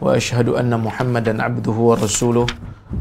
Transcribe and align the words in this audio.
واشهد 0.00 0.48
ان 0.60 0.72
محمدا 0.76 1.32
عبده 1.42 1.72
ورسوله 1.72 2.46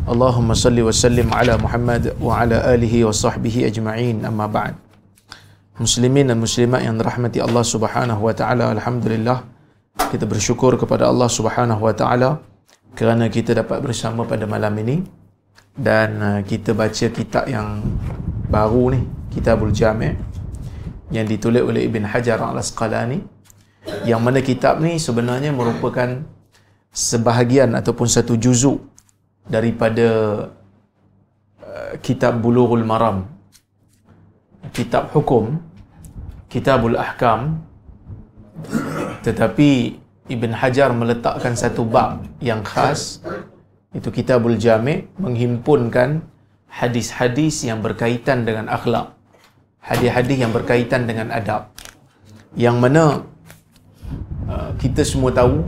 اللهم 0.07 0.49
صل 0.53 0.77
وسلم 0.79 1.27
على 1.33 1.53
محمد 1.59 2.03
وعلى 2.23 2.57
اله 2.73 2.93
وصحبه 3.05 3.55
اجمعين 3.67 4.25
اما 4.25 4.47
بعد 4.47 4.75
Muslimin 5.75 6.31
dan 6.31 6.39
muslimat 6.39 6.87
yang 6.87 6.95
dirahmati 6.95 7.43
Allah 7.43 7.59
Subhanahu 7.59 8.23
wa 8.23 8.31
taala 8.31 8.71
alhamdulillah 8.71 9.43
kita 10.07 10.23
bersyukur 10.23 10.79
kepada 10.79 11.11
Allah 11.11 11.27
Subhanahu 11.27 11.83
wa 11.83 11.91
taala 11.91 12.39
kerana 12.95 13.27
kita 13.27 13.51
dapat 13.51 13.83
bersama 13.83 14.23
pada 14.23 14.47
malam 14.47 14.71
ini 14.79 15.03
dan 15.75 16.09
uh, 16.23 16.39
kita 16.47 16.71
baca 16.71 17.11
kitab 17.11 17.51
yang 17.51 17.83
baru 18.47 18.95
ni 18.95 19.01
Kitabul 19.35 19.75
Jami' 19.75 20.15
yang 21.11 21.27
ditulis 21.27 21.59
oleh 21.59 21.83
Ibn 21.91 22.07
Hajar 22.07 22.39
Al-Asqalani 22.39 23.19
yang 24.07 24.23
mana 24.23 24.39
kitab 24.39 24.79
ni 24.79 24.95
sebenarnya 24.95 25.51
merupakan 25.51 26.23
sebahagian 26.90 27.74
ataupun 27.78 28.06
satu 28.10 28.34
juzuk 28.34 28.82
daripada 29.46 30.08
uh, 31.62 31.92
kitab 32.02 32.38
Bulughul 32.42 32.86
Maram. 32.86 33.26
Kitab 34.70 35.10
hukum 35.14 35.58
kitabul 36.50 36.98
ahkam. 36.98 37.62
Tetapi 39.24 39.98
Ibn 40.30 40.50
Hajar 40.52 40.92
meletakkan 40.92 41.56
satu 41.56 41.82
bab 41.86 42.22
yang 42.38 42.60
khas 42.62 43.24
itu 43.90 44.10
kitabul 44.12 44.54
jami' 44.54 45.10
menghimpunkan 45.18 46.22
hadis-hadis 46.70 47.66
yang 47.66 47.82
berkaitan 47.82 48.46
dengan 48.46 48.70
akhlak 48.70 49.18
hadis-hadis 49.80 50.36
yang 50.44 50.52
berkaitan 50.52 51.08
dengan 51.08 51.32
adab. 51.32 51.72
Yang 52.54 52.76
mana 52.76 53.04
uh, 54.46 54.70
kita 54.76 55.02
semua 55.02 55.32
tahu 55.32 55.64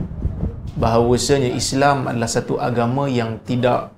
bahawasanya 0.73 1.53
Islam 1.53 2.09
adalah 2.09 2.29
satu 2.29 2.57
agama 2.57 3.05
yang 3.05 3.37
tidak 3.45 3.93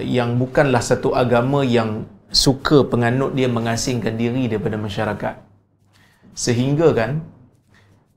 yang 0.00 0.40
bukanlah 0.40 0.82
satu 0.82 1.14
agama 1.14 1.62
yang 1.62 2.08
suka 2.34 2.82
penganut 2.82 3.36
dia 3.38 3.46
mengasingkan 3.46 4.18
diri 4.18 4.50
daripada 4.50 4.74
masyarakat. 4.74 5.34
Sehingga 6.34 6.90
kan 6.90 7.22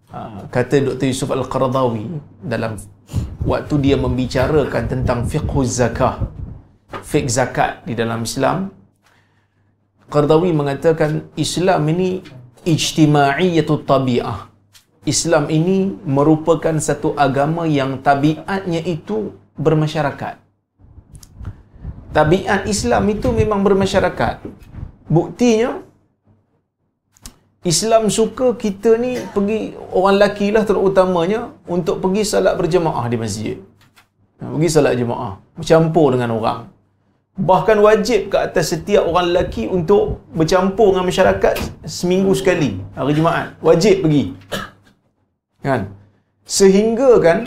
ah, 0.09 0.49
kata 0.49 0.81
Dr. 0.81 1.05
Yusuf 1.05 1.29
Al-Qaradawi 1.29 2.17
dalam 2.41 2.81
waktu 3.45 3.75
dia 3.77 3.95
membicarakan 3.99 4.89
tentang 4.89 5.21
fiqh 5.29 5.53
zakah, 5.69 6.25
fiqh 7.05 7.29
zakat 7.29 7.85
di 7.85 7.93
dalam 7.93 8.25
Islam, 8.25 8.73
Qaradawi 10.09 10.55
mengatakan 10.55 11.29
Islam 11.38 11.83
ini 11.94 12.23
ijtima'iyatul 12.66 13.85
tabi'ah 13.85 14.47
Islam 15.07 15.47
ini 15.47 15.95
merupakan 16.03 16.75
satu 16.84 17.16
agama 17.16 17.63
yang 17.63 18.03
tabiatnya 18.03 18.84
itu 18.84 19.31
bermasyarakat. 19.56 20.35
Tabiat 22.12 22.68
Islam 22.68 23.07
itu 23.07 23.31
memang 23.31 23.63
bermasyarakat. 23.63 24.44
Buktinya, 25.07 25.79
Islam 27.63 28.12
suka 28.12 28.51
kita 28.59 29.00
ni 29.00 29.16
pergi, 29.31 29.79
orang 29.95 30.19
lelaki 30.19 30.51
lah 30.51 30.68
terutamanya, 30.68 31.56
untuk 31.72 32.03
pergi 32.03 32.28
salat 32.28 32.59
berjemaah 32.59 33.07
di 33.07 33.16
masjid. 33.16 33.56
Pergi 34.35 34.68
salat 34.68 35.00
jemaah. 35.00 35.39
Bercampur 35.56 36.19
dengan 36.19 36.35
orang. 36.35 36.59
Bahkan 37.38 37.78
wajib 37.79 38.34
ke 38.34 38.38
atas 38.44 38.75
setiap 38.75 39.07
orang 39.07 39.31
lelaki 39.31 39.72
untuk 39.72 40.19
bercampur 40.35 40.91
dengan 40.91 41.07
masyarakat 41.07 41.56
seminggu 41.88 42.34
sekali. 42.35 42.81
Hari 42.97 43.13
Jumaat. 43.13 43.56
Wajib 43.62 44.03
pergi 44.03 44.35
kan 45.67 45.81
sehingga 46.57 47.11
kan 47.25 47.39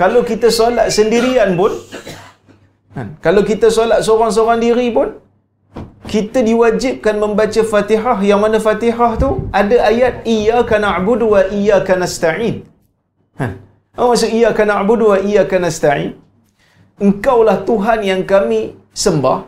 kalau 0.00 0.20
kita 0.30 0.48
solat 0.58 0.88
sendirian 0.96 1.50
pun 1.60 1.72
kan 2.96 3.08
kalau 3.26 3.42
kita 3.50 3.68
solat 3.78 4.00
seorang-seorang 4.06 4.60
diri 4.66 4.88
pun 4.96 5.08
kita 6.12 6.38
diwajibkan 6.48 7.16
membaca 7.24 7.60
Fatihah 7.72 8.18
yang 8.30 8.40
mana 8.44 8.58
Fatihah 8.66 9.12
tu 9.22 9.28
ada 9.60 9.76
ayat 9.90 10.14
iyyaka 10.34 10.76
na'budu 10.84 11.26
wa 11.34 11.40
iyyaka 11.58 11.96
nasta'in. 12.02 12.56
Ha. 13.40 13.46
Apa 13.96 14.06
maksud 14.10 14.30
iyyaka 14.36 14.62
na'budu 14.70 15.04
wa 15.12 15.18
iyyaka 15.28 15.56
nasta'in? 15.64 16.10
Engkaulah 17.06 17.56
Tuhan 17.70 18.04
yang 18.10 18.22
kami 18.32 18.60
sembah 19.04 19.38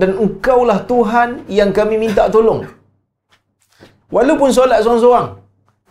dan 0.00 0.10
engkaulah 0.24 0.78
Tuhan 0.92 1.46
yang 1.58 1.70
kami 1.78 1.94
minta 2.04 2.26
tolong. 2.34 2.66
Walaupun 4.10 4.50
solat 4.56 4.82
seorang-seorang, 4.82 5.28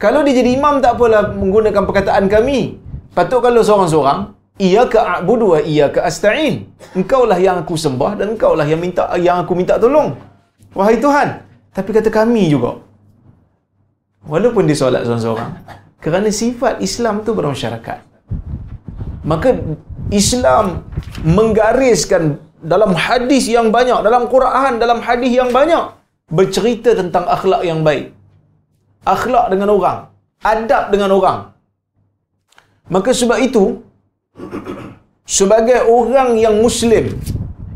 kalau 0.01 0.25
dia 0.25 0.33
jadi 0.41 0.57
imam 0.57 0.81
tak 0.81 0.97
apalah 0.97 1.31
menggunakan 1.31 1.83
perkataan 1.85 2.25
kami. 2.25 2.81
Patut 3.13 3.45
kalau 3.45 3.61
seorang-seorang, 3.61 4.33
ia 4.57 4.89
ke 4.89 4.97
a'budu 4.97 5.53
wa 5.53 5.59
ia 5.61 5.89
ke 5.93 6.01
asta'in. 6.01 6.65
Engkaulah 6.97 7.37
yang 7.37 7.61
aku 7.61 7.77
sembah 7.77 8.17
dan 8.17 8.33
engkaulah 8.33 8.65
yang 8.65 8.81
minta 8.81 9.05
yang 9.21 9.45
aku 9.45 9.53
minta 9.53 9.77
tolong. 9.77 10.17
Wahai 10.73 10.97
Tuhan. 10.97 11.45
Tapi 11.73 11.89
kata 11.93 12.09
kami 12.09 12.49
juga. 12.49 12.81
Walaupun 14.25 14.65
dia 14.65 14.77
solat 14.77 15.05
seorang-seorang. 15.05 15.51
Kerana 16.01 16.29
sifat 16.33 16.81
Islam 16.81 17.21
tu 17.21 17.37
bermasyarakat. 17.37 17.99
Maka 19.23 19.55
Islam 20.09 20.83
menggariskan 21.23 22.41
dalam 22.59 22.91
hadis 22.97 23.47
yang 23.47 23.69
banyak, 23.69 24.03
dalam 24.03 24.27
Quran, 24.27 24.81
dalam 24.81 24.99
hadis 24.99 25.31
yang 25.31 25.53
banyak 25.53 25.95
bercerita 26.27 26.97
tentang 26.97 27.29
akhlak 27.29 27.61
yang 27.63 27.85
baik 27.85 28.11
akhlak 29.05 29.51
dengan 29.51 29.69
orang, 29.75 29.99
adab 30.43 30.83
dengan 30.93 31.09
orang. 31.17 31.39
Maka 32.91 33.11
sebab 33.15 33.39
itu 33.39 33.83
sebagai 35.23 35.87
orang 35.87 36.35
yang 36.35 36.55
muslim 36.59 37.15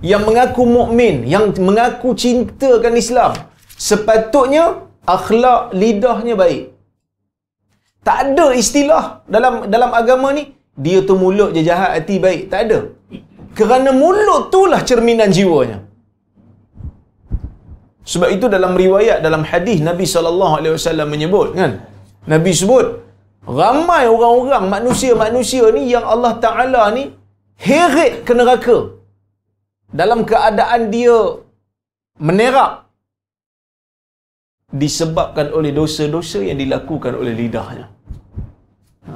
yang 0.04 0.24
mengaku 0.28 0.64
mukmin, 0.78 1.26
yang 1.26 1.56
mengaku 1.68 2.14
cintakan 2.14 2.96
Islam, 3.04 3.32
sepatutnya 3.88 4.84
akhlak 5.16 5.74
lidahnya 5.82 6.36
baik. 6.38 6.64
Tak 8.08 8.18
ada 8.24 8.48
istilah 8.56 9.04
dalam 9.28 9.68
dalam 9.74 9.92
agama 9.92 10.32
ni 10.38 10.44
dia 10.78 11.02
tu 11.08 11.18
mulut 11.18 11.52
je 11.56 11.62
jahat 11.66 11.98
hati 11.98 12.16
baik, 12.26 12.42
tak 12.52 12.62
ada. 12.68 12.80
Kerana 13.58 13.90
mulut 13.90 14.48
itulah 14.48 14.82
cerminan 14.86 15.34
jiwanya. 15.34 15.87
Sebab 18.12 18.30
itu 18.36 18.46
dalam 18.56 18.74
riwayat 18.84 19.20
dalam 19.28 19.44
hadis 19.52 19.80
Nabi 19.90 20.06
sallallahu 20.14 20.54
alaihi 20.60 20.74
wasallam 20.78 21.08
menyebut 21.14 21.48
kan. 21.60 21.72
Nabi 22.34 22.52
sebut 22.60 22.86
ramai 23.60 24.04
orang-orang 24.16 24.66
manusia-manusia 24.76 25.66
ni 25.76 25.84
yang 25.96 26.06
Allah 26.14 26.34
Taala 26.46 26.84
ni 26.98 27.04
heret 27.68 28.14
ke 28.28 28.34
neraka. 28.40 28.78
Dalam 30.00 30.22
keadaan 30.32 30.82
dia 30.96 31.18
menerak 32.28 32.72
disebabkan 34.82 35.48
oleh 35.58 35.72
dosa-dosa 35.80 36.40
yang 36.50 36.60
dilakukan 36.64 37.14
oleh 37.22 37.34
lidahnya. 37.40 37.86
Ha. 39.08 39.14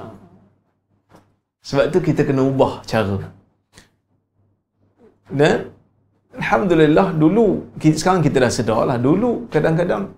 Sebab 1.69 1.85
tu 1.93 1.99
kita 2.07 2.23
kena 2.27 2.43
ubah 2.51 2.73
cara. 2.91 3.17
Dan 5.39 5.57
Alhamdulillah 6.31 7.11
dulu 7.11 7.75
kita, 7.75 7.95
sekarang 7.99 8.21
kita 8.23 8.37
dah 8.39 8.51
sedar 8.51 8.81
lah. 8.87 8.95
Dulu 8.95 9.51
kadang-kadang 9.51 10.15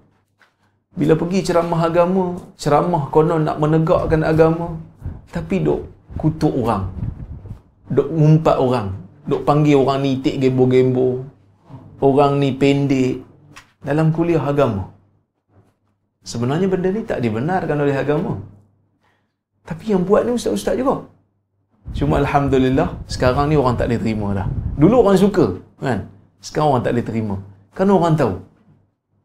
bila 0.93 1.17
pergi 1.17 1.41
ceramah 1.41 1.81
agama 1.89 2.37
ceramah 2.53 3.09
konon 3.09 3.41
nak 3.49 3.57
menegakkan 3.57 4.21
agama 4.21 4.77
tapi 5.33 5.65
dok 5.65 5.89
kutuk 6.21 6.53
orang. 6.53 6.93
Dok 7.89 8.09
ngumpat 8.13 8.57
orang. 8.61 8.87
Dok 9.25 9.41
panggil 9.41 9.81
orang 9.81 10.05
ni 10.05 10.21
tik 10.21 10.37
gembo-gembo. 10.37 11.25
Orang 11.97 12.37
ni 12.37 12.53
pendek. 12.53 13.25
Dalam 13.81 14.13
kuliah 14.13 14.41
agama. 14.45 14.93
Sebenarnya 16.23 16.71
benda 16.71 16.87
ni 16.93 17.01
tak 17.03 17.19
dibenarkan 17.19 17.77
oleh 17.83 17.97
agama. 17.97 18.39
Tapi 19.65 19.91
yang 19.91 20.05
buat 20.07 20.23
ni 20.23 20.31
ustaz-ustaz 20.37 20.77
juga. 20.77 21.09
Cuma 21.91 22.21
Alhamdulillah 22.23 22.95
sekarang 23.11 23.51
ni 23.51 23.59
orang 23.59 23.75
tak 23.75 23.91
boleh 23.91 23.99
terima 23.99 24.27
dah. 24.31 24.47
Dulu 24.73 25.05
orang 25.05 25.17
suka 25.19 25.45
kan. 25.77 26.09
Sekarang 26.43 26.75
orang 26.75 26.83
tak 26.83 26.93
boleh 26.97 27.07
terima. 27.07 27.35
Kan 27.73 27.87
orang 27.89 28.15
tahu. 28.17 28.33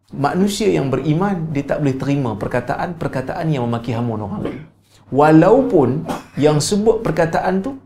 Manusia 0.08 0.72
yang 0.72 0.88
beriman 0.88 1.52
dia 1.52 1.64
tak 1.68 1.84
boleh 1.84 1.96
terima 2.00 2.30
perkataan-perkataan 2.36 3.46
yang 3.52 3.68
memaki 3.68 3.92
hamun 3.92 4.24
orang 4.24 4.40
lain. 4.44 4.62
Walaupun 5.08 6.04
yang 6.36 6.60
sebut 6.60 7.00
perkataan 7.00 7.60
tu 7.64 7.76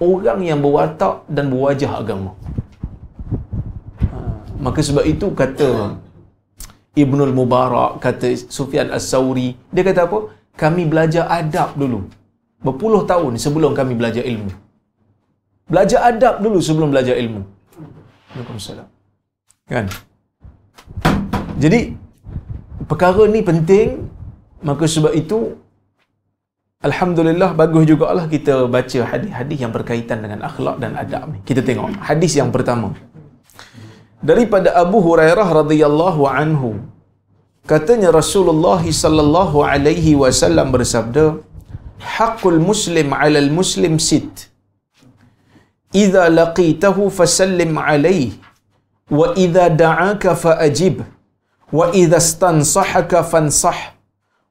orang 0.00 0.40
yang 0.44 0.60
berwatak 0.60 1.24
dan 1.28 1.48
berwajah 1.52 2.00
agama. 2.00 2.32
Maka 4.62 4.78
sebab 4.78 5.04
itu 5.04 5.32
kata 5.32 5.98
Ibnul 6.92 7.32
Mubarak, 7.32 8.04
kata 8.04 8.36
Sufyan 8.36 8.92
As-Sawri, 8.92 9.56
dia 9.72 9.82
kata 9.82 10.04
apa? 10.06 10.18
Kami 10.52 10.84
belajar 10.84 11.24
adab 11.26 11.72
dulu. 11.72 12.04
Berpuluh 12.60 13.08
tahun 13.08 13.40
sebelum 13.40 13.72
kami 13.72 13.96
belajar 13.96 14.22
ilmu. 14.22 14.52
Belajar 15.72 16.00
adab 16.10 16.34
dulu 16.44 16.58
sebelum 16.68 16.88
belajar 16.92 17.16
ilmu. 17.22 17.42
Waalaikumsalam. 18.32 18.88
Kan? 19.72 19.86
Jadi, 21.64 21.80
perkara 22.90 23.24
ni 23.34 23.40
penting. 23.50 23.88
Maka 24.68 24.84
sebab 24.94 25.12
itu, 25.20 25.38
Alhamdulillah, 26.88 27.50
bagus 27.60 27.84
jugalah 27.90 28.26
kita 28.34 28.54
baca 28.74 29.00
hadis-hadis 29.10 29.58
yang 29.64 29.72
berkaitan 29.76 30.18
dengan 30.24 30.40
akhlak 30.48 30.76
dan 30.82 30.92
adab 31.02 31.24
ni. 31.32 31.38
Kita 31.48 31.62
tengok 31.68 31.88
hadis 32.10 32.32
yang 32.40 32.50
pertama. 32.54 32.90
Daripada 34.30 34.70
Abu 34.84 34.98
Hurairah 35.06 35.48
radhiyallahu 35.62 36.22
anhu, 36.26 36.70
katanya 37.72 38.10
Rasulullah 38.20 38.82
sallallahu 38.82 39.64
alaihi 39.72 40.18
wasallam 40.22 40.74
bersabda, 40.74 41.24
"Haqqul 42.18 42.60
muslim 42.70 43.10
'alal 43.14 43.50
muslim 43.60 43.96
sit." 44.08 44.51
إذا 45.94 46.28
لقيته 46.28 47.08
فسلم 47.08 47.78
عليه 47.78 48.30
وإذا 49.10 49.68
دعاك 49.68 50.24
فأجب 50.32 50.96
وإذا 51.72 52.16
استنصحك 52.16 53.20
فانصح 53.20 53.78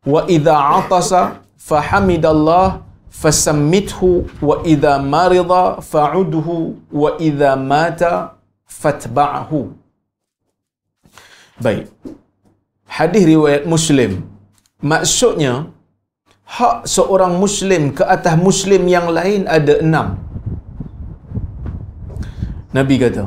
وإذا 0.05 0.51
عطس 0.53 1.11
فحمد 1.57 2.25
الله 2.25 2.67
فسمته 3.11 4.01
وإذا 4.41 4.93
مرض 4.97 5.51
فعده 5.79 6.47
وإذا 6.93 7.51
مات 7.55 8.01
فاتبعه 8.65 9.51
Baik. 11.61 11.93
Hadis 12.89 13.21
riwayat 13.21 13.69
Muslim. 13.69 14.25
Maksudnya, 14.81 15.69
hak 16.41 16.89
seorang 16.89 17.37
Muslim 17.37 17.93
ke 17.93 18.01
atas 18.01 18.33
Muslim 18.33 18.89
yang 18.89 19.13
lain 19.13 19.45
ada 19.45 19.77
enam. 19.77 20.17
Nabi 22.77 22.95
kata, 23.03 23.23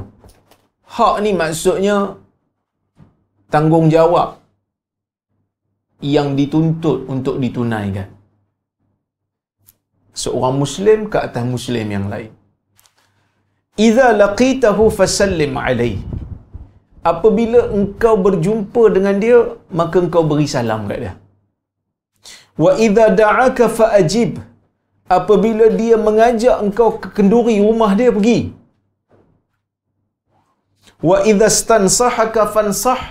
hak 0.97 1.15
ni 1.25 1.31
maksudnya 1.41 1.97
tanggungjawab 3.53 4.41
yang 6.01 6.33
dituntut 6.39 6.99
untuk 7.15 7.37
ditunaikan. 7.43 8.09
Seorang 10.23 10.57
Muslim 10.63 10.99
ke 11.13 11.19
atas 11.27 11.45
Muslim 11.55 11.87
yang 11.97 12.07
lain. 12.13 12.33
Iza 13.87 14.09
laqitahu 14.23 14.85
fasallim 14.99 15.55
alaih. 15.67 15.99
Apabila 17.13 17.61
engkau 17.77 18.15
berjumpa 18.27 18.83
dengan 18.97 19.17
dia, 19.25 19.39
maka 19.79 19.97
engkau 20.05 20.23
beri 20.31 20.47
salam 20.55 20.89
kat 20.91 20.99
dia. 21.05 21.13
Wa 22.65 22.73
idza 22.87 23.07
da'aka 23.21 23.67
fa'ajib. 23.79 24.41
Apabila 25.17 25.67
dia 25.81 25.97
mengajak 26.07 26.57
engkau 26.65 26.89
ke 27.03 27.09
kenduri 27.17 27.57
rumah 27.67 27.93
dia 27.99 28.09
pergi, 28.17 28.39
Wa 31.09 31.19
idza 31.31 31.49
stansahaka 31.59 32.43
fansah. 32.55 33.03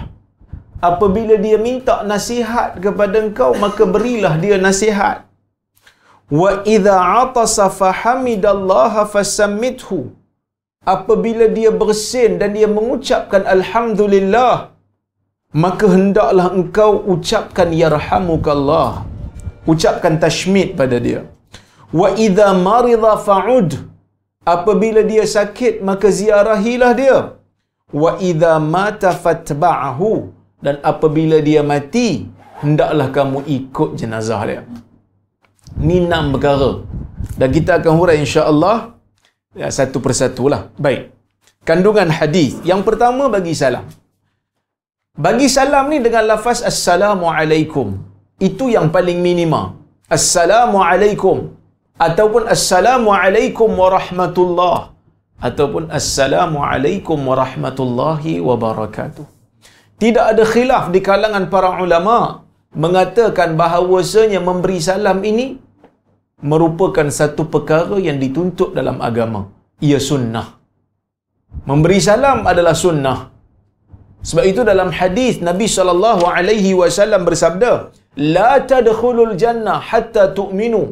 Apabila 0.89 1.35
dia 1.43 1.57
minta 1.67 1.95
nasihat 2.11 2.71
kepada 2.85 3.17
engkau 3.25 3.51
maka 3.63 3.83
berilah 3.93 4.33
dia 4.43 4.57
nasihat. 4.67 5.17
Wa 6.39 6.51
idza 6.75 6.95
atasa 7.21 7.65
fahamidallaha 7.79 9.03
fasammithu 9.13 9.99
apabila 10.95 11.45
dia 11.57 11.71
bersin 11.81 12.31
dan 12.39 12.49
dia 12.57 12.67
mengucapkan 12.77 13.43
alhamdulillah 13.55 14.53
maka 15.63 15.85
hendaklah 15.95 16.47
engkau 16.59 16.91
ucapkan 17.15 17.69
yarhamukallah. 17.83 18.91
Ucapkan 19.73 20.15
tashmid 20.23 20.69
pada 20.81 20.97
dia. 21.05 21.21
Wa 21.99 22.09
idza 22.25 22.49
marida 22.67 23.13
fa'ud. 23.29 23.71
Apabila 24.55 25.01
dia 25.11 25.23
sakit 25.37 25.73
maka 25.89 26.07
ziarahilah 26.19 26.91
dia 27.01 27.17
wa 28.01 28.11
idza 28.29 28.53
mata 28.75 29.11
fatba'ahu 29.23 30.11
dan 30.65 30.75
apabila 30.91 31.37
dia 31.47 31.61
mati 31.71 32.07
hendaklah 32.61 33.07
kamu 33.17 33.39
ikut 33.57 33.89
jenazah 34.01 34.41
dia. 34.49 34.61
Ni 35.87 35.97
enam 36.05 36.33
perkara. 36.33 36.71
Dan 37.39 37.49
kita 37.55 37.71
akan 37.79 37.93
hurai 37.99 38.17
insya-Allah 38.23 38.77
ya, 39.61 39.67
satu 39.77 39.97
persatu 40.05 40.45
lah. 40.53 40.61
Baik. 40.85 41.09
Kandungan 41.67 42.09
hadis. 42.19 42.59
Yang 42.71 42.81
pertama 42.87 43.31
bagi 43.35 43.53
salam. 43.61 43.85
Bagi 45.25 45.47
salam 45.55 45.85
ni 45.93 45.97
dengan 46.05 46.23
lafaz 46.31 46.59
assalamualaikum. 46.71 47.87
Itu 48.47 48.67
yang 48.75 48.87
paling 48.95 49.19
minima 49.27 49.61
assalamualaikum. 50.17 51.37
Ataupun 52.05 52.49
assalamualaikum 52.55 53.69
warahmatullahi 53.81 54.92
ataupun 55.47 55.83
assalamualaikum 55.99 57.19
warahmatullahi 57.29 58.33
wabarakatuh. 58.49 59.25
Tidak 60.03 60.25
ada 60.31 60.43
khilaf 60.53 60.85
di 60.95 60.99
kalangan 61.07 61.45
para 61.53 61.69
ulama 61.85 62.17
mengatakan 62.83 63.49
bahawasanya 63.61 64.39
memberi 64.47 64.79
salam 64.87 65.19
ini 65.31 65.47
merupakan 66.51 67.07
satu 67.19 67.43
perkara 67.53 67.97
yang 68.07 68.17
dituntut 68.23 68.71
dalam 68.79 68.97
agama. 69.09 69.41
Ia 69.89 69.99
sunnah. 70.09 70.47
Memberi 71.69 71.99
salam 72.07 72.39
adalah 72.51 72.75
sunnah. 72.85 73.19
Sebab 74.29 74.45
itu 74.51 74.61
dalam 74.71 74.89
hadis 74.99 75.43
Nabi 75.49 75.67
sallallahu 75.77 76.23
alaihi 76.35 76.71
wasallam 76.81 77.21
bersabda, 77.27 77.71
"La 78.35 78.51
tadkhulul 78.71 79.35
jannah 79.43 79.79
hatta 79.91 80.31
tu'minu 80.39 80.83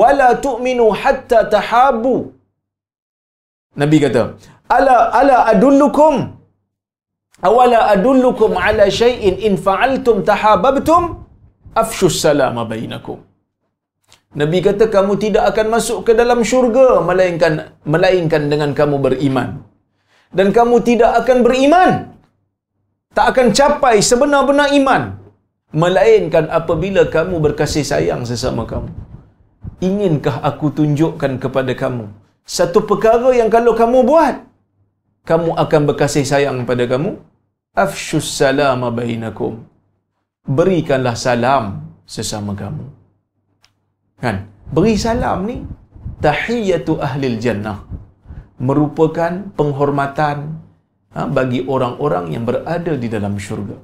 wa 0.00 0.08
la 0.20 0.30
tu'minu 0.46 0.86
hatta 1.02 1.48
tahabu." 1.54 2.35
Nabi 3.82 3.96
kata, 4.04 4.22
"Ala 4.76 4.96
ala 5.20 5.36
adullukum 5.52 6.14
awala 7.48 7.78
adullukum 7.94 8.50
ala 8.68 8.84
shay'in 9.00 9.34
in 9.48 9.54
fa'altum 9.66 10.24
tahabbtum 10.30 11.02
afshu 11.82 12.08
salama 12.24 12.64
bainakum." 12.72 13.18
Nabi 14.40 14.58
kata 14.66 14.84
kamu 14.94 15.12
tidak 15.24 15.44
akan 15.50 15.66
masuk 15.74 15.98
ke 16.06 16.12
dalam 16.20 16.40
syurga 16.50 16.88
melainkan 17.08 17.52
melainkan 17.92 18.42
dengan 18.52 18.72
kamu 18.80 18.96
beriman. 19.06 19.50
Dan 20.38 20.48
kamu 20.56 20.76
tidak 20.88 21.12
akan 21.20 21.38
beriman. 21.46 21.90
Tak 23.16 23.26
akan 23.32 23.46
capai 23.58 23.96
sebenar-benar 24.08 24.68
iman 24.78 25.02
melainkan 25.82 26.44
apabila 26.58 27.02
kamu 27.14 27.36
berkasih 27.44 27.84
sayang 27.90 28.22
sesama 28.30 28.64
kamu. 28.72 28.90
Inginkah 29.88 30.36
aku 30.48 30.66
tunjukkan 30.78 31.32
kepada 31.44 31.72
kamu 31.82 32.06
satu 32.46 32.86
perkara 32.88 33.34
yang 33.34 33.50
kalau 33.50 33.74
kamu 33.74 34.06
buat 34.06 34.46
kamu 35.26 35.58
akan 35.62 35.80
berkasih 35.90 36.22
sayang 36.22 36.62
pada 36.70 36.86
kamu. 36.86 37.18
Afshus 37.84 38.28
salama 38.38 38.88
bainakum. 38.98 39.66
Berikanlah 40.58 41.18
salam 41.18 41.64
sesama 42.06 42.54
kamu. 42.54 42.86
Kan? 44.22 44.36
Beri 44.70 44.94
salam 44.94 45.38
ni 45.50 45.56
tahiyatu 46.22 47.02
ahli 47.06 47.36
jannah. 47.42 47.78
Merupakan 48.68 49.32
penghormatan 49.58 50.62
ha, 51.12 51.26
bagi 51.28 51.60
orang-orang 51.74 52.32
yang 52.32 52.46
berada 52.48 52.94
di 52.94 53.08
dalam 53.10 53.34
syurga. 53.46 53.76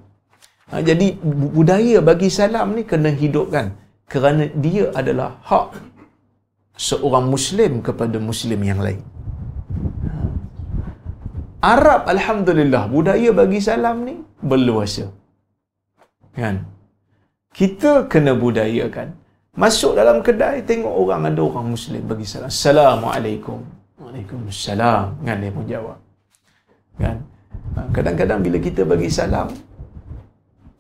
Ha, 0.71 0.81
jadi 0.81 1.19
budaya 1.59 1.99
bagi 2.01 2.31
salam 2.33 2.79
ni 2.79 2.87
kena 2.87 3.11
hidupkan 3.23 3.75
kerana 4.09 4.47
dia 4.65 4.89
adalah 5.01 5.37
hak 5.51 5.69
seorang 6.77 7.27
muslim 7.35 7.81
kepada 7.87 8.17
muslim 8.19 8.61
yang 8.71 8.81
lain. 8.87 9.03
Arab 11.63 12.11
alhamdulillah 12.11 12.91
budaya 12.91 13.31
bagi 13.31 13.63
salam 13.63 14.03
ni 14.09 14.19
berluasa. 14.43 15.07
Kan? 16.35 16.67
Kita 17.55 18.11
kena 18.13 18.33
budayakan. 18.35 19.15
Masuk 19.53 19.93
dalam 20.01 20.25
kedai 20.27 20.65
tengok 20.65 20.95
orang 21.03 21.29
ada 21.29 21.41
orang 21.45 21.67
muslim 21.77 22.03
bagi 22.09 22.25
salam. 22.25 22.49
Assalamualaikum. 22.49 23.61
Waalaikumsalam. 24.01 25.23
Kan 25.23 25.37
dia 25.45 25.53
pun 25.53 25.65
jawab. 25.69 25.99
Kan? 26.97 27.17
Kadang-kadang 27.97 28.41
bila 28.41 28.59
kita 28.59 28.83
bagi 28.89 29.13
salam 29.13 29.53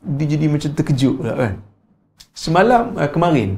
dia 0.02 0.26
jadi 0.34 0.46
macam 0.50 0.70
terkejut 0.74 1.14
pula 1.22 1.34
kan. 1.38 1.54
Semalam 2.34 2.98
eh, 2.98 3.10
kemarin 3.14 3.50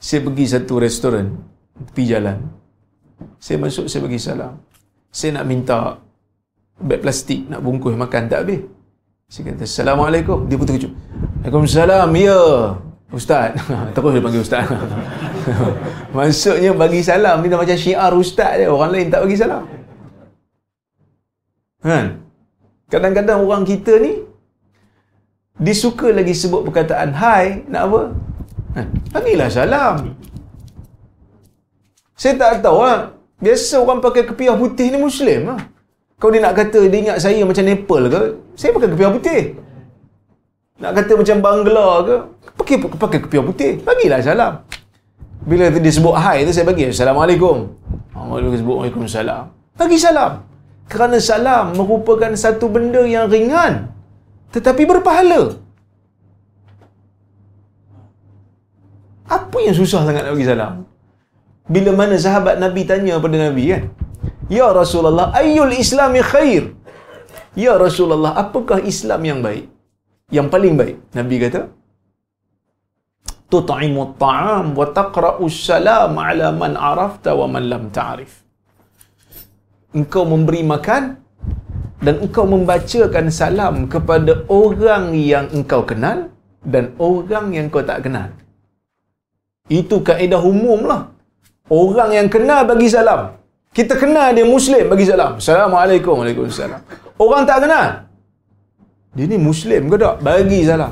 saya 0.00 0.24
pergi 0.24 0.44
satu 0.48 0.80
restoran 0.80 1.36
tepi 1.92 2.08
jalan. 2.08 2.40
Saya 3.36 3.60
masuk, 3.60 3.84
saya 3.84 4.00
bagi 4.00 4.16
salam. 4.16 4.56
Saya 5.12 5.36
nak 5.36 5.44
minta 5.44 6.00
beg 6.80 7.04
plastik 7.04 7.44
nak 7.52 7.60
bungkus 7.60 7.92
makan 7.92 8.32
tak 8.32 8.48
habis. 8.48 8.64
Saya 9.28 9.52
kata, 9.52 9.68
Assalamualaikum. 9.68 10.48
Dia 10.48 10.56
pun 10.56 10.66
terkejut. 10.66 10.92
Waalaikumsalam. 11.44 12.08
Ya. 12.16 12.40
Ustaz. 13.12 13.52
Terus 13.94 14.10
dia 14.16 14.22
panggil 14.24 14.42
Ustaz. 14.42 14.64
Maksudnya 16.16 16.70
bagi 16.72 17.04
salam 17.04 17.44
dah 17.44 17.58
macam 17.60 17.76
syiar 17.76 18.12
Ustaz 18.16 18.56
dia. 18.56 18.72
Orang 18.72 18.90
lain 18.96 19.12
tak 19.12 19.20
bagi 19.28 19.36
salam. 19.36 19.68
Kan? 21.84 22.24
Kadang-kadang 22.88 23.44
orang 23.44 23.68
kita 23.68 24.00
ni 24.00 24.24
disuka 25.60 26.08
lagi 26.08 26.32
sebut 26.32 26.64
perkataan 26.64 27.12
hai, 27.12 27.68
nak 27.68 27.82
apa? 27.92 28.02
Ha, 28.76 28.80
bagilah 29.14 29.48
salam. 29.50 30.14
Saya 32.14 32.36
tak 32.36 32.60
tahu 32.62 32.84
lah. 32.84 33.16
Biasa 33.40 33.80
orang 33.80 34.04
pakai 34.04 34.28
kepiah 34.28 34.52
putih 34.52 34.92
ni 34.92 34.98
Muslim 35.00 35.48
lah. 35.48 35.60
Kalau 36.20 36.30
dia 36.36 36.44
nak 36.44 36.52
kata 36.52 36.84
dia 36.92 36.98
ingat 37.00 37.16
saya 37.16 37.40
macam 37.40 37.64
Nepal 37.64 38.02
ke, 38.12 38.22
saya 38.52 38.76
pakai 38.76 38.88
kepiah 38.92 39.10
putih. 39.16 39.42
Nak 40.76 40.92
kata 40.92 41.12
macam 41.16 41.36
Bangla 41.40 41.88
ke, 42.04 42.16
pakai 42.60 42.76
pakai 42.84 43.18
kepiah 43.24 43.44
putih. 43.44 43.72
Bagilah 43.80 44.20
salam. 44.20 44.52
Bila 45.40 45.72
dia 45.72 45.92
sebut 45.92 46.12
hai 46.20 46.44
tu 46.44 46.52
saya 46.52 46.68
bagi 46.68 46.92
Assalamualaikum. 46.92 47.72
Waalaikumsalam. 48.12 49.42
Bagi 49.80 49.96
salam. 49.96 50.44
Kerana 50.92 51.16
salam 51.16 51.72
merupakan 51.72 52.28
satu 52.36 52.68
benda 52.68 53.00
yang 53.08 53.32
ringan 53.32 53.88
tetapi 54.52 54.84
berpahala. 54.84 55.56
Yang 59.66 59.76
susah 59.84 60.00
sangat 60.06 60.22
nak 60.24 60.32
bagi 60.36 60.48
salam? 60.48 60.74
Bila 61.74 61.90
mana 62.00 62.14
sahabat 62.26 62.56
Nabi 62.64 62.82
tanya 62.90 63.14
pada 63.24 63.36
Nabi 63.46 63.64
kan? 63.72 63.82
Ya 64.50 64.66
Rasulullah, 64.80 65.30
ayyul 65.40 65.74
islami 65.82 66.20
khair? 66.32 66.74
Ya 67.54 67.74
Rasulullah, 67.84 68.32
apakah 68.42 68.78
Islam 68.92 69.20
yang 69.30 69.38
baik? 69.46 69.66
Yang 70.36 70.46
paling 70.54 70.74
baik? 70.80 70.96
Nabi 71.18 71.36
kata, 71.42 71.60
tut'imu 73.50 74.02
ta'am 74.22 74.74
wa 74.78 74.86
taqra'u 74.98 75.44
salam 75.50 76.14
ala 76.18 76.48
man 76.62 76.74
arafta 76.90 77.34
wa 77.40 77.46
man 77.54 77.66
lam 77.72 77.84
ta'rif. 77.98 78.32
Engkau 79.94 80.22
memberi 80.32 80.62
makan 80.62 81.18
dan 82.00 82.14
engkau 82.24 82.46
membacakan 82.46 83.26
salam 83.40 83.90
kepada 83.94 84.46
orang 84.46 85.14
yang 85.18 85.46
engkau 85.50 85.82
kenal 85.82 86.30
dan 86.62 86.94
orang 87.02 87.50
yang 87.56 87.66
kau 87.74 87.82
tak 87.82 88.06
kenal. 88.06 88.30
Itu 89.70 90.02
kaedah 90.02 90.42
umum 90.42 90.82
lah. 90.90 91.14
Orang 91.70 92.10
yang 92.10 92.26
kenal 92.26 92.66
bagi 92.66 92.90
salam. 92.90 93.38
Kita 93.70 93.94
kenal 93.94 94.34
dia 94.34 94.42
Muslim 94.42 94.90
bagi 94.90 95.06
salam. 95.06 95.38
Assalamualaikum. 95.38 96.18
Waalaikumsalam. 96.18 96.80
Orang 97.22 97.46
tak 97.46 97.62
kenal. 97.62 98.10
Dia 99.14 99.24
ni 99.30 99.38
Muslim 99.38 99.86
ke 99.86 99.96
tak? 100.02 100.14
Bagi 100.26 100.60
salam. 100.66 100.90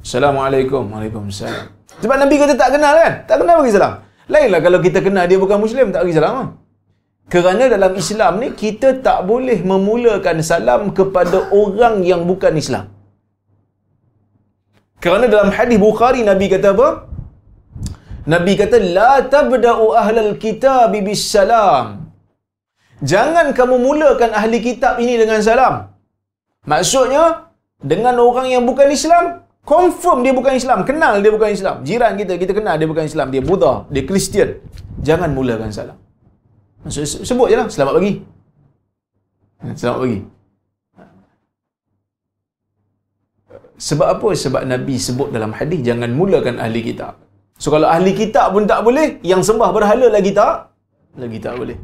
Assalamualaikum. 0.00 0.88
Waalaikumsalam. 0.88 1.66
Sebab 2.00 2.16
Nabi 2.16 2.34
kata 2.40 2.54
tak 2.56 2.70
kenal 2.76 2.94
kan? 2.96 3.12
Tak 3.28 3.36
kenal 3.44 3.56
bagi 3.60 3.74
salam. 3.76 3.92
Lainlah 4.32 4.60
kalau 4.64 4.78
kita 4.80 4.98
kenal 5.04 5.24
dia 5.28 5.38
bukan 5.40 5.58
Muslim, 5.60 5.92
tak 5.92 6.04
bagi 6.04 6.16
salam. 6.16 6.32
Lah. 6.38 6.48
Kerana 7.28 7.64
dalam 7.68 7.92
Islam 7.92 8.32
ni, 8.40 8.48
kita 8.56 8.88
tak 9.04 9.28
boleh 9.28 9.60
memulakan 9.60 10.40
salam 10.40 10.96
kepada 10.96 11.52
orang 11.52 12.00
yang 12.10 12.24
bukan 12.24 12.56
Islam. 12.56 12.88
Kerana 15.04 15.28
dalam 15.28 15.52
hadis 15.52 15.76
Bukhari, 15.76 16.24
Nabi 16.24 16.48
kata 16.48 16.72
apa? 16.72 17.07
Nabi 18.32 18.52
kata, 18.60 18.76
La 18.98 19.12
tabda'u 19.34 19.86
ahlal 20.00 20.32
kitab 20.44 20.92
bis 21.06 21.24
salam. 21.34 21.86
Jangan 23.10 23.46
kamu 23.58 23.76
mulakan 23.86 24.30
ahli 24.40 24.58
kitab 24.68 24.94
ini 25.04 25.14
dengan 25.22 25.40
salam. 25.48 25.74
Maksudnya, 26.72 27.24
dengan 27.90 28.14
orang 28.28 28.46
yang 28.54 28.62
bukan 28.70 28.88
Islam, 28.98 29.24
confirm 29.72 30.18
dia 30.24 30.34
bukan 30.38 30.54
Islam, 30.60 30.78
kenal 30.88 31.14
dia 31.24 31.32
bukan 31.36 31.50
Islam. 31.58 31.76
Jiran 31.88 32.12
kita, 32.20 32.32
kita 32.42 32.52
kenal 32.58 32.74
dia 32.80 32.88
bukan 32.92 33.06
Islam, 33.10 33.26
dia 33.34 33.42
Buddha, 33.50 33.72
dia 33.94 34.04
Kristian. 34.08 34.50
Jangan 35.08 35.30
mulakan 35.38 35.70
salam. 35.78 35.98
Maksud, 36.82 37.24
sebut 37.28 37.46
je 37.52 37.56
lah, 37.60 37.68
selamat 37.74 37.92
pagi. 37.98 38.12
Selamat 39.80 39.98
pagi. 40.02 40.18
Sebab 43.88 44.06
apa? 44.10 44.28
Sebab 44.42 44.62
Nabi 44.72 44.94
sebut 44.98 45.28
dalam 45.30 45.54
hadis 45.54 45.80
jangan 45.86 46.10
mulakan 46.20 46.58
ahli 46.58 46.82
kitab. 46.82 47.27
So 47.62 47.68
kalau 47.74 47.88
ahli 47.94 48.12
kitab 48.20 48.46
pun 48.54 48.64
tak 48.70 48.80
boleh, 48.86 49.06
yang 49.30 49.42
sembah 49.48 49.70
berhala 49.76 50.06
lagi 50.16 50.32
tak? 50.40 50.54
Lagi 51.22 51.38
tak 51.46 51.54
boleh. 51.60 51.78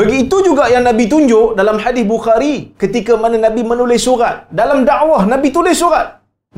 Begitu 0.00 0.36
juga 0.48 0.64
yang 0.72 0.84
Nabi 0.88 1.04
tunjuk 1.12 1.48
dalam 1.58 1.76
hadis 1.84 2.04
Bukhari 2.06 2.54
ketika 2.82 3.12
mana 3.22 3.36
Nabi 3.46 3.62
menulis 3.70 4.02
surat. 4.06 4.36
Dalam 4.60 4.78
dakwah 4.88 5.22
Nabi 5.32 5.48
tulis 5.56 5.76
surat. 5.82 6.06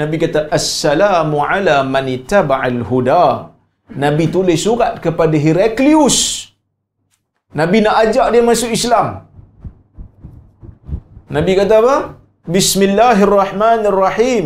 Nabi 0.00 0.16
kata 0.20 0.40
assalamu 0.58 1.38
ala 1.52 1.76
man 1.94 2.06
ittaba'al 2.16 2.80
huda. 2.90 3.26
Nabi 4.04 4.24
tulis 4.34 4.60
surat 4.66 4.92
kepada 5.04 5.36
Heraklius. 5.44 6.18
Nabi 7.60 7.78
nak 7.84 7.96
ajak 8.04 8.26
dia 8.32 8.42
masuk 8.50 8.70
Islam. 8.78 9.06
Nabi 11.36 11.52
kata 11.60 11.74
apa? 11.80 11.96
Bismillahirrahmanirrahim. 12.56 14.44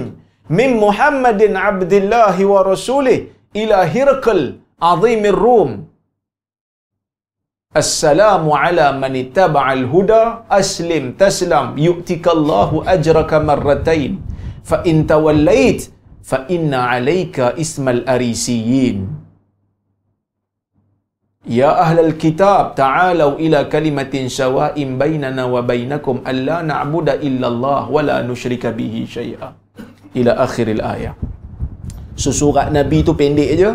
Min 0.48 0.78
Muhammadin 0.78 1.58
abdillahi 1.58 2.46
wa 2.46 2.62
rasulih 2.62 3.34
ila 3.50 3.82
Hirqal 3.82 4.62
azimir 4.78 5.34
Rum. 5.34 5.90
Assalamu 7.74 8.54
ala 8.54 8.94
man 8.94 9.18
ittaba'al 9.22 9.84
huda 9.90 10.46
aslim 10.58 11.18
taslam 11.22 11.74
yu'tikallahu 11.86 12.86
ajraka 12.94 13.42
marratain 13.42 14.22
fa 14.62 14.86
in 14.90 15.02
tawallait 15.10 15.90
fa 16.22 16.46
inna 16.56 16.94
alayka 16.94 17.52
ismal 17.64 18.00
arisiyin 18.14 19.04
Ya 21.46 21.74
ahlal 21.84 22.14
kitab 22.22 22.74
ta'alau 22.78 23.38
ila 23.38 23.66
kalimatin 23.74 24.30
sawa'in 24.30 24.98
bainana 25.02 25.44
wa 25.46 25.60
bainakum 25.62 26.22
alla 26.30 26.62
na'budu 26.70 27.18
illa 27.28 27.46
Allah 27.52 27.82
wa 27.86 28.00
la 28.08 28.16
nusyrika 28.30 28.74
bihi 28.78 29.06
syai'a 29.06 29.65
ila 30.20 30.32
akhiril 30.46 30.82
ayat. 30.94 31.16
So 32.23 32.32
surat 32.32 32.73
Nabi 32.78 33.04
tu 33.06 33.12
pendek 33.20 33.50
aja. 33.56 33.70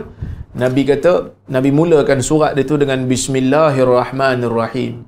Nabi 0.51 0.81
kata, 0.83 1.11
Nabi 1.55 1.69
mulakan 1.71 2.19
surat 2.29 2.51
dia 2.57 2.67
tu 2.67 2.75
dengan 2.81 2.99
Bismillahirrahmanirrahim. 3.11 5.07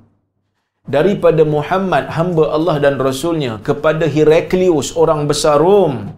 Daripada 0.96 1.42
Muhammad, 1.56 2.12
hamba 2.16 2.44
Allah 2.56 2.76
dan 2.84 2.96
Rasulnya, 3.08 3.60
kepada 3.68 4.08
Heraklius, 4.16 4.96
orang 5.00 5.28
besar 5.32 5.60
Rom. 5.60 6.16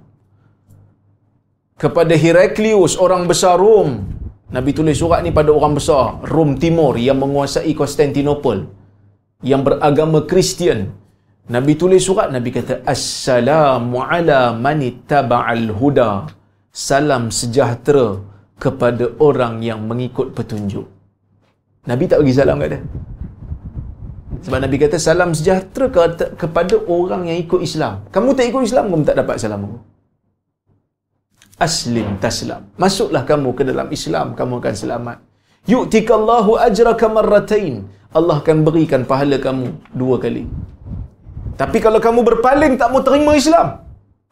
Kepada 1.84 2.13
Heraklius, 2.24 2.98
orang 3.05 3.25
besar 3.31 3.62
Rom. 3.62 3.89
Nabi 4.50 4.72
tulis 4.77 4.98
surat 5.01 5.22
ni 5.25 5.34
pada 5.34 5.50
orang 5.53 5.74
besar, 5.77 6.22
Rom 6.34 6.57
Timur 6.62 6.93
yang 6.98 7.17
menguasai 7.22 7.74
Konstantinopel. 7.77 8.69
Yang 9.41 9.62
beragama 9.69 10.25
Kristian. 10.29 10.93
Nabi 11.45 11.77
tulis 11.77 12.01
surat, 12.01 12.33
Nabi 12.33 12.49
kata, 12.49 12.81
Assalamu 12.93 14.01
ala 14.01 14.39
manittaba'al 14.65 15.69
huda. 15.79 16.11
Salam 16.73 17.29
sejahtera 17.39 18.07
kepada 18.63 19.05
orang 19.27 19.61
yang 19.61 19.85
mengikut 19.89 20.33
petunjuk. 20.37 20.87
Nabi 21.85 22.03
tak 22.09 22.19
bagi 22.21 22.33
salam 22.33 22.57
kat 22.63 22.69
dia. 22.73 22.81
Sebab 24.45 24.59
Nabi 24.65 24.77
kata 24.81 24.97
salam 24.97 25.29
sejahtera 25.37 25.85
ke, 25.93 26.01
kepada 26.41 26.75
orang 26.97 27.29
yang 27.29 27.37
ikut 27.45 27.61
Islam. 27.67 27.93
Kamu 28.15 28.29
tak 28.37 28.45
ikut 28.49 28.61
Islam, 28.69 28.85
kamu 28.89 29.03
tak 29.09 29.17
dapat 29.21 29.35
salam 29.43 29.61
aku. 29.69 29.77
Aslim 31.65 32.07
taslam. 32.19 32.61
Masuklah 32.83 33.23
kamu 33.23 33.49
ke 33.57 33.63
dalam 33.69 33.87
Islam, 33.97 34.33
kamu 34.39 34.53
akan 34.59 34.75
selamat. 34.83 35.17
Yu'tikallahu 35.73 36.57
ajraka 36.67 37.05
marratain. 37.07 37.75
Allah 38.17 38.37
akan 38.41 38.57
berikan 38.67 39.01
pahala 39.11 39.37
kamu 39.47 39.67
dua 40.01 40.17
kali. 40.25 40.43
Tapi 41.55 41.77
kalau 41.79 42.00
kamu 42.03 42.21
berpaling 42.29 42.74
tak 42.75 42.91
mau 42.91 43.00
terima 43.00 43.31
Islam, 43.31 43.79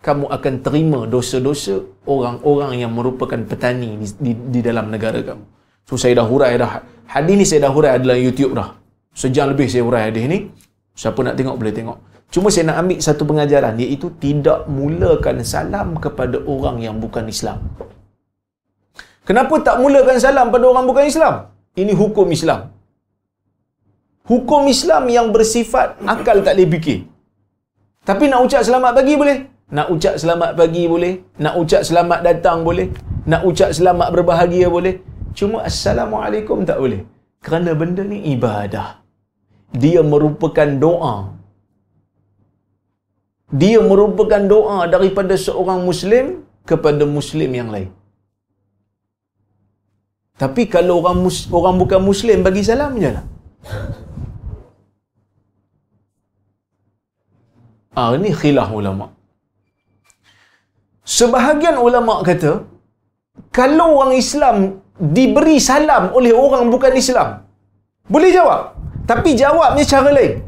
kamu 0.03 0.27
akan 0.36 0.53
terima 0.60 1.00
dosa-dosa 1.08 1.80
orang-orang 2.03 2.84
yang 2.84 2.92
merupakan 2.92 3.39
petani 3.48 3.96
di, 3.96 4.08
di, 4.20 4.32
di 4.36 4.60
dalam 4.60 4.92
negara 4.92 5.24
kamu. 5.24 5.44
So 5.88 5.96
saya 5.96 6.20
dah 6.20 6.27
hurai 6.27 6.60
dah. 6.60 6.84
Hadis 7.08 7.36
ni 7.39 7.46
saya 7.48 7.68
dah 7.68 7.72
hurai 7.72 7.96
dalam 8.03 8.20
YouTube 8.20 8.51
dah. 8.60 8.75
Sejam 9.15 9.48
lebih 9.51 9.72
saya 9.72 9.84
hurai 9.88 10.12
hadis 10.12 10.27
ni. 10.27 10.39
Siapa 10.92 11.20
nak 11.24 11.39
tengok 11.39 11.56
boleh 11.56 11.72
tengok. 11.72 11.98
Cuma 12.34 12.51
saya 12.51 12.65
nak 12.70 12.77
ambil 12.84 13.00
satu 13.08 13.24
pengajaran 13.30 13.80
iaitu 13.80 14.08
tidak 14.20 14.68
mulakan 14.68 15.38
salam 15.46 15.96
kepada 16.03 16.38
orang 16.44 16.84
yang 16.84 16.96
bukan 17.00 17.30
Islam. 17.32 17.63
Kenapa 19.24 19.56
tak 19.63 19.80
mulakan 19.80 20.18
salam 20.20 20.51
pada 20.51 20.65
orang 20.68 20.84
bukan 20.89 21.06
Islam? 21.08 21.48
Ini 21.80 21.96
hukum 21.96 22.27
Islam. 22.27 22.75
Hukum 24.27 24.68
Islam 24.68 25.03
yang 25.08 25.27
bersifat 25.36 25.96
akal 26.03 26.44
tak 26.44 26.60
boleh 26.60 26.70
fikir. 26.75 27.12
Tapi 28.10 28.26
nak 28.32 28.44
ucap 28.46 28.62
selamat 28.68 28.92
pagi 29.00 29.14
boleh? 29.22 29.38
Nak 29.78 29.88
ucap 29.94 30.16
selamat 30.22 30.52
pagi 30.60 30.84
boleh? 30.94 31.14
Nak 31.44 31.54
ucap 31.62 31.82
selamat 31.90 32.20
datang 32.28 32.58
boleh? 32.68 32.88
Nak 33.32 33.42
ucap 33.50 33.70
selamat 33.78 34.08
berbahagia 34.16 34.68
boleh? 34.76 34.96
Cuma 35.38 35.58
Assalamualaikum 35.70 36.68
tak 36.70 36.80
boleh. 36.84 37.02
Kerana 37.46 37.72
benda 37.82 38.04
ni 38.12 38.20
ibadah. 38.36 38.88
Dia 39.84 40.02
merupakan 40.14 40.70
doa. 40.84 41.16
Dia 43.62 43.80
merupakan 43.92 44.42
doa 44.54 44.78
daripada 44.94 45.34
seorang 45.46 45.82
Muslim 45.90 46.26
kepada 46.70 47.04
Muslim 47.18 47.52
yang 47.60 47.70
lain. 47.76 47.90
Tapi 50.44 50.64
kalau 50.76 50.96
orang 51.02 51.20
orang 51.60 51.76
bukan 51.82 52.02
Muslim 52.12 52.40
bagi 52.48 52.64
salam 52.70 52.94
je 53.04 53.12
lah. 53.16 53.26
Ah 57.94 58.10
ini 58.18 58.34
khilaf 58.34 58.70
ulama. 58.74 59.14
Sebahagian 61.18 61.78
ulama 61.78 62.26
kata 62.26 62.66
kalau 63.54 64.02
orang 64.02 64.18
Islam 64.18 64.58
diberi 65.18 65.58
salam 65.62 66.10
oleh 66.18 66.34
orang 66.34 66.74
bukan 66.74 66.94
Islam, 66.98 67.46
boleh 68.10 68.30
jawab. 68.34 68.62
Tapi 69.04 69.30
jawabnya 69.36 69.84
cara 69.84 70.10
lain. 70.18 70.42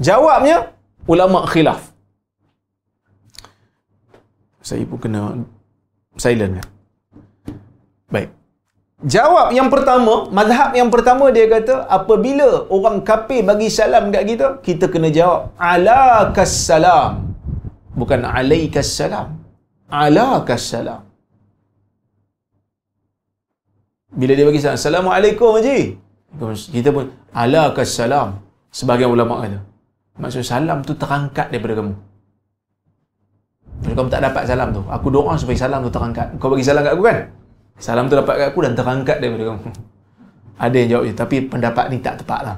Jawabnya 0.00 0.56
ulama 1.04 1.44
khilaf. 1.52 1.92
Saya 4.64 4.84
pun 4.88 4.98
kena 5.02 5.22
silent. 6.16 6.62
Baik. 8.08 8.39
Jawab 9.00 9.56
yang 9.56 9.72
pertama, 9.72 10.28
mazhab 10.28 10.76
yang 10.76 10.92
pertama 10.92 11.32
dia 11.32 11.48
kata 11.48 11.88
apabila 11.88 12.68
orang 12.68 13.00
kafir 13.00 13.40
bagi 13.40 13.72
salam 13.72 14.12
kat 14.12 14.28
kita, 14.28 14.46
kita 14.60 14.92
kena 14.92 15.08
jawab 15.08 15.56
ala 15.56 16.28
kassalam. 16.36 17.32
Bukan 17.96 18.20
alaikas 18.28 18.92
salam. 18.92 19.40
Ala 19.88 20.44
kassalam. 20.44 21.00
Bila 24.12 24.36
dia 24.36 24.44
bagi 24.44 24.60
salam, 24.60 24.76
Assalamualaikum 24.76 25.48
Haji. 25.56 25.96
Kita 26.76 26.92
pun 26.92 27.08
ala 27.32 27.72
kassalam. 27.72 28.36
Sebagian 28.68 29.08
ulama 29.08 29.40
kata. 29.48 29.64
Maksud 30.20 30.44
salam 30.44 30.84
tu 30.84 30.92
terangkat 30.92 31.48
daripada 31.48 31.80
kamu. 31.80 31.96
Kalau 33.80 33.94
kamu 33.96 34.10
tak 34.12 34.22
dapat 34.28 34.42
salam 34.44 34.68
tu, 34.76 34.84
aku 34.92 35.08
doa 35.08 35.32
supaya 35.40 35.56
salam 35.56 35.80
tu 35.80 35.88
terangkat. 35.88 36.36
Kau 36.36 36.52
bagi 36.52 36.68
salam 36.68 36.84
kat 36.84 36.92
aku 36.92 37.04
kan? 37.08 37.39
Salam 37.80 38.12
tu 38.12 38.14
dapat 38.14 38.36
kat 38.36 38.46
aku 38.52 38.60
dan 38.60 38.76
terangkat 38.76 39.24
daripada 39.24 39.56
kamu. 39.56 39.72
Ada 40.60 40.76
yang 40.76 40.88
jawab 40.92 41.04
je, 41.08 41.14
tapi 41.16 41.36
pendapat 41.48 41.84
ni 41.88 41.96
tak 42.04 42.20
tepat 42.20 42.40
lah. 42.44 42.56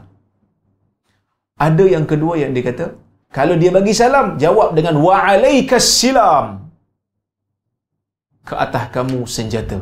Ada 1.62 1.84
yang 1.86 2.04
kedua 2.10 2.34
yang 2.42 2.50
dia 2.50 2.66
kata, 2.66 2.98
kalau 3.30 3.54
dia 3.54 3.70
bagi 3.70 3.94
salam, 3.94 4.34
jawab 4.34 4.74
dengan 4.74 4.98
wa'alaikas 4.98 5.86
silam. 5.86 6.66
Ke 8.42 8.58
atas 8.58 8.90
kamu 8.90 9.22
senjata. 9.30 9.78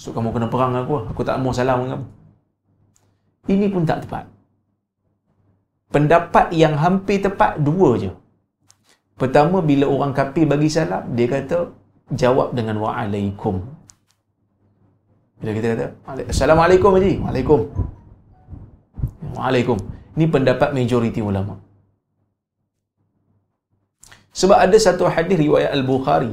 So 0.00 0.16
kamu 0.16 0.32
kena 0.32 0.48
perang 0.48 0.72
aku 0.72 0.92
lah. 0.96 1.04
Aku 1.12 1.20
tak 1.20 1.36
mau 1.36 1.52
salam 1.52 1.84
dengan 1.84 2.00
kamu. 2.00 2.06
Ini 3.52 3.66
pun 3.68 3.84
tak 3.84 4.08
tepat. 4.08 4.24
Pendapat 5.92 6.56
yang 6.56 6.80
hampir 6.80 7.20
tepat 7.20 7.60
dua 7.60 8.00
je. 8.00 8.10
Pertama, 9.20 9.60
bila 9.60 9.84
orang 9.84 10.16
kafir 10.16 10.48
bagi 10.48 10.72
salam, 10.72 11.12
dia 11.12 11.28
kata, 11.28 11.68
jawab 12.16 12.56
dengan 12.56 12.80
wa'alaikum. 12.80 13.81
Bila 15.42 15.52
kita 15.58 15.68
kata, 15.74 15.86
Assalamualaikum 16.32 16.94
Haji. 16.94 17.12
Waalaikum. 17.18 17.60
Waalaikum. 19.34 19.78
Ini 20.14 20.26
pendapat 20.30 20.70
majoriti 20.70 21.18
ulama. 21.18 21.58
Sebab 24.40 24.58
ada 24.64 24.76
satu 24.78 25.10
hadis 25.10 25.34
riwayat 25.34 25.74
Al-Bukhari. 25.74 26.30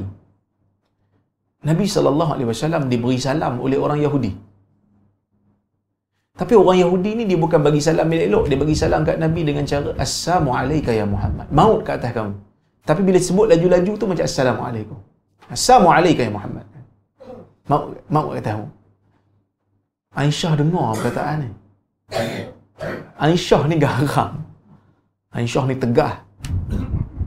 Nabi 1.68 1.84
SAW 1.90 2.86
diberi 2.92 3.18
salam 3.18 3.58
oleh 3.66 3.76
orang 3.76 3.98
Yahudi. 4.06 4.32
Tapi 6.40 6.54
orang 6.56 6.78
Yahudi 6.80 7.10
ni 7.18 7.24
dia 7.28 7.36
bukan 7.36 7.60
bagi 7.66 7.82
salam 7.84 8.06
bila 8.08 8.22
elok. 8.24 8.44
Dia 8.48 8.58
bagi 8.62 8.76
salam 8.82 9.04
kat 9.04 9.20
Nabi 9.20 9.44
dengan 9.44 9.66
cara 9.68 9.92
Assalamualaikum 10.04 10.94
ya 11.00 11.04
Muhammad. 11.04 11.46
Maut 11.52 11.84
kat 11.84 12.00
atas 12.00 12.16
kamu. 12.16 12.32
Tapi 12.88 13.00
bila 13.04 13.18
sebut 13.20 13.46
laju-laju 13.52 13.92
tu 14.00 14.04
macam 14.08 14.24
Assalamualaikum. 14.30 14.98
Assalamualaikum 15.52 16.22
ya 16.24 16.32
Muhammad. 16.32 16.66
Maut, 17.68 18.00
maut 18.08 18.30
kat 18.32 18.40
atas 18.40 18.52
kamu. 18.56 18.68
Aisyah 20.10 20.58
dengar 20.58 20.98
perkataan 20.98 21.46
ni. 21.46 21.50
Aisyah 23.14 23.62
ni 23.70 23.76
garam. 23.78 24.42
Aisyah 25.30 25.64
ni 25.70 25.78
tegah. 25.78 26.26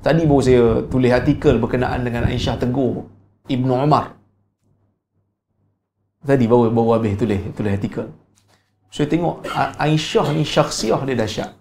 Tadi 0.04 0.28
baru 0.28 0.42
saya 0.44 0.64
tulis 0.92 1.16
artikel 1.16 1.64
berkenaan 1.64 2.04
dengan 2.04 2.28
Aisyah 2.28 2.60
tegur 2.60 3.08
Ibnu 3.48 3.72
Umar. 3.72 4.20
Tadi 6.28 6.44
baru 6.44 6.68
baru 6.76 7.00
habis 7.00 7.16
tulis 7.16 7.40
tulis 7.56 7.72
artikel. 7.72 8.12
Saya 8.92 9.08
tengok 9.08 9.48
Aisyah 9.80 10.28
ni 10.36 10.44
syakhsiah 10.44 11.00
dia 11.08 11.16
dahsyat. 11.16 11.56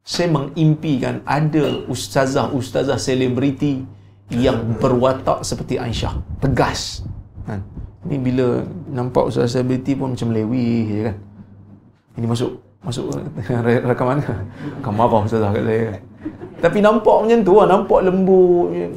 Saya 0.00 0.32
mengimpikan 0.32 1.20
ada 1.28 1.84
ustazah-ustazah 1.84 2.96
selebriti 2.96 3.84
yang 4.32 4.80
berwatak 4.80 5.44
seperti 5.44 5.76
Aisyah. 5.76 6.16
Tegas. 6.40 7.04
Kan? 7.44 7.60
Ni 8.06 8.16
bila 8.22 8.62
nampak 8.90 9.28
ustazah 9.30 9.60
selebriti 9.60 9.98
pun 9.98 10.14
macam 10.14 10.30
lewi 10.30 10.68
je 10.86 11.00
kan. 11.10 11.16
Ini 12.16 12.26
masuk 12.30 12.50
masuk 12.86 13.10
rekaman 13.90 14.22
ke? 14.22 14.34
Kau 14.80 14.94
marah 14.94 15.26
ustazah 15.26 15.50
kat 15.50 15.62
saya 15.66 15.80
kan. 15.90 16.02
Tapi 16.62 16.78
nampak 16.80 17.16
macam 17.26 17.40
tu 17.42 17.52
lah. 17.58 17.66
Nampak 17.66 18.00
lembut. 18.06 18.94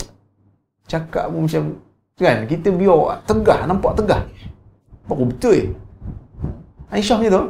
Cakap 0.86 1.34
pun 1.34 1.50
macam 1.50 1.64
kan. 2.18 2.38
Kita 2.46 2.70
biar 2.70 3.26
tegah. 3.26 3.60
Nampak 3.66 3.92
tegah. 3.98 4.22
Baru 5.10 5.26
betul 5.26 5.54
eh. 5.58 5.68
Aisyah 6.94 7.18
macam 7.18 7.34
tu. 7.34 7.44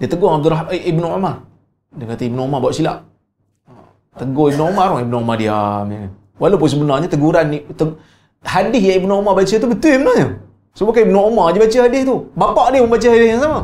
Dia 0.00 0.08
tegur 0.08 0.32
Abdul 0.32 0.50
Rahman 0.50 0.72
eh, 0.74 0.82
Ibnu 0.90 1.06
Umar. 1.06 1.44
Dia 1.92 2.04
kata 2.08 2.22
Ibnu 2.24 2.40
Umar 2.40 2.58
buat 2.64 2.72
silap. 2.72 3.04
Tegur 4.16 4.50
Ibnu 4.50 4.64
Umar, 4.74 4.96
Ibnu 5.04 5.16
Umar 5.20 5.36
diam. 5.36 5.86
Walaupun 6.40 6.68
sebenarnya 6.72 7.06
teguran 7.06 7.52
ni 7.52 7.58
te, 7.76 7.84
hadis 8.44 8.82
yang 8.82 9.04
Ibnu 9.04 9.12
Umar 9.20 9.36
baca 9.36 9.54
tu 9.54 9.68
betul 9.68 9.92
sebenarnya. 10.00 10.26
So 10.72 10.86
bukan 10.88 11.02
Ibnu 11.10 11.18
Umar 11.18 11.52
je 11.52 11.58
baca 11.60 11.78
hadis 11.84 12.02
tu. 12.06 12.16
Bapak 12.32 12.66
dia 12.72 12.80
pun 12.80 12.90
baca 12.90 13.08
hadis 13.10 13.28
yang 13.28 13.42
sama. 13.42 13.60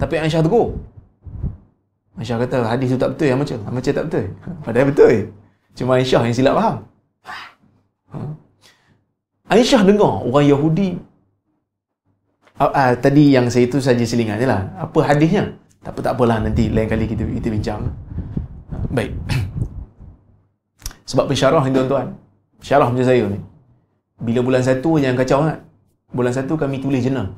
Tapi 0.00 0.14
Aisyah 0.18 0.42
tegur. 0.42 0.66
Aisyah 2.18 2.36
kata 2.42 2.56
hadis 2.66 2.88
tu 2.90 2.98
tak 2.98 3.10
betul 3.14 3.26
yang 3.28 3.38
baca. 3.38 3.54
Yang 3.54 3.74
baca 3.76 3.90
tak 3.92 4.04
betul. 4.08 4.24
Padahal 4.64 4.86
betul. 4.88 5.14
Cuma 5.76 5.90
Aisyah 6.00 6.22
yang 6.26 6.34
silap 6.34 6.54
faham. 6.58 6.76
Ha? 8.10 8.18
Aisyah 9.50 9.82
dengar 9.82 10.26
orang 10.26 10.46
Yahudi 10.46 10.98
uh, 12.60 12.70
uh, 12.70 12.92
tadi 13.00 13.34
yang 13.34 13.48
saya 13.48 13.66
itu 13.66 13.80
saja 13.80 14.04
selingan 14.04 14.38
je 14.38 14.46
lah. 14.46 14.68
Apa 14.78 15.10
hadisnya? 15.10 15.56
Tak 15.80 15.96
apa 15.96 16.00
tak 16.04 16.12
apalah 16.14 16.38
nanti 16.44 16.68
lain 16.68 16.86
kali 16.86 17.08
kita 17.08 17.24
kita 17.24 17.48
bincang. 17.48 17.80
Baik. 18.92 19.16
Sebab 21.10 21.24
pensyarah 21.26 21.62
ni 21.66 21.72
tuan-tuan. 21.72 22.14
Syarah 22.60 22.92
macam 22.92 23.06
saya 23.06 23.24
ni. 23.26 23.49
Bila 24.20 24.40
bulan 24.44 24.60
satu 24.60 25.00
yang 25.00 25.16
kacau 25.16 25.48
kan? 25.48 25.64
Bulan 26.12 26.32
satu 26.36 26.54
kami 26.60 26.78
tulis 26.84 27.00
jurnal. 27.00 27.32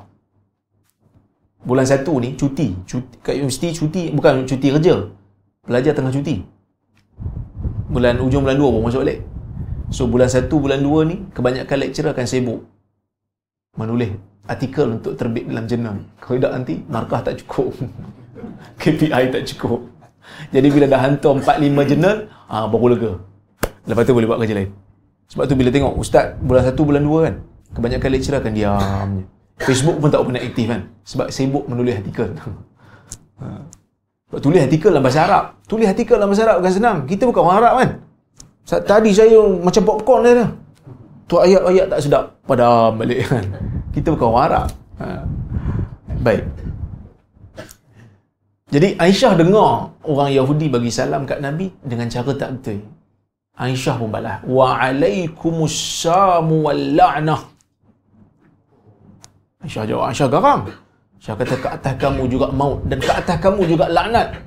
Bulan 1.62 1.86
satu 1.86 2.18
ni 2.18 2.34
cuti. 2.34 2.74
cuti 2.82 3.14
kat 3.22 3.38
universiti 3.38 3.70
cuti. 3.70 4.02
Bukan 4.10 4.42
cuti 4.50 4.68
kerja. 4.74 5.06
Pelajar 5.62 5.94
tengah 5.94 6.10
cuti. 6.10 6.42
Bulan 7.86 8.18
ujung 8.18 8.42
bulan 8.42 8.58
dua 8.58 8.68
pun 8.74 8.82
masuk 8.82 9.06
balik. 9.06 9.22
So 9.92 10.08
bulan 10.08 10.26
satu, 10.26 10.58
bulan 10.58 10.80
dua 10.82 11.04
ni 11.06 11.22
kebanyakan 11.36 11.76
lecturer 11.78 12.10
akan 12.16 12.26
sibuk 12.26 12.64
menulis 13.76 14.16
artikel 14.48 14.88
untuk 14.90 15.14
terbit 15.14 15.46
dalam 15.46 15.68
jurnal. 15.70 15.96
Kalau 16.18 16.36
tidak 16.40 16.52
nanti 16.56 16.74
markah 16.90 17.20
tak 17.22 17.38
cukup. 17.44 17.70
KPI 18.80 19.30
tak 19.30 19.44
cukup. 19.54 19.86
Jadi 20.50 20.68
bila 20.70 20.86
dah 20.86 21.00
hantar 21.02 21.34
4-5 21.38 21.88
jurnal, 21.94 22.16
ah, 22.50 22.66
baru 22.66 22.86
lega. 22.94 23.12
Lepas 23.86 24.02
tu 24.06 24.14
boleh 24.14 24.26
buat 24.26 24.38
kerja 24.42 24.54
lain. 24.54 24.70
Sebab 25.32 25.48
tu 25.48 25.56
bila 25.56 25.72
tengok 25.72 25.96
ustaz 25.96 26.36
bulan 26.44 26.68
1 26.68 26.76
bulan 26.76 27.02
2 27.08 27.24
kan, 27.24 27.34
kebanyakan 27.72 28.08
lecturer 28.12 28.38
akan 28.44 28.52
diam 28.52 29.08
je. 29.16 29.24
Facebook 29.62 29.96
pun 29.96 30.08
tak 30.12 30.20
pernah 30.20 30.42
aktif 30.44 30.66
kan. 30.68 30.80
Sebab 31.08 31.26
sibuk 31.32 31.64
menulis 31.66 31.96
artikel. 31.96 32.28
Ha. 33.42 33.58
Sebab 34.30 34.38
tulis 34.38 34.62
artikel 34.62 34.94
dalam 34.94 35.02
bahasa 35.02 35.26
Arab. 35.26 35.44
Tulis 35.66 35.90
artikel 35.90 36.14
dalam 36.14 36.30
bahasa 36.30 36.46
Arab 36.46 36.62
bukan 36.62 36.74
senang. 36.78 36.98
Kita 37.10 37.26
bukan 37.26 37.42
orang 37.42 37.58
Arab 37.58 37.74
kan. 37.74 37.90
Tadi 38.86 39.10
saya 39.10 39.38
macam 39.58 39.82
popcorn 39.82 40.22
dia. 40.22 40.46
Tu 41.26 41.34
ayat-ayat 41.42 41.86
tak 41.90 42.00
sedap. 42.06 42.24
Padam 42.46 43.02
balik 43.02 43.26
kan. 43.26 43.42
Kita 43.90 44.14
bukan 44.14 44.26
orang 44.30 44.44
Arab. 44.46 44.66
Ha. 45.02 45.06
Baik. 46.22 46.42
Jadi 48.70 48.88
Aisyah 48.94 49.32
dengar 49.34 49.90
orang 50.06 50.30
Yahudi 50.30 50.70
bagi 50.70 50.94
salam 50.94 51.26
kat 51.26 51.42
Nabi 51.42 51.74
dengan 51.82 52.06
cara 52.06 52.30
tak 52.38 52.62
betul. 52.62 52.78
Aisyah 53.52 53.94
pun 54.00 54.08
balas. 54.08 54.40
Wa 54.48 54.80
alaikumussamu 54.80 56.56
wal 56.64 56.82
la'nah. 56.96 57.40
Aisyah 59.60 59.84
jawab. 59.84 60.08
Aisyah 60.08 60.28
garam. 60.32 60.60
Aisyah 61.20 61.34
kata 61.36 61.56
ke 61.60 61.68
atas 61.68 61.94
kamu 62.00 62.22
juga 62.32 62.48
maut 62.50 62.80
dan 62.88 62.98
ke 62.98 63.12
atas 63.12 63.36
kamu 63.38 63.62
juga 63.68 63.86
laknat. 63.92 64.40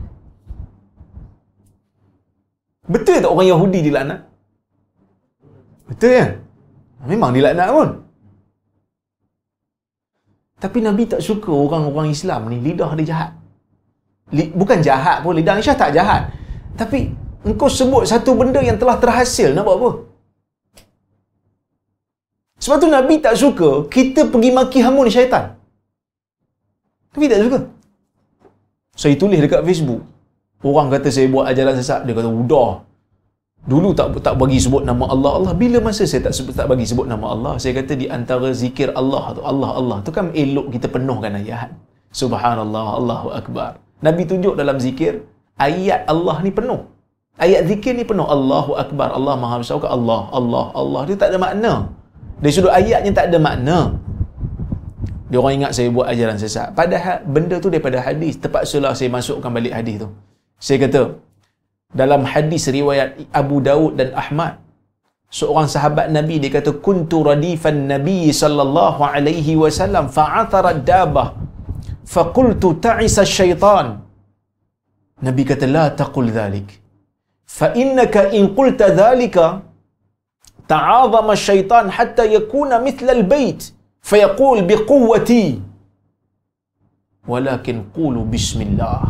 Betul 2.86 3.18
tak 3.18 3.32
orang 3.34 3.50
Yahudi 3.50 3.80
dilaknat? 3.82 4.22
Betul 5.89 6.12
kan? 6.18 6.30
Memang 7.06 7.32
dilaknat 7.34 7.70
pun. 7.70 7.89
Tapi 10.56 10.82
Nabi 10.82 11.06
tak 11.06 11.22
suka 11.22 11.54
orang-orang 11.54 12.10
Islam 12.10 12.50
ni 12.50 12.58
lidah 12.58 12.89
dia 12.98 13.06
jahat. 13.13 13.32
Bukan 14.34 14.82
jahat 14.82 15.22
pun, 15.22 15.38
lidah 15.38 15.62
Aisyah 15.62 15.78
tak 15.78 15.94
jahat. 15.94 16.34
Tapi 16.74 17.13
engkau 17.49 17.69
sebut 17.79 18.03
satu 18.12 18.31
benda 18.39 18.60
yang 18.69 18.77
telah 18.81 18.97
terhasil, 19.03 19.49
nak 19.55 19.65
buat 19.67 19.77
apa? 19.79 19.91
Sebab 22.63 22.77
tu 22.81 22.89
Nabi 22.97 23.15
tak 23.25 23.36
suka 23.43 23.69
kita 23.95 24.21
pergi 24.34 24.49
maki 24.58 24.79
hamun 24.86 25.08
syaitan. 25.15 25.45
Nabi 27.13 27.25
tak 27.31 27.41
suka. 27.45 27.60
Saya 29.01 29.15
tulis 29.21 29.39
dekat 29.43 29.62
Facebook. 29.67 30.01
Orang 30.65 30.89
kata 30.93 31.10
saya 31.15 31.27
buat 31.34 31.45
ajaran 31.51 31.75
sesat, 31.77 31.99
dia 32.08 32.13
kata, 32.17 32.29
udah. 32.43 32.71
Dulu 33.71 33.89
tak 33.97 34.08
tak 34.25 34.36
bagi 34.41 34.58
sebut 34.62 34.86
nama 34.89 35.05
Allah 35.13 35.31
Allah. 35.38 35.53
Bila 35.62 35.77
masa 35.88 36.05
saya 36.10 36.21
tak 36.25 36.34
sebut 36.38 36.53
tak 36.58 36.69
bagi 36.71 36.86
sebut 36.89 37.08
nama 37.10 37.34
Allah? 37.34 37.53
Saya 37.62 37.73
kata 37.81 37.93
di 38.01 38.05
antara 38.17 38.49
zikir 38.53 38.93
Allah 39.01 39.23
tu 39.38 39.41
Allah 39.51 39.69
Allah 39.79 39.97
tu 40.05 40.12
kan 40.17 40.29
elok 40.43 40.67
kita 40.69 40.88
penuhkan 40.95 41.34
ayat. 41.41 41.69
Subhanallah, 42.21 42.88
Allahu 43.01 43.27
akbar. 43.39 43.81
Nabi 44.05 44.23
tunjuk 44.29 44.53
dalam 44.62 44.77
zikir 44.77 45.25
ayat 45.58 46.05
Allah 46.13 46.36
ni 46.45 46.53
penuh. 46.53 46.81
Ayat 47.36 47.67
zikir 47.67 47.91
ni 48.00 48.08
penuh 48.08 48.24
Allahu 48.36 48.80
akbar. 48.84 49.12
Allah 49.12 49.36
Maha 49.36 49.60
Besar 49.60 49.78
ke 49.84 49.89
Allah, 49.98 50.32
Allah, 50.32 50.65
Allah. 50.82 51.02
Dia 51.08 51.17
tak 51.19 51.30
ada 51.36 51.39
makna. 51.45 51.74
Dari 52.39 52.52
sudut 52.56 52.71
ayatnya 52.71 53.12
tak 53.12 53.28
ada 53.32 53.38
makna. 53.48 53.80
Dia 55.28 55.38
orang 55.41 55.56
ingat 55.60 55.71
saya 55.76 55.89
buat 55.91 56.08
ajaran 56.13 56.38
sesat. 56.39 56.71
Padahal 56.80 57.28
benda 57.36 57.60
tu 57.63 57.67
daripada 57.74 58.00
hadis. 58.00 58.39
Terpaksalah 58.43 58.95
saya 58.95 59.10
masukkan 59.12 59.52
balik 59.52 59.74
hadis 59.76 59.95
tu. 60.04 60.10
Saya 60.65 60.78
kata, 60.88 61.02
dalam 61.91 62.24
hadis 62.24 62.63
riwayat 62.78 63.19
Abu 63.41 63.60
Dawud 63.60 64.00
dan 64.00 64.15
Ahmad, 64.15 64.63
seorang 65.28 65.67
sahabat 65.67 66.08
Nabi 66.17 66.39
dia 66.39 66.52
kata, 66.56 66.71
Kuntu 66.88 67.19
radifan 67.28 67.91
Nabi 67.91 68.32
sallallahu 68.32 69.02
alaihi 69.04 69.60
wasallam 69.60 70.08
fa'athara 70.08 70.71
dabah 70.91 71.36
faqultu 72.08 72.80
ta'isa 72.80 73.28
syaitan. 73.28 74.00
Nabi 75.19 75.43
kata, 75.43 75.67
La 75.67 75.91
taqul 75.91 76.32
dhalik. 76.32 76.85
Fa'innaka 77.46 78.31
in 78.37 78.55
qulta 78.55 78.94
dhalika 78.94 79.62
ta'azama 80.70 81.35
syaitan 81.37 81.90
hatta 81.90 82.24
yakuna 82.24 82.79
mithla 82.79 83.12
al-bayt. 83.12 83.76
فيقول 84.00 84.64
بقوتي 84.64 85.61
ولكن 87.29 87.76
قولوا 87.92 88.24
بسم 88.33 88.59
الله 88.64 89.00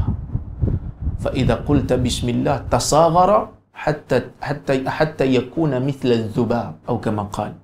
فإذا 1.22 1.54
قلت 1.62 1.90
بسم 1.94 2.26
الله 2.26 2.66
تصاغر 2.66 3.30
حتى 3.70 4.16
حتى 4.42 4.72
حتى 4.82 5.24
يكون 5.30 5.78
مثل 5.78 6.10
الذباب 6.10 6.90
أو 6.90 6.98
كما 6.98 7.30
قال 7.30 7.54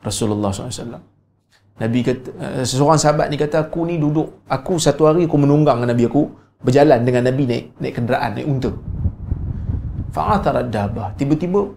رسول 0.00 0.32
الله 0.32 0.48
صلى 0.48 0.60
الله 0.64 0.72
عليه 0.72 0.84
وسلم 0.88 1.02
Nabi 1.76 2.00
kata, 2.08 2.64
seseorang 2.64 2.96
sahabat 2.96 3.28
ni 3.28 3.36
kata, 3.36 3.68
aku 3.68 3.84
ni 3.84 4.00
duduk, 4.00 4.48
aku 4.48 4.80
satu 4.80 5.12
hari 5.12 5.28
aku 5.28 5.36
menunggang 5.36 5.76
dengan 5.76 5.92
Nabi 5.92 6.08
aku, 6.08 6.32
berjalan 6.64 7.04
dengan 7.04 7.28
Nabi 7.28 7.44
naik, 7.44 7.64
naik 7.76 7.94
kenderaan, 8.00 8.32
naik 8.32 8.48
unta. 8.48 8.72
Fa'atarat 10.11 10.67
dabah. 10.67 11.15
Tiba-tiba, 11.15 11.71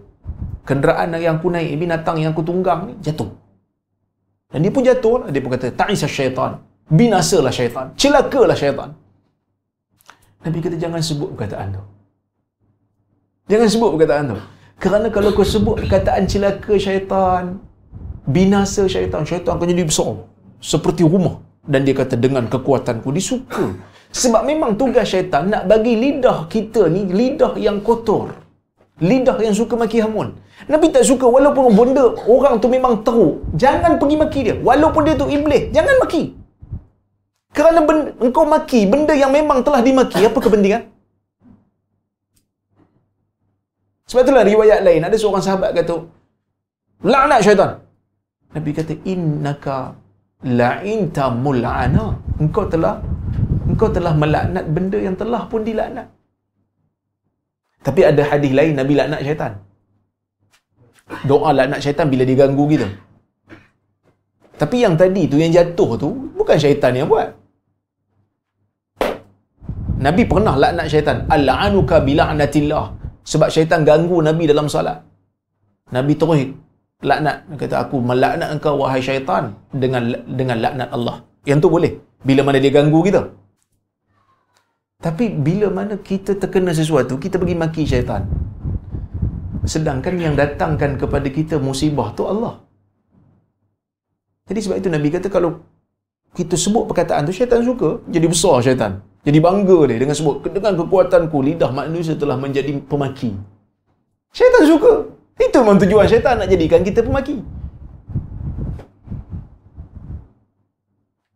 kenderaan 0.67 1.15
yang 1.15 1.39
aku 1.39 1.47
naik, 1.55 1.71
binatang 1.79 2.19
yang 2.19 2.35
aku 2.35 2.43
tunggang 2.43 2.91
ni, 2.91 2.93
jatuh. 2.99 3.31
Dan 4.51 4.59
dia 4.63 4.71
pun 4.75 4.83
jatuh. 4.83 5.31
Dia 5.31 5.41
pun 5.43 5.51
kata, 5.55 5.71
Ta'isa 5.71 6.07
syaitan. 6.07 6.59
Binasalah 6.91 7.49
syaitan. 7.49 7.95
Celakalah 7.97 8.53
syaitan. 8.53 8.89
Nabi 10.45 10.61
kata, 10.61 10.75
jangan 10.77 11.01
sebut 11.01 11.33
perkataan 11.33 11.79
tu. 11.79 11.83
Jangan 13.49 13.67
sebut 13.71 13.89
perkataan 13.97 14.23
tu. 14.35 14.37
Kerana 14.75 15.07
kalau 15.09 15.31
kau 15.31 15.47
sebut 15.47 15.81
perkataan 15.81 16.27
celaka 16.27 16.75
syaitan, 16.77 17.57
binasa 18.27 18.85
syaitan, 18.85 19.23
syaitan 19.23 19.55
akan 19.55 19.71
jadi 19.71 19.87
besar. 19.87 20.27
Seperti 20.59 21.07
rumah. 21.07 21.41
Dan 21.65 21.81
dia 21.87 21.97
kata, 21.97 22.13
dengan 22.19 22.45
kekuatanku, 22.45 23.09
dia 23.15 23.23
suka. 23.23 23.73
Sebab 24.21 24.41
memang 24.49 24.71
tugas 24.79 25.05
syaitan 25.11 25.43
nak 25.51 25.63
bagi 25.71 25.93
lidah 26.03 26.47
kita 26.53 26.87
ni, 26.95 27.03
lidah 27.19 27.53
yang 27.59 27.77
kotor. 27.87 28.31
Lidah 29.09 29.35
yang 29.43 29.55
suka 29.59 29.75
maki 29.75 29.99
hamun. 29.99 30.27
Nabi 30.71 30.87
tak 30.95 31.03
suka 31.03 31.27
walaupun 31.27 31.75
benda 31.75 32.05
orang 32.35 32.55
tu 32.63 32.67
memang 32.71 33.03
teruk. 33.03 33.43
Jangan 33.63 33.99
pergi 33.99 34.15
maki 34.23 34.39
dia. 34.47 34.55
Walaupun 34.67 35.01
dia 35.03 35.15
tu 35.19 35.27
iblis. 35.27 35.63
Jangan 35.75 35.95
maki. 35.99 36.23
Kerana 37.51 37.79
benda, 37.87 38.15
engkau 38.23 38.47
maki 38.47 38.81
benda 38.87 39.13
yang 39.23 39.31
memang 39.35 39.59
telah 39.67 39.83
dimaki. 39.83 40.23
Apa 40.23 40.39
kepentingan? 40.45 40.87
Sebab 44.07 44.23
itulah 44.23 44.43
riwayat 44.47 44.79
lain. 44.87 45.01
Ada 45.07 45.15
seorang 45.19 45.43
sahabat 45.43 45.75
kata, 45.75 45.95
La'nat 47.03 47.43
syaitan. 47.43 47.83
Nabi 48.55 48.71
kata, 48.71 48.93
Innaka 49.03 49.91
la'inta 50.59 51.27
mul'ana. 51.35 52.15
Engkau 52.39 52.63
telah 52.71 53.03
engkau 53.75 53.91
telah 53.91 54.15
melaknat 54.15 54.65
benda 54.75 54.99
yang 55.07 55.15
telah 55.21 55.43
pun 55.51 55.61
dilaknat. 55.67 56.07
Tapi 57.85 58.01
ada 58.09 58.23
hadis 58.31 58.51
lain 58.59 58.73
Nabi 58.79 58.93
laknat 58.99 59.21
syaitan. 59.27 59.53
Doa 61.29 61.49
laknat 61.57 61.83
syaitan 61.85 62.07
bila 62.13 62.23
diganggu 62.29 62.65
kita. 62.71 62.87
Tapi 64.61 64.77
yang 64.87 64.95
tadi 65.01 65.23
tu 65.31 65.37
yang 65.43 65.51
jatuh 65.57 65.89
tu 66.03 66.09
bukan 66.39 66.57
syaitan 66.63 66.95
yang 66.97 67.11
buat. 67.11 67.29
Nabi 70.05 70.23
pernah 70.31 70.55
laknat 70.63 70.87
syaitan. 70.93 71.17
Al-anuka 71.35 71.99
bila'natillah. 72.07 72.85
Sebab 73.31 73.49
syaitan 73.55 73.83
ganggu 73.89 74.17
Nabi 74.29 74.43
dalam 74.51 74.67
salat. 74.71 74.97
Nabi 75.95 76.13
terus 76.21 76.41
laknat. 77.09 77.37
Dia 77.51 77.57
kata, 77.61 77.75
aku 77.85 77.95
melaknat 78.09 78.49
engkau 78.55 78.73
wahai 78.81 79.01
syaitan 79.03 79.53
dengan 79.83 80.03
dengan 80.39 80.57
laknat 80.63 80.89
Allah. 80.95 81.15
Yang 81.49 81.59
tu 81.63 81.69
boleh. 81.75 81.91
Bila 82.27 82.41
mana 82.47 82.57
dia 82.63 82.73
ganggu 82.73 82.99
kita. 83.07 83.21
Tapi 85.05 85.25
bila 85.47 85.69
mana 85.69 86.01
kita 86.01 86.33
terkena 86.41 86.73
sesuatu, 86.73 87.21
kita 87.21 87.37
pergi 87.41 87.53
maki 87.53 87.83
syaitan. 87.85 88.25
Sedangkan 89.73 90.17
yang 90.17 90.33
datangkan 90.33 90.97
kepada 90.97 91.29
kita 91.29 91.61
musibah 91.61 92.09
tu 92.17 92.25
Allah. 92.25 92.65
Jadi 94.49 94.59
sebab 94.65 94.77
itu 94.81 94.89
Nabi 94.89 95.13
kata 95.13 95.29
kalau 95.29 95.61
kita 96.33 96.57
sebut 96.57 96.89
perkataan 96.89 97.29
tu 97.29 97.33
syaitan 97.37 97.61
suka, 97.61 98.01
jadi 98.09 98.25
besar 98.33 98.65
syaitan. 98.65 98.97
Jadi 99.21 99.37
bangga 99.45 99.77
dia 99.89 100.01
dengan 100.01 100.17
sebut 100.17 100.41
dengan 100.57 100.73
kekuatanku 100.73 101.37
lidah 101.37 101.69
manusia 101.69 102.17
telah 102.17 102.37
menjadi 102.41 102.73
pemaki. 102.89 103.33
Syaitan 104.33 104.65
suka. 104.65 104.93
Itu 105.37 105.57
memang 105.61 105.77
tujuan 105.85 106.09
syaitan 106.09 106.41
nak 106.41 106.49
jadikan 106.49 106.81
kita 106.81 107.05
pemaki. 107.05 107.45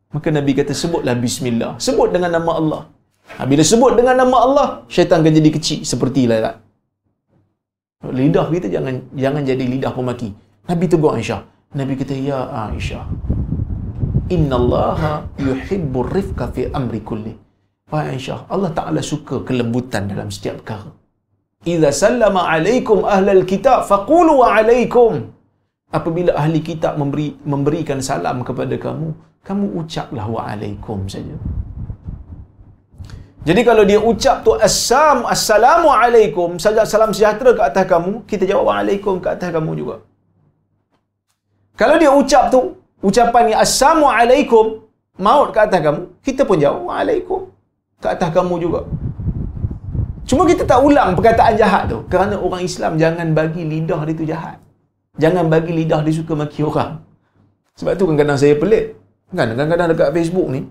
Maka 0.10 0.28
Nabi 0.34 0.58
kata 0.58 0.74
sebutlah 0.74 1.14
bismillah. 1.14 1.78
Sebut 1.78 2.10
dengan 2.10 2.34
nama 2.34 2.54
Allah. 2.62 2.84
Ha, 3.40 3.48
bila 3.48 3.64
sebut 3.64 3.96
dengan 3.96 4.20
nama 4.20 4.38
Allah, 4.46 4.68
syaitan 4.92 5.24
akan 5.24 5.32
jadi 5.40 5.50
kecil 5.56 5.80
seperti 5.88 6.28
lalat. 6.28 6.60
Lidah 8.20 8.48
kita 8.52 8.68
jangan 8.68 8.96
jangan 9.16 9.42
jadi 9.48 9.64
lidah 9.64 9.92
pemaki. 9.96 10.30
Nabi 10.68 10.86
tegur 10.92 11.16
Aisyah. 11.16 11.42
Nabi 11.80 11.94
kata, 12.00 12.18
Ya 12.20 12.40
Aisyah, 12.68 13.06
Inna 14.36 14.56
Allah 14.60 15.24
yuhibbu 15.48 16.00
rifka 16.16 16.52
fi 16.56 16.68
amri 16.80 17.00
kulli. 17.10 17.34
Wahai 17.88 18.20
Aisyah, 18.20 18.40
Allah 18.54 18.72
Ta'ala 18.78 19.02
suka 19.12 19.42
kelembutan 19.48 20.12
dalam 20.12 20.28
setiap 20.36 20.60
perkara. 20.62 20.92
Iza 21.74 21.90
sallama 22.04 22.42
alaikum 22.54 23.08
ahlal 23.16 23.44
kitab, 23.52 23.88
faqulu 23.92 24.44
wa 24.44 24.48
alaikum. 24.60 25.32
Apabila 25.90 26.32
ahli 26.42 26.60
kitab 26.62 27.02
memberi, 27.02 27.34
memberikan 27.54 28.00
salam 28.10 28.46
kepada 28.48 28.76
kamu, 28.86 29.08
kamu 29.48 29.66
ucaplah 29.82 30.26
wa 30.36 30.42
alaikum 30.46 31.10
saja. 31.14 31.36
Jadi 33.48 33.62
kalau 33.64 33.84
dia 33.88 34.00
ucap 34.12 34.44
tu 34.44 34.52
assam 34.68 35.24
assalamualaikum 35.24 36.60
saja 36.60 36.84
salam 36.84 37.16
sejahtera 37.16 37.56
ke 37.56 37.64
atas 37.64 37.86
kamu, 37.88 38.28
kita 38.28 38.44
jawab 38.44 38.66
waalaikum 38.68 39.24
ke 39.24 39.28
atas 39.32 39.50
kamu 39.56 39.72
juga. 39.80 39.96
Kalau 41.80 41.96
dia 41.96 42.12
ucap 42.12 42.52
tu 42.52 42.76
ucapan 43.00 43.44
ni 43.48 43.54
assalamualaikum 43.56 44.84
maut 45.24 45.56
ke 45.56 45.60
atas 45.64 45.80
kamu, 45.80 46.02
kita 46.20 46.44
pun 46.44 46.60
jawab 46.60 46.82
waalaikum 46.92 47.48
ke 48.04 48.08
atas 48.12 48.30
kamu 48.36 48.56
juga. 48.60 48.82
Cuma 50.28 50.44
kita 50.44 50.68
tak 50.68 50.84
ulang 50.84 51.16
perkataan 51.18 51.56
jahat 51.56 51.84
tu 51.88 52.04
kerana 52.12 52.36
orang 52.36 52.62
Islam 52.62 53.00
jangan 53.00 53.32
bagi 53.32 53.64
lidah 53.64 54.02
dia 54.04 54.20
tu 54.20 54.26
jahat. 54.28 54.58
Jangan 55.16 55.48
bagi 55.48 55.72
lidah 55.80 56.04
dia 56.04 56.14
suka 56.20 56.36
maki 56.36 56.62
orang. 56.68 56.92
Sebab 57.80 57.96
tu 57.96 58.04
kadang-kadang 58.04 58.36
saya 58.36 58.54
pelik. 58.60 59.00
Kan 59.32 59.56
kadang-kadang 59.56 59.88
dekat 59.96 60.10
Facebook 60.12 60.48
ni 60.52 60.62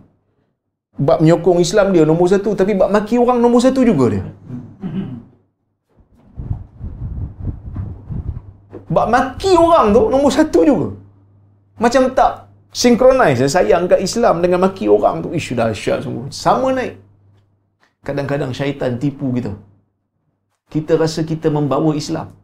bab 0.99 1.23
menyokong 1.23 1.63
Islam 1.63 1.95
dia 1.95 2.03
nombor 2.03 2.27
satu 2.27 2.59
tapi 2.59 2.75
bab 2.75 2.91
maki 2.91 3.17
orang 3.23 3.39
nombor 3.39 3.63
satu 3.63 3.87
juga 3.87 4.07
dia. 4.19 4.25
Bab 8.91 9.07
maki 9.15 9.53
orang 9.55 9.95
tu 9.95 10.03
nombor 10.11 10.31
satu 10.35 10.61
juga. 10.67 10.89
Macam 11.79 12.11
tak 12.19 12.51
synchronize 12.75 13.47
sayang 13.47 13.87
kat 13.87 14.03
Islam 14.03 14.43
dengan 14.43 14.67
maki 14.67 14.91
orang 14.91 15.23
tu 15.23 15.31
isu 15.31 15.55
dahsyat 15.55 16.03
sungguh 16.03 16.27
sama 16.35 16.75
naik. 16.75 16.99
Kadang-kadang 18.03 18.51
syaitan 18.51 18.99
tipu 18.99 19.31
kita. 19.37 19.55
Kita 20.69 20.99
rasa 20.99 21.23
kita 21.23 21.49
membawa 21.49 21.95
Islam. 21.95 22.35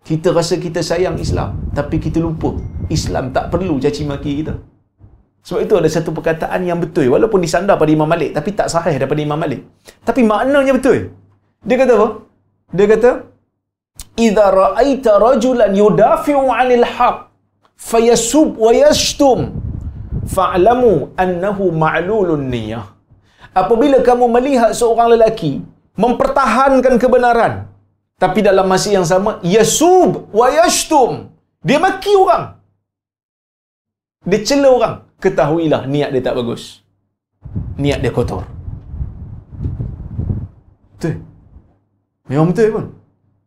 Kita 0.00 0.32
rasa 0.32 0.56
kita 0.56 0.80
sayang 0.80 1.20
Islam 1.20 1.70
tapi 1.76 2.00
kita 2.00 2.18
lupa 2.18 2.56
Islam 2.88 3.30
tak 3.36 3.52
perlu 3.52 3.76
caci 3.76 4.02
maki 4.08 4.32
kita 4.42 4.56
sebab 5.46 5.60
itu 5.64 5.74
ada 5.80 5.88
satu 5.88 6.10
perkataan 6.16 6.60
yang 6.68 6.78
betul 6.84 7.06
walaupun 7.14 7.40
disandar 7.44 7.80
pada 7.80 7.90
Imam 7.96 8.08
Malik 8.12 8.30
tapi 8.36 8.52
tak 8.58 8.68
sahih 8.74 8.94
daripada 9.00 9.20
Imam 9.24 9.40
Malik. 9.40 9.60
Tapi 10.08 10.20
maknanya 10.30 10.72
betul. 10.78 10.98
Dia 11.64 11.76
kata 11.80 11.92
apa? 11.98 12.08
Dia 12.76 12.86
kata 12.92 13.10
idza 14.26 14.46
ra'aita 14.60 15.12
rajulan 15.26 15.72
yudafi'u 15.82 16.44
'anil 16.56 16.84
haqq 16.96 17.18
fayasub 17.90 18.60
wa 18.64 18.70
yashtum 18.82 19.38
fa'lamu 20.36 20.92
annahu 21.24 21.72
ma'lulun 21.84 22.44
niyyah. 22.52 22.84
Apabila 23.50 23.98
kamu 24.08 24.24
melihat 24.36 24.70
seorang 24.80 25.08
lelaki 25.16 25.52
mempertahankan 26.02 26.94
kebenaran. 27.02 27.52
Tapi 28.20 28.44
dalam 28.44 28.68
masa 28.68 28.88
yang 28.92 29.06
sama, 29.08 29.40
yasub 29.40 30.28
wa 30.38 30.46
yashtum. 30.52 31.32
Dia 31.64 31.80
maki 31.80 32.12
orang. 32.24 32.44
Dia 34.28 34.40
cela 34.44 34.68
orang. 34.76 34.94
Ketahuilah 35.20 35.84
niat 35.84 36.10
dia 36.16 36.24
tak 36.24 36.36
bagus. 36.40 36.80
Niat 37.76 38.00
dia 38.00 38.08
kotor. 38.08 38.48
Betul. 40.96 41.20
Memang 42.28 42.52
betul 42.52 42.68
pun. 42.72 42.86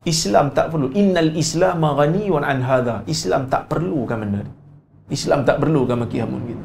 Islam 0.03 0.51
tak 0.51 0.69
perlu. 0.69 0.91
Innal 0.93 1.33
Islam 1.33 1.81
ghaniyun 1.81 2.43
an 2.45 2.59
hadha. 2.61 2.95
Islam 3.09 3.47
tak 3.49 3.71
perlukan 3.71 4.19
benda 4.19 4.45
ni. 4.45 4.53
Islam 5.13 5.45
tak 5.47 5.61
perlukan 5.61 5.97
maki 5.97 6.17
hamun 6.21 6.41
gitu. 6.49 6.63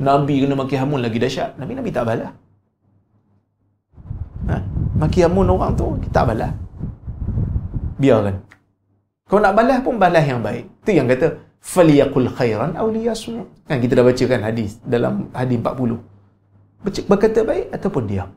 Nabi 0.00 0.42
kena 0.42 0.54
maki 0.58 0.74
hamun 0.74 1.00
lagi 1.04 1.18
dahsyat. 1.22 1.54
Nabi 1.60 1.72
Nabi 1.78 1.90
tak 1.94 2.04
balas. 2.08 2.32
Ha? 4.50 4.56
Maki 4.98 5.22
hamun 5.22 5.48
orang 5.52 5.72
tu 5.78 5.94
kita 6.02 6.26
balas. 6.26 6.52
Biarkan. 8.00 8.36
Kau 9.30 9.40
nak 9.40 9.54
balas 9.56 9.78
pun 9.80 9.96
balas 9.96 10.24
yang 10.26 10.42
baik. 10.42 10.66
Tu 10.82 10.96
yang 10.98 11.06
kata 11.06 11.43
faliyakul 11.64 12.28
khairan 12.36 12.76
aw 12.76 12.86
liyasmut. 12.92 13.48
Kan 13.64 13.80
kita 13.80 13.96
dah 13.96 14.04
baca 14.04 14.24
kan 14.28 14.40
hadis 14.44 14.76
dalam 14.84 15.32
hadis 15.32 15.56
40. 15.56 17.08
Berkata 17.08 17.40
baik 17.40 17.72
ataupun 17.72 18.04
diam. 18.04 18.28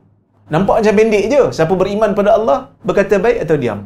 Nampak 0.48 0.80
macam 0.80 0.94
pendek 0.96 1.24
je. 1.28 1.42
Siapa 1.52 1.76
beriman 1.76 2.16
pada 2.16 2.40
Allah 2.40 2.72
berkata 2.80 3.20
baik 3.20 3.44
atau 3.44 3.60
diam. 3.60 3.84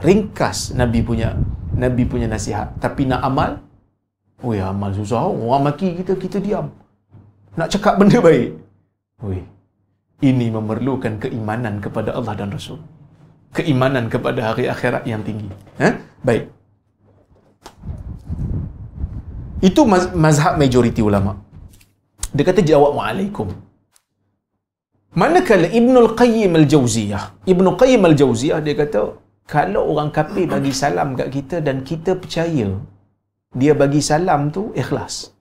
Ringkas 0.00 0.72
Nabi 0.72 1.04
punya 1.04 1.36
Nabi 1.76 2.08
punya 2.08 2.24
nasihat. 2.24 2.72
Tapi 2.80 3.04
nak 3.04 3.20
amal, 3.20 3.60
oh 4.40 4.56
ya 4.56 4.72
amal 4.72 4.96
susah. 4.96 5.28
Orang 5.28 5.68
maki 5.68 6.00
kita, 6.00 6.16
kita 6.16 6.40
diam. 6.40 6.72
Nak 7.60 7.68
cakap 7.68 8.00
benda 8.00 8.16
baik. 8.24 8.56
Oi. 9.20 9.44
Ini 10.20 10.52
memerlukan 10.52 11.20
keimanan 11.20 11.80
kepada 11.84 12.16
Allah 12.16 12.36
dan 12.36 12.52
Rasul. 12.52 12.80
Keimanan 13.56 14.08
kepada 14.12 14.52
hari 14.52 14.68
akhirat 14.68 15.04
yang 15.04 15.20
tinggi. 15.24 15.48
Ha? 15.80 15.96
Baik. 16.24 16.59
Itu 19.68 19.84
mazhab 20.24 20.56
majoriti 20.62 21.02
ulama. 21.04 21.32
Dia 22.36 22.44
kata 22.48 22.60
jawab 22.70 22.92
wa'alaikum. 22.98 23.48
Manakala 25.20 25.68
Ibnul 25.80 26.10
Qayyim 26.20 26.52
Al-Jauziyah. 26.60 27.24
Ibnul 27.52 27.76
Qayyim 27.82 28.02
Al-Jauziyah 28.10 28.58
dia 28.66 28.74
kata, 28.78 29.02
kalau 29.54 29.82
orang 29.92 30.10
kafir 30.14 30.46
bagi 30.46 30.70
salam 30.70 31.18
kat 31.18 31.28
kita 31.36 31.56
dan 31.66 31.82
kita 31.82 32.14
percaya 32.14 32.68
dia 33.50 33.72
bagi 33.74 33.98
salam 33.98 34.54
tu 34.54 34.70
ikhlas. 34.82 35.34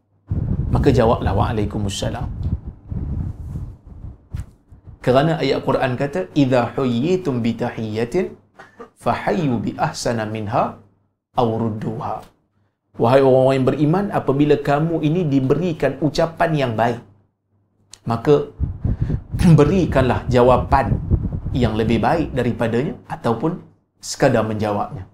Maka 0.74 0.90
jawablah 0.90 1.34
wa'alaikumussalam. 1.40 2.26
Kerana 5.06 5.38
ayat 5.44 5.62
Quran 5.68 5.94
kata, 6.02 6.20
"Idza 6.44 6.76
huyyitum 6.76 7.40
bi 7.46 7.54
tahiyyatin 7.56 8.34
fahayyu 9.04 9.56
bi 9.64 9.72
ahsana 9.88 10.26
minha 10.26 10.64
aw 11.40 11.48
rudduha." 11.64 12.39
Wahai 13.00 13.24
orang-orang 13.24 13.56
yang 13.58 13.68
beriman, 13.72 14.06
apabila 14.12 14.56
kamu 14.60 14.96
ini 15.08 15.22
diberikan 15.34 15.96
ucapan 16.04 16.52
yang 16.62 16.74
baik, 16.76 17.00
maka 18.04 18.52
berikanlah 19.60 20.28
jawapan 20.28 21.00
yang 21.56 21.80
lebih 21.80 22.04
baik 22.04 22.36
daripadanya 22.36 22.94
ataupun 23.08 23.64
sekadar 24.04 24.44
menjawabnya. 24.44 25.08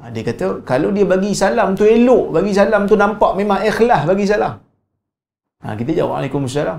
Ha, 0.00 0.10
dia 0.10 0.24
kata, 0.24 0.64
kalau 0.66 0.88
dia 0.96 1.04
bagi 1.04 1.30
salam 1.36 1.76
tu 1.78 1.84
elok, 1.84 2.40
bagi 2.40 2.52
salam 2.56 2.88
tu 2.90 2.96
nampak 2.96 3.36
memang 3.36 3.60
ikhlas 3.68 4.02
bagi 4.08 4.24
salam. 4.24 4.56
Ha, 5.62 5.76
kita 5.78 5.92
jawab 5.94 6.18
Waalaikumsalam. 6.18 6.78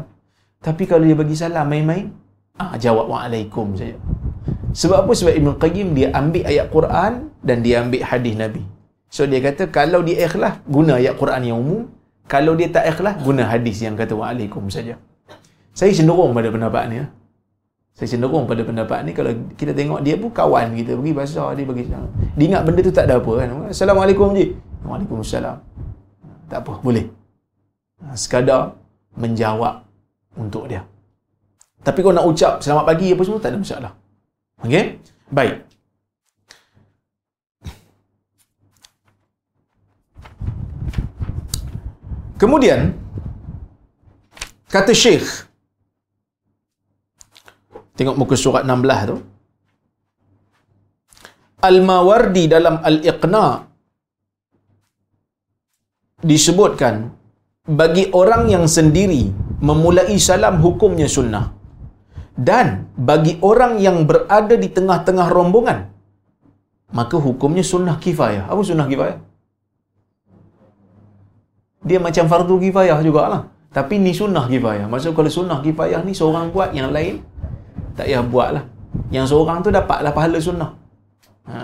Tapi 0.59 0.83
kalau 0.89 1.05
dia 1.07 1.15
bagi 1.15 1.37
salam 1.37 1.69
main-main, 1.69 2.09
ha, 2.57 2.75
jawab 2.81 3.07
Waalaikum 3.13 3.77
saja. 3.79 3.95
Sebab 4.73 5.05
apa? 5.05 5.11
Sebab 5.13 5.33
Ibn 5.37 5.49
Qayyim 5.61 5.87
dia 5.93 6.09
ambil 6.17 6.43
ayat 6.49 6.67
Quran 6.73 7.29
dan 7.45 7.57
dia 7.61 7.85
ambil 7.85 8.01
hadis 8.01 8.33
Nabi. 8.33 8.72
So 9.13 9.29
dia 9.29 9.45
kata, 9.45 9.69
kalau 9.69 10.01
dia 10.01 10.25
ikhlas, 10.25 10.65
guna 10.65 10.97
ayat 10.97 11.13
Quran 11.21 11.41
yang 11.45 11.61
umum. 11.61 11.85
Kalau 12.25 12.57
dia 12.57 12.73
tak 12.73 12.89
ikhlas, 12.89 13.21
guna 13.21 13.45
hadis 13.45 13.77
yang 13.85 13.93
kata 13.93 14.17
Waalaikum 14.17 14.65
saja. 14.73 14.97
Saya 15.77 15.93
cenderung 15.93 16.33
pada 16.33 16.49
pendapat 16.49 16.83
ni. 16.89 16.97
Ya. 16.97 17.05
Saya 17.93 18.09
cenderung 18.09 18.49
pada 18.49 18.65
pendapat 18.65 19.05
ni 19.05 19.13
kalau 19.13 19.29
kita 19.53 19.69
tengok 19.69 20.01
dia 20.01 20.17
pun 20.17 20.33
kawan 20.33 20.73
kita 20.73 20.97
pergi 20.97 21.13
basah 21.13 21.53
dia 21.53 21.61
bagi. 21.61 21.85
Dia 22.33 22.45
ingat 22.49 22.61
benda 22.65 22.81
tu 22.81 22.89
tak 22.89 23.05
ada 23.05 23.21
apa 23.21 23.31
kan. 23.37 23.69
Assalamualaikum 23.69 24.33
je. 24.33 24.57
Waalaikumsalam. 24.81 25.61
Tak 26.49 26.59
apa, 26.65 26.73
boleh. 26.81 27.05
Ha, 28.01 28.17
sekadar 28.17 28.73
menjawab 29.13 29.85
untuk 30.33 30.65
dia. 30.65 30.81
Tapi 31.85 32.01
kau 32.01 32.09
nak 32.09 32.25
ucap 32.25 32.65
selamat 32.65 32.85
pagi 32.89 33.13
apa 33.13 33.21
semua 33.21 33.37
tak 33.37 33.53
ada 33.53 33.59
masalah. 33.61 33.91
Okey? 34.65 34.97
Baik. 35.29 35.72
Kemudian 42.43 42.81
kata 44.73 44.93
Syekh 45.03 45.27
Tengok 47.97 48.17
muka 48.19 48.35
surat 48.43 48.63
16 48.65 49.09
tu. 49.09 49.17
Al-Mawardi 51.69 52.43
dalam 52.53 52.75
Al-Iqna 52.89 53.45
disebutkan 56.31 56.95
bagi 57.81 58.09
orang 58.21 58.49
yang 58.53 58.65
sendiri 58.77 59.23
memulai 59.69 60.17
salam 60.27 60.57
hukumnya 60.65 61.07
sunnah. 61.17 61.45
Dan 62.49 62.89
bagi 63.09 63.37
orang 63.49 63.77
yang 63.85 64.09
berada 64.09 64.57
di 64.63 64.69
tengah-tengah 64.77 65.27
rombongan 65.37 65.79
maka 66.97 67.15
hukumnya 67.25 67.61
sunnah 67.61 67.95
kifayah. 68.03 68.49
Apa 68.49 68.61
sunnah 68.65 68.89
kifayah? 68.89 69.19
Dia 71.87 71.99
macam 71.99 72.25
fardu 72.31 72.55
kifayah 72.63 72.99
jugalah. 73.03 73.41
Tapi 73.77 73.99
ni 73.99 74.13
sunnah 74.15 74.45
kifayah. 74.51 74.87
Maksud 74.87 75.11
kalau 75.17 75.31
sunnah 75.37 75.59
kifayah 75.65 76.01
ni 76.07 76.13
seorang 76.15 76.53
buat 76.55 76.71
yang 76.71 76.91
lain 76.95 77.15
tak 77.97 78.05
payah 78.09 78.23
buat 78.33 78.49
lah 78.55 78.63
yang 79.15 79.25
seorang 79.31 79.57
tu 79.65 79.69
dapatlah 79.77 80.11
pahala 80.17 80.39
sunnah 80.47 80.69
ha. 81.49 81.59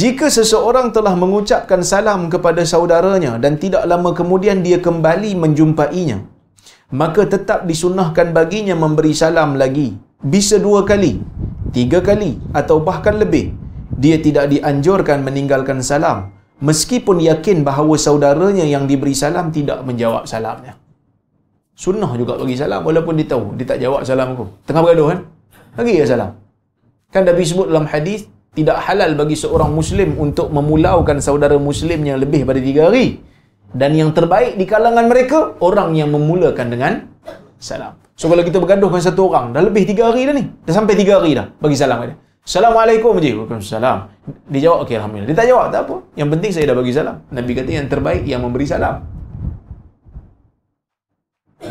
jika 0.00 0.28
seseorang 0.36 0.88
telah 0.96 1.14
mengucapkan 1.22 1.80
salam 1.92 2.28
kepada 2.34 2.62
saudaranya 2.72 3.32
dan 3.44 3.56
tidak 3.64 3.84
lama 3.92 4.12
kemudian 4.20 4.60
dia 4.66 4.78
kembali 4.86 5.32
menjumpainya 5.42 6.18
maka 7.02 7.22
tetap 7.34 7.60
disunnahkan 7.70 8.30
baginya 8.38 8.76
memberi 8.84 9.12
salam 9.22 9.56
lagi 9.62 9.88
bisa 10.34 10.56
dua 10.66 10.80
kali 10.90 11.12
tiga 11.76 12.00
kali 12.08 12.32
atau 12.60 12.76
bahkan 12.88 13.16
lebih 13.22 13.46
dia 14.04 14.16
tidak 14.26 14.46
dianjurkan 14.52 15.18
meninggalkan 15.26 15.80
salam 15.90 16.18
meskipun 16.68 17.16
yakin 17.30 17.60
bahawa 17.68 17.94
saudaranya 18.06 18.64
yang 18.74 18.84
diberi 18.90 19.14
salam 19.22 19.46
tidak 19.56 19.78
menjawab 19.88 20.24
salamnya 20.32 20.74
Sunnah 21.74 22.10
juga 22.14 22.38
bagi 22.38 22.54
salam 22.54 22.86
walaupun 22.86 23.18
dia 23.18 23.26
tahu 23.34 23.58
dia 23.58 23.66
tak 23.66 23.82
jawab 23.82 24.06
salam 24.06 24.38
aku. 24.38 24.46
Tengah 24.62 24.82
bergaduh 24.86 25.06
kan? 25.10 25.18
Bagi 25.74 25.98
dia 25.98 26.06
salam. 26.06 26.30
Kan 27.10 27.26
Nabi 27.26 27.42
sebut 27.42 27.66
dalam 27.66 27.86
hadis 27.90 28.30
tidak 28.54 28.78
halal 28.86 29.18
bagi 29.18 29.34
seorang 29.34 29.74
muslim 29.74 30.14
untuk 30.14 30.54
memulaukan 30.54 31.18
saudara 31.18 31.58
muslimnya 31.58 32.14
lebih 32.14 32.46
pada 32.46 32.62
tiga 32.62 32.86
hari. 32.86 33.18
Dan 33.74 33.98
yang 33.98 34.14
terbaik 34.14 34.54
di 34.54 34.70
kalangan 34.70 35.10
mereka 35.10 35.58
orang 35.58 35.98
yang 35.98 36.14
memulakan 36.14 36.66
dengan 36.70 36.92
salam. 37.58 37.98
So 38.14 38.30
kalau 38.30 38.46
kita 38.46 38.62
bergaduh 38.62 38.86
dengan 38.86 39.02
satu 39.02 39.34
orang 39.34 39.50
dah 39.50 39.62
lebih 39.66 39.82
tiga 39.90 40.14
hari 40.14 40.30
dah 40.30 40.34
ni. 40.38 40.46
Dah 40.62 40.74
sampai 40.78 40.94
tiga 40.94 41.18
hari 41.18 41.34
dah 41.34 41.50
bagi 41.58 41.74
salam 41.74 42.06
dia. 42.06 42.14
Assalamualaikum 42.44 43.16
je. 43.24 43.32
Waalaikumsalam. 43.32 43.98
Dia 44.52 44.60
jawab 44.68 44.84
okey 44.84 45.00
alhamdulillah. 45.00 45.28
Dia 45.32 45.36
tak 45.40 45.48
jawab 45.48 45.66
tak 45.72 45.80
apa. 45.88 45.96
Yang 46.12 46.28
penting 46.36 46.50
saya 46.52 46.64
dah 46.68 46.76
bagi 46.76 46.92
salam. 46.92 47.16
Nabi 47.32 47.50
kata 47.56 47.70
yang 47.72 47.88
terbaik 47.88 48.22
yang 48.28 48.40
memberi 48.44 48.66
salam. 48.68 49.00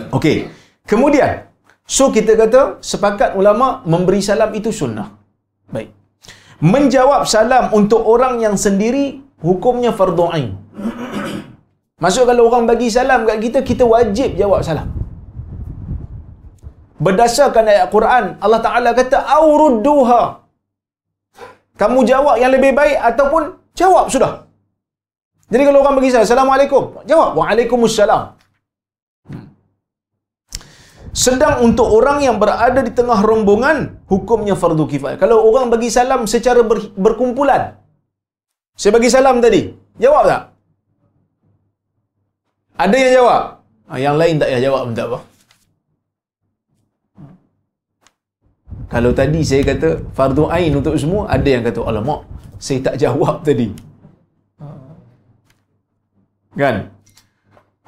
Okey. 0.09 0.49
Kemudian, 0.89 1.45
so 1.86 2.09
kita 2.09 2.33
kata 2.33 2.81
sepakat 2.81 3.38
ulama 3.38 3.86
memberi 3.86 4.19
salam 4.25 4.49
itu 4.57 4.73
sunnah. 4.73 5.13
Baik. 5.69 5.93
Menjawab 6.57 7.29
salam 7.29 7.69
untuk 7.77 8.01
orang 8.01 8.41
yang 8.41 8.57
sendiri 8.57 9.21
hukumnya 9.45 9.93
fardu 9.93 10.25
ain. 10.33 10.57
Maksud 12.01 12.25
kalau 12.25 12.49
orang 12.49 12.65
bagi 12.65 12.89
salam 12.89 13.29
kat 13.29 13.38
kita, 13.45 13.59
kita 13.62 13.86
wajib 13.86 14.33
jawab 14.36 14.65
salam. 14.65 14.89
Berdasarkan 16.97 17.63
ayat 17.67 17.88
Quran, 17.93 18.41
Allah 18.41 18.62
Ta'ala 18.63 18.89
kata, 18.97 19.21
Aurudduha. 19.21 20.42
Kamu 21.81 21.99
jawab 22.05 22.36
yang 22.41 22.51
lebih 22.53 22.71
baik 22.77 22.97
ataupun 23.09 23.43
jawab 23.73 24.05
sudah. 24.13 24.45
Jadi 25.49 25.63
kalau 25.67 25.79
orang 25.83 25.95
bagi 25.97 26.09
salam, 26.13 26.25
Assalamualaikum. 26.29 26.83
Jawab, 27.09 27.29
Waalaikumsalam. 27.38 28.21
Sedang 31.13 31.62
untuk 31.62 31.86
orang 31.93 32.25
yang 32.25 32.41
berada 32.41 32.81
di 32.81 32.89
tengah 32.89 33.21
rombongan, 33.21 34.01
hukumnya 34.09 34.57
fardu 34.57 34.86
kifayah. 34.89 35.17
Kalau 35.21 35.45
orang 35.45 35.69
bagi 35.69 35.93
salam 35.93 36.25
secara 36.25 36.65
ber, 36.65 36.89
berkumpulan, 36.97 37.77
saya 38.73 38.91
bagi 38.97 39.13
salam 39.13 39.38
tadi, 39.38 39.69
jawab 40.01 40.23
tak? 40.25 40.41
Ada 42.81 42.95
yang 42.97 43.13
jawab? 43.21 43.41
Ha, 43.86 43.93
yang 44.01 44.15
lain 44.17 44.41
tak 44.41 44.49
payah 44.49 44.62
jawab 44.65 44.81
tak 44.97 45.05
apa. 45.05 45.19
Kalau 48.93 49.12
tadi 49.19 49.41
saya 49.49 49.63
kata 49.69 49.89
fardu 50.17 50.43
ain 50.56 50.71
untuk 50.79 50.93
semua, 51.01 51.21
ada 51.36 51.49
yang 51.49 51.63
kata 51.67 51.82
alamak, 51.89 52.21
saya 52.65 52.79
tak 52.88 52.95
jawab 53.03 53.41
tadi. 53.47 53.69
Kan? 56.62 56.93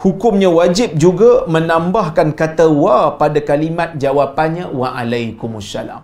Hukumnya 0.04 0.50
wajib 0.60 0.98
juga 1.04 1.30
menambahkan 1.56 2.34
kata 2.41 2.65
wa 2.84 2.98
pada 3.22 3.39
kalimat 3.50 3.89
jawapannya 4.04 4.65
wa 4.80 4.88
alaikumussalam. 5.02 6.02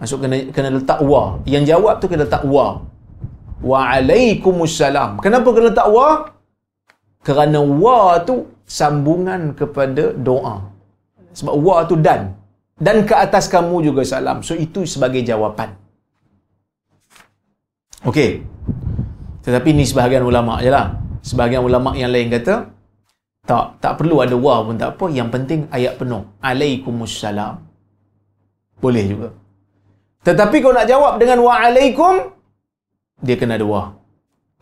Masuk 0.00 0.18
kena 0.22 0.36
kena 0.54 0.68
letak 0.76 1.00
wa. 1.10 1.22
Yang 1.54 1.64
jawab 1.72 1.94
tu 2.02 2.06
kena 2.12 2.24
letak 2.28 2.44
wa. 2.54 2.66
Wa 3.70 3.78
alaikumussalam. 3.96 5.24
Kenapa 5.24 5.48
kena 5.56 5.66
letak 5.72 5.88
wa? 5.96 6.08
Kerana 7.26 7.58
wa 7.82 8.20
tu 8.28 8.36
sambungan 8.78 9.56
kepada 9.60 10.04
doa. 10.28 10.56
Sebab 11.32 11.54
wa 11.66 11.76
tu 11.88 11.96
dan. 12.06 12.41
Dan 12.82 13.06
ke 13.06 13.14
atas 13.14 13.46
kamu 13.46 13.86
juga 13.86 14.02
salam. 14.02 14.42
So 14.42 14.58
itu 14.58 14.82
sebagai 14.82 15.22
jawapan. 15.22 15.78
Okey. 18.02 18.42
Tetapi 19.46 19.68
ni 19.70 19.86
sebahagian 19.86 20.26
ulama 20.26 20.58
je 20.58 20.70
lah. 20.74 20.98
Sebahagian 21.22 21.62
ulama 21.62 21.94
yang 21.94 22.10
lain 22.10 22.26
kata, 22.34 22.74
tak, 23.46 23.78
tak 23.78 23.92
perlu 24.02 24.18
ada 24.18 24.34
wa 24.34 24.66
pun 24.66 24.74
tak 24.74 24.98
apa. 24.98 25.06
Yang 25.14 25.28
penting 25.30 25.60
ayat 25.70 25.94
penuh. 25.94 26.26
Alaikumussalam. 26.42 27.62
Boleh 28.82 29.04
juga. 29.06 29.28
Tetapi 30.26 30.56
kalau 30.58 30.74
nak 30.74 30.90
jawab 30.90 31.12
dengan 31.22 31.38
wa'alaikum, 31.42 32.14
dia 33.22 33.38
kena 33.38 33.58
ada 33.58 33.66
wah. 33.66 33.94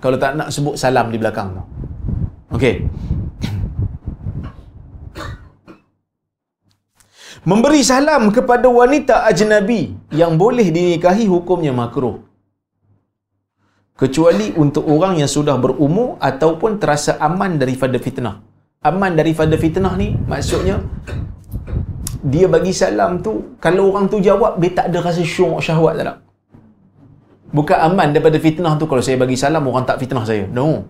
Kalau 0.01 0.17
tak 0.21 0.37
nak 0.37 0.49
sebut 0.53 0.77
salam 0.77 1.09
di 1.09 1.17
belakang 1.17 1.57
tu. 1.57 1.65
Okey. 2.57 2.85
Memberi 7.41 7.81
salam 7.81 8.29
kepada 8.37 8.69
wanita 8.69 9.25
ajnabi 9.25 9.97
yang 10.13 10.37
boleh 10.37 10.69
dinikahi 10.69 11.25
hukumnya 11.25 11.73
makruh. 11.73 12.21
Kecuali 13.97 14.53
untuk 14.57 14.85
orang 14.85 15.21
yang 15.21 15.29
sudah 15.29 15.57
berumur 15.57 16.21
ataupun 16.21 16.77
terasa 16.77 17.17
aman 17.17 17.57
daripada 17.57 17.97
fitnah. 17.97 18.45
Aman 18.85 19.17
daripada 19.17 19.57
fitnah 19.57 19.93
ni 19.97 20.17
maksudnya 20.29 20.81
dia 22.21 22.47
bagi 22.49 22.73
salam 22.77 23.25
tu 23.25 23.57
kalau 23.65 23.89
orang 23.93 24.05
tu 24.13 24.21
jawab 24.21 24.61
dia 24.61 24.71
tak 24.77 24.93
ada 24.93 24.99
rasa 25.01 25.25
syok 25.25 25.65
syahwat 25.65 25.97
tak 26.01 26.19
bukan 27.57 27.79
aman 27.89 28.13
daripada 28.13 28.37
fitnah 28.37 28.77
tu 28.77 28.85
kalau 28.85 29.01
saya 29.01 29.17
bagi 29.17 29.41
salam 29.41 29.65
orang 29.65 29.89
tak 29.89 29.97
fitnah 29.97 30.25
saya 30.29 30.45
no 30.53 30.85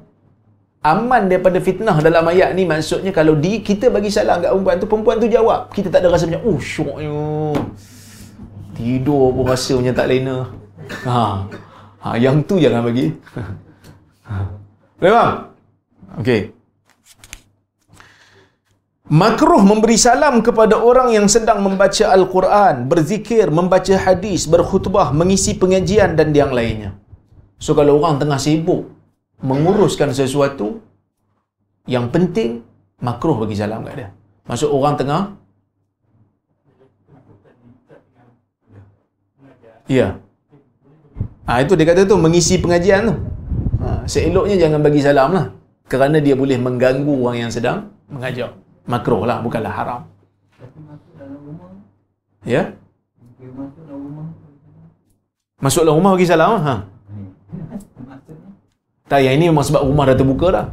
aman 0.80 1.28
daripada 1.28 1.60
fitnah 1.60 2.00
dalam 2.00 2.24
ayat 2.32 2.56
ni 2.56 2.64
maksudnya 2.64 3.12
kalau 3.12 3.36
di 3.36 3.60
kita 3.60 3.92
bagi 3.92 4.08
salam 4.08 4.40
kat 4.40 4.48
perempuan 4.48 4.76
tu 4.80 4.86
perempuan 4.88 5.16
tu 5.20 5.28
jawab 5.28 5.68
kita 5.76 5.92
tak 5.92 6.00
ada 6.00 6.08
rasa 6.08 6.24
macam 6.24 6.40
oh 6.48 6.56
syoknya 6.56 7.20
tidur 8.72 9.28
pun 9.36 9.44
rasa 9.44 9.76
macam 9.76 9.92
tak 9.92 10.08
lena 10.08 10.36
ha. 11.04 11.44
ha 12.00 12.16
yang 12.16 12.40
tu 12.48 12.56
jangan 12.56 12.80
bagi 12.80 13.12
ha. 14.28 14.34
boleh 14.96 15.12
bang 15.12 15.32
okey 16.24 16.42
Makruh 19.10 19.66
memberi 19.66 19.98
salam 19.98 20.38
kepada 20.38 20.78
orang 20.78 21.10
yang 21.10 21.26
sedang 21.26 21.66
membaca 21.66 22.14
Al-Quran, 22.14 22.86
berzikir, 22.86 23.50
membaca 23.50 23.90
hadis, 23.98 24.46
berkhutbah, 24.46 25.10
mengisi 25.10 25.58
pengajian 25.58 26.14
dan 26.14 26.30
yang 26.30 26.54
lainnya. 26.54 26.94
So 27.58 27.74
kalau 27.74 27.98
orang 27.98 28.22
tengah 28.22 28.38
sibuk 28.38 28.99
menguruskan 29.40 30.12
sesuatu 30.12 30.80
yang 31.88 32.12
penting, 32.12 32.62
makruh 33.00 33.36
bagi 33.40 33.56
salam 33.56 33.82
kat 33.88 33.94
dia. 33.96 34.08
Maksud 34.46 34.68
orang 34.70 34.96
tengah 34.96 35.22
Ya. 39.90 40.22
Ha, 41.50 41.66
itu 41.66 41.74
dia 41.74 41.82
kata 41.82 42.06
tu 42.06 42.14
mengisi 42.14 42.62
pengajian 42.62 43.10
tu. 43.10 43.14
Ha, 43.82 44.06
seeloknya 44.06 44.54
jangan 44.54 44.86
bagi 44.86 45.02
salam 45.02 45.34
lah. 45.34 45.50
Kerana 45.90 46.22
dia 46.22 46.38
boleh 46.38 46.54
mengganggu 46.54 47.10
orang 47.10 47.42
yang 47.42 47.50
sedang 47.50 47.90
mengajar 48.06 48.54
makruh 48.90 49.22
lah 49.22 49.38
bukanlah 49.38 49.70
haram 49.70 50.00
ya 52.42 52.74
masuk 55.62 55.86
dalam 55.86 56.02
rumah 56.02 56.12
bagi 56.18 56.26
salam 56.26 56.58
ha 56.58 56.74
tak 59.10 59.26
yang 59.26 59.34
ini 59.34 59.50
memang 59.50 59.66
sebab 59.66 59.82
rumah 59.82 60.06
dah 60.06 60.14
terbuka 60.14 60.48
dah. 60.54 60.66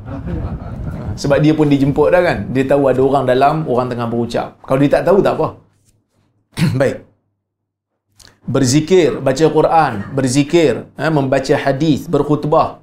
Sebab 1.17 1.37
dia 1.41 1.57
pun 1.57 1.65
dijemput 1.65 2.13
dah 2.13 2.21
kan. 2.21 2.37
Dia 2.53 2.63
tahu 2.69 2.85
ada 2.85 3.01
orang 3.01 3.23
dalam 3.25 3.55
orang 3.65 3.89
tengah 3.89 4.05
berucap. 4.05 4.61
Kalau 4.61 4.77
dia 4.77 4.91
tak 4.93 5.03
tahu 5.09 5.17
tak 5.25 5.33
apa. 5.33 5.47
Baik. 6.81 6.97
Berzikir 8.47 9.19
baca 9.19 9.45
Quran 9.51 9.93
berzikir 10.15 10.87
eh, 10.95 11.11
membaca 11.11 11.55
hadis 11.57 12.05
berkhutbah. 12.05 12.79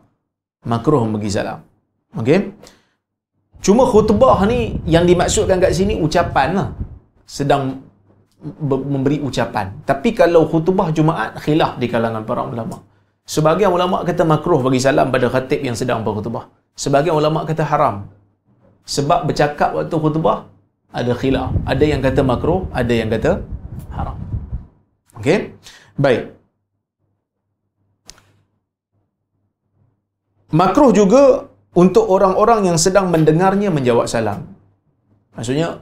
Makruh 0.67 1.07
bagi 1.15 1.31
salam. 1.31 1.63
Okey? 2.19 2.53
Cuma 3.65 3.89
khutbah 3.89 4.45
ni 4.51 4.77
yang 4.85 5.09
dimaksudkan 5.09 5.57
kat 5.63 5.73
sini 5.73 5.97
ucapan 5.97 6.49
lah. 6.59 6.69
Sedang 7.25 7.81
memberi 8.61 9.25
ucapan. 9.25 9.73
Tapi 9.89 10.13
kalau 10.13 10.45
khutbah 10.45 10.93
Jumaat, 10.93 11.41
khilaf 11.41 11.81
di 11.81 11.89
kalangan 11.89 12.29
para 12.29 12.45
ulama. 12.45 12.85
Sebagian 13.25 13.73
ulama 13.73 14.05
kata 14.05 14.21
makruh 14.29 14.61
bagi 14.61 14.81
salam 14.85 15.09
pada 15.09 15.33
khatib 15.33 15.65
yang 15.65 15.73
sedang 15.73 16.05
berkhutbah. 16.05 16.53
Sebagian 16.77 17.17
ulama 17.17 17.49
kata 17.49 17.65
haram. 17.65 18.05
Sebab 18.85 19.25
bercakap 19.25 19.73
waktu 19.73 19.97
khutbah, 19.97 20.45
ada 20.93 21.13
khilaf. 21.17 21.57
Ada 21.65 21.85
yang 21.89 22.01
kata 22.05 22.21
makruh, 22.21 22.69
ada 22.69 22.93
yang 22.93 23.09
kata 23.09 23.41
haram. 23.97 24.21
Okey? 25.17 25.57
Baik. 25.97 26.37
Makruh 30.53 30.93
juga 30.93 31.49
untuk 31.75 32.07
orang-orang 32.07 32.71
yang 32.71 32.79
sedang 32.79 33.09
mendengarnya 33.09 33.73
menjawab 33.73 34.05
salam. 34.05 34.47
Maksudnya, 35.35 35.81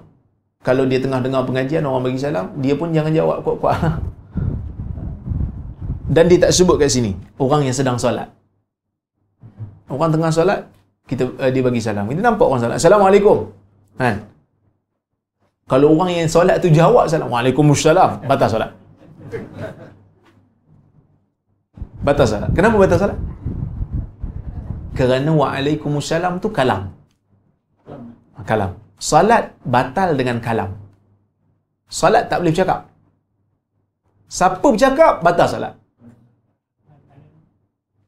kalau 0.63 0.87
dia 0.87 1.03
tengah 1.03 1.21
dengar 1.21 1.43
pengajian, 1.45 1.85
orang 1.85 2.07
bagi 2.07 2.23
salam, 2.23 2.55
dia 2.63 2.79
pun 2.79 2.95
jangan 2.95 3.13
jawab 3.13 3.43
kuat-kuat. 3.43 3.83
Dan 6.13 6.29
dia 6.29 6.39
tak 6.45 6.53
sebut 6.53 6.77
kat 6.77 6.93
sini, 6.93 7.17
orang 7.41 7.65
yang 7.65 7.73
sedang 7.73 7.97
solat. 7.97 8.29
Orang 9.89 10.13
tengah 10.13 10.29
solat, 10.29 10.69
kita 11.09 11.25
uh, 11.41 11.49
dia 11.49 11.63
bagi 11.65 11.81
salam. 11.81 12.05
Kita 12.05 12.21
nampak 12.21 12.47
orang 12.49 12.61
solat. 12.61 12.77
Assalamualaikum. 12.77 13.49
Kan? 13.97 14.29
Kalau 15.73 15.97
orang 15.97 16.11
yang 16.13 16.29
solat 16.29 16.61
tu 16.61 16.69
jawab 16.69 17.09
salam, 17.09 17.33
Waalaikumsalam, 17.33 18.29
batal 18.29 18.49
solat. 18.53 18.71
Batal 22.05 22.27
solat. 22.29 22.51
Kenapa 22.53 22.77
batal 22.77 22.99
solat? 23.01 23.19
kerana 24.99 25.31
waalaikumsalam 25.43 26.35
tu 26.45 26.49
kalam 26.59 26.93
kalam 28.51 28.73
salat 29.11 29.45
batal 29.75 30.11
dengan 30.21 30.37
kalam 30.47 30.71
salat 32.01 32.29
tak 32.29 32.43
boleh 32.43 32.53
bercakap 32.53 32.81
siapa 34.39 34.67
bercakap 34.75 35.13
batal 35.27 35.49
salat 35.55 35.73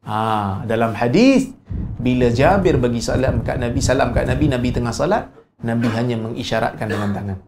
ha, 0.09 0.62
dalam 0.68 0.92
hadis 0.96 1.52
bila 1.98 2.28
Jabir 2.28 2.76
bagi 2.76 3.00
salam 3.00 3.40
kat 3.40 3.57
Nabi 3.61 3.80
salam 3.80 4.12
kat 4.12 4.28
Nabi 4.28 4.48
Nabi 4.48 4.68
tengah 4.70 4.92
salat 4.92 5.28
Nabi 5.64 5.88
hanya 5.92 6.16
mengisyaratkan 6.20 6.86
dengan 6.86 7.11
tangan 7.16 7.38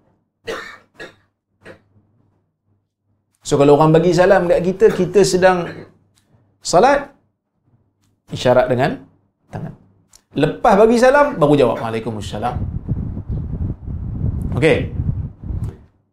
so 3.44 3.54
kalau 3.61 3.76
orang 3.76 3.92
bagi 3.94 4.16
salam 4.16 4.48
kat 4.48 4.61
kita 4.64 4.86
kita 4.90 5.20
sedang 5.22 5.88
salat 6.64 7.16
isyarat 8.34 8.66
dengan 8.66 9.07
tangan. 9.50 9.74
Lepas 10.36 10.74
bagi 10.76 10.96
salam, 11.00 11.38
baru 11.40 11.54
jawab. 11.57 11.76
Waalaikumsalam. 11.80 12.54
Okey. 14.59 14.92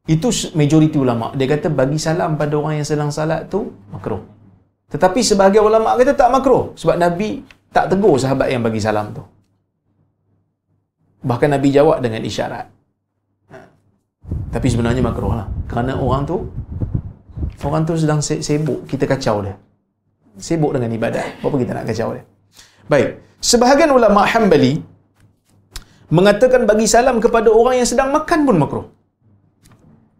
Itu 0.08 0.30
majoriti 0.56 1.00
ulama. 1.00 1.32
Dia 1.36 1.48
kata 1.48 1.72
bagi 1.72 2.00
salam 2.00 2.36
pada 2.36 2.56
orang 2.60 2.80
yang 2.80 2.88
sedang 2.88 3.10
salat 3.12 3.48
tu 3.48 3.72
makruh. 3.92 4.24
Tetapi 4.94 5.20
sebahagian 5.26 5.66
ulama 5.66 5.98
kata 5.98 6.14
tak 6.14 6.30
makruh 6.30 6.64
sebab 6.78 6.96
Nabi 7.02 7.42
tak 7.74 7.90
tegur 7.90 8.16
sahabat 8.22 8.48
yang 8.54 8.62
bagi 8.62 8.78
salam 8.78 9.10
tu. 9.18 9.24
Bahkan 11.26 11.50
Nabi 11.56 11.70
jawab 11.74 11.98
dengan 12.06 12.22
isyarat. 12.22 12.70
Tapi 14.54 14.68
sebenarnya 14.70 15.02
makruh 15.02 15.34
lah. 15.34 15.50
Kerana 15.66 15.98
orang 15.98 16.30
tu 16.30 16.38
orang 17.66 17.84
tu 17.90 17.98
sedang 17.98 18.20
sibuk, 18.22 18.86
kita 18.86 19.10
kacau 19.10 19.42
dia. 19.42 19.56
Sibuk 20.38 20.78
dengan 20.78 20.94
ibadat. 20.94 21.42
Apa 21.42 21.56
kita 21.58 21.72
nak 21.74 21.86
kacau 21.90 22.14
dia? 22.14 22.24
Baik. 22.86 23.10
Sebahagian 23.42 23.90
ulama 23.98 24.22
Hambali 24.30 24.78
mengatakan 26.14 26.70
bagi 26.70 26.86
salam 26.86 27.18
kepada 27.18 27.50
orang 27.50 27.82
yang 27.82 27.90
sedang 27.90 28.14
makan 28.14 28.40
pun 28.46 28.56
makruh. 28.62 28.86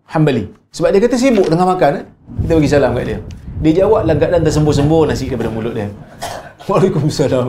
Hambali. 0.10 0.50
Sebab 0.74 0.90
dia 0.90 1.02
kata 1.06 1.16
sibuk 1.22 1.46
tengah 1.52 1.68
makan. 1.70 1.92
Eh? 2.02 2.06
Kita 2.42 2.52
bagi 2.58 2.70
salam 2.74 2.92
kat 2.98 3.06
dia. 3.06 3.20
Dia 3.64 3.72
jawab 3.84 4.04
dalam 4.04 4.20
keadaan 4.20 4.44
tersembur-sembur 4.44 5.08
nasi 5.08 5.32
daripada 5.32 5.48
mulut 5.48 5.72
dia. 5.72 5.88
Waalaikumsalam. 6.68 7.48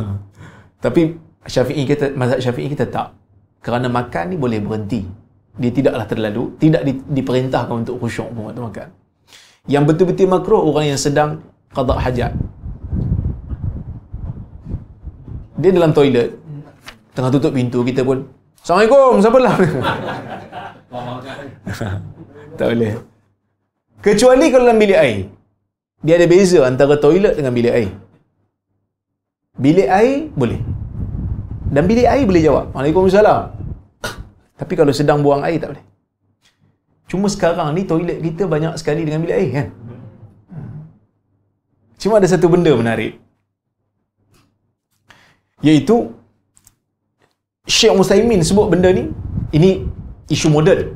Tapi 0.84 1.12
Syafi'i 1.44 1.84
kita 1.84 2.16
mazhab 2.16 2.40
Syafi'i 2.40 2.72
kita 2.72 2.88
tak. 2.88 3.12
Kerana 3.60 3.92
makan 3.92 4.32
ni 4.32 4.36
boleh 4.40 4.64
berhenti. 4.64 5.26
dia 5.56 5.72
tidaklah 5.72 6.04
terlalu 6.04 6.52
tidak 6.60 6.84
di, 6.84 7.00
diperintahkan 7.00 7.72
untuk 7.72 7.96
khusyuk 7.96 8.28
pun 8.36 8.52
waktu 8.52 8.60
makan 8.60 8.88
yang 9.66 9.82
betul-betul 9.88 10.28
makruh 10.28 10.62
orang 10.62 10.94
yang 10.94 11.00
sedang 11.00 11.40
qada 11.72 11.96
hajat 11.96 12.32
dia 15.56 15.70
dalam 15.72 15.96
toilet 15.96 16.36
tengah 17.16 17.32
tutup 17.32 17.56
pintu 17.56 17.80
kita 17.82 18.04
pun 18.04 18.28
Assalamualaikum 18.60 19.12
siapa 19.24 19.38
lah 19.40 19.56
tak 22.60 22.66
boleh 22.76 22.92
kecuali 24.04 24.50
kalau 24.52 24.64
dalam 24.68 24.80
bilik 24.80 24.98
air. 24.98 25.18
Dia 26.04 26.14
ada 26.20 26.26
beza 26.28 26.60
antara 26.68 26.94
toilet 27.00 27.34
dengan 27.38 27.52
bilik 27.56 27.72
air. 27.72 27.90
Bilik 29.56 29.88
air 29.88 30.28
boleh. 30.36 30.60
Dan 31.72 31.88
bilik 31.90 32.06
air 32.06 32.24
boleh 32.28 32.42
jawab. 32.44 32.66
Waalaikumsalam 32.76 33.40
tapi 34.60 34.72
kalau 34.78 34.92
sedang 34.94 35.24
buang 35.24 35.42
air 35.42 35.58
tak 35.62 35.74
boleh. 35.74 35.84
Cuma 37.06 37.26
sekarang 37.30 37.70
ni 37.74 37.82
toilet 37.86 38.18
kita 38.22 38.44
banyak 38.50 38.74
sekali 38.80 39.02
dengan 39.06 39.22
bilik 39.24 39.36
air 39.38 39.50
kan? 39.54 39.66
Cuma 41.96 42.20
ada 42.20 42.28
satu 42.28 42.46
benda 42.52 42.72
menarik. 42.76 43.16
Iaitu 45.64 46.12
Syekh 47.66 47.94
Musaimin 47.98 48.44
sebut 48.46 48.68
benda 48.70 48.92
ni 48.94 49.10
ini 49.56 49.70
isu 50.30 50.52
moden 50.54 50.94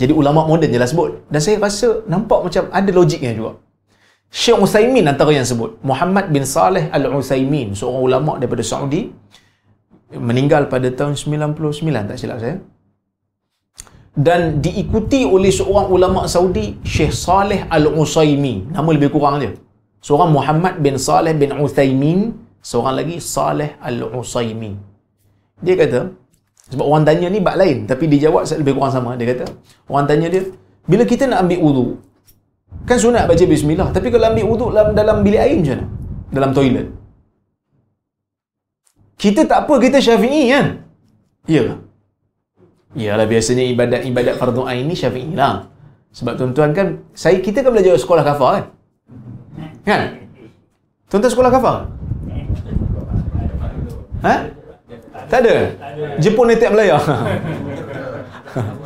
jadi 0.00 0.12
ulama 0.20 0.40
moden 0.50 0.70
je 0.74 0.78
lah 0.82 0.88
sebut. 0.92 1.10
Dan 1.32 1.40
saya 1.44 1.56
rasa 1.64 1.88
nampak 2.12 2.40
macam 2.46 2.64
ada 2.78 2.90
logiknya 2.98 3.32
juga. 3.38 3.52
Syekh 4.32 4.58
Musaimin 4.62 5.04
antara 5.12 5.32
yang 5.36 5.44
sebut. 5.44 5.76
Muhammad 5.90 6.32
bin 6.34 6.44
Saleh 6.48 6.88
Al-Usaimin 6.96 7.76
seorang 7.78 8.02
ulama 8.08 8.32
daripada 8.40 8.64
Saudi 8.64 9.02
meninggal 10.12 10.68
pada 10.72 10.88
tahun 10.98 11.14
99 11.16 12.08
tak 12.08 12.16
silap 12.20 12.38
saya. 12.44 12.56
Dan 14.12 14.60
diikuti 14.64 15.24
oleh 15.24 15.48
seorang 15.48 15.88
ulama 15.88 16.28
Saudi 16.28 16.66
Syekh 16.84 17.12
Saleh 17.16 17.60
Al-Usaimi 17.76 18.72
nama 18.76 18.88
lebih 18.96 19.12
kurang 19.12 19.40
dia. 19.42 19.52
Seorang 20.04 20.30
Muhammad 20.36 20.74
bin 20.84 20.96
Saleh 21.00 21.32
bin 21.32 21.52
Uthaymin 21.64 22.32
seorang 22.60 22.94
lagi 23.00 23.16
Saleh 23.34 23.76
Al-Usaimi 23.88 24.92
dia 25.62 25.74
kata 25.78 26.00
sebab 26.72 26.88
orang 26.88 27.04
tanya 27.04 27.28
ni 27.28 27.36
bab 27.36 27.60
lain 27.60 27.84
tapi 27.84 28.08
dia 28.08 28.32
jawab 28.32 28.48
lebih 28.48 28.72
kurang 28.80 28.88
sama. 28.96 29.12
Dia 29.20 29.36
kata 29.36 29.44
orang 29.92 30.08
tanya 30.08 30.32
dia 30.32 30.48
bila 30.88 31.04
kita 31.04 31.28
nak 31.28 31.44
ambil 31.44 31.58
wudu? 31.60 31.86
Kan 32.88 32.96
sunat 32.96 33.28
baca 33.28 33.44
bismillah 33.44 33.92
tapi 33.92 34.08
kalau 34.08 34.32
ambil 34.32 34.44
wudu 34.48 34.66
dalam, 34.72 34.88
dalam 34.96 35.16
bilik 35.20 35.40
air 35.44 35.60
macam 35.60 35.76
mana? 35.76 35.86
Dalam 36.32 36.50
toilet. 36.56 36.88
Kita 39.20 39.44
tak 39.44 39.68
apa 39.68 39.74
kita 39.76 40.00
syafi'i 40.00 40.48
kan? 40.48 40.66
Ya 41.44 41.76
Iyalah 42.92 43.28
biasanya 43.28 43.64
ibadat-ibadat 43.68 44.40
fardu 44.40 44.64
ain 44.64 44.88
ni 44.88 44.96
syafi'i 44.96 45.36
lah. 45.36 45.68
Sebab 46.16 46.40
tuan-tuan 46.40 46.72
kan 46.72 47.04
saya 47.12 47.36
kita 47.44 47.60
kan 47.60 47.76
belajar 47.76 48.00
sekolah 48.00 48.24
kafar 48.24 48.50
kan? 48.56 48.64
Kan? 49.84 50.00
Tuan-tuan 51.12 51.32
sekolah 51.36 51.50
kafar? 51.52 51.76
Ha 54.24 54.61
tak 55.30 55.38
ada? 55.44 55.56
Jepun 56.22 56.48
ni 56.50 56.56
tiap 56.58 56.72
Melaya 56.74 56.98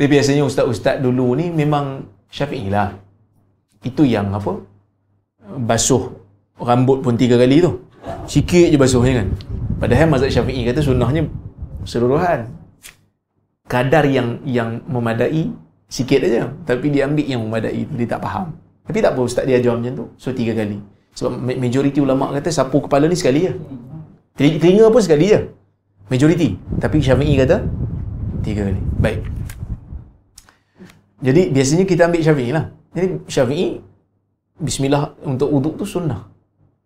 tapi 0.00 0.16
biasanya 0.16 0.48
ustaz-ustaz 0.48 0.96
dulu 0.96 1.36
ni 1.36 1.52
memang 1.52 2.08
syafi'i 2.32 2.72
lah. 2.72 2.96
Itu 3.84 4.08
yang 4.08 4.32
apa? 4.32 4.56
Basuh 5.60 6.16
rambut 6.56 7.04
pun 7.04 7.20
tiga 7.20 7.36
kali 7.36 7.60
tu. 7.60 7.84
Sikit 8.24 8.72
je 8.72 8.80
basuhnya 8.80 9.20
kan. 9.20 9.28
Padahal 9.76 10.08
mazhab 10.08 10.32
syafi'i 10.32 10.64
kata 10.64 10.80
sunnahnya 10.80 11.28
seluruhan. 11.84 12.48
Kadar 13.68 14.08
yang 14.08 14.40
yang 14.48 14.80
memadai 14.88 15.52
sikit 15.84 16.24
aja. 16.24 16.48
Tapi 16.64 16.88
dia 16.88 17.04
ambil 17.04 17.26
yang 17.28 17.44
memadai 17.44 17.84
dia 17.84 18.08
tak 18.08 18.24
faham. 18.24 18.56
Tapi 18.88 19.04
tak 19.04 19.12
apa 19.12 19.20
ustaz 19.20 19.44
dia 19.44 19.60
ajar 19.60 19.76
macam 19.76 20.00
tu. 20.00 20.04
So 20.16 20.32
tiga 20.32 20.56
kali. 20.56 20.80
Sebab 21.12 21.36
majoriti 21.60 22.00
ulama 22.00 22.32
kata 22.32 22.48
sapu 22.48 22.80
kepala 22.88 23.04
ni 23.04 23.20
sekali 23.20 23.44
je 23.44 23.52
telinga 24.36 24.86
pun 24.90 25.02
sekali 25.02 25.32
je. 25.32 25.40
Majoriti. 26.10 26.58
Tapi 26.82 26.96
syafi'i 26.98 27.34
kata 27.38 27.56
tiga 28.42 28.66
kali. 28.68 28.82
Baik. 28.98 29.20
Jadi 31.20 31.42
biasanya 31.54 31.84
kita 31.86 32.02
ambil 32.08 32.22
syafi'i 32.24 32.50
lah. 32.50 32.64
Jadi 32.96 33.06
syafi'i 33.30 33.66
bismillah 34.58 35.14
untuk 35.22 35.48
uduk 35.50 35.74
tu 35.80 35.84
sunnah. 35.86 36.26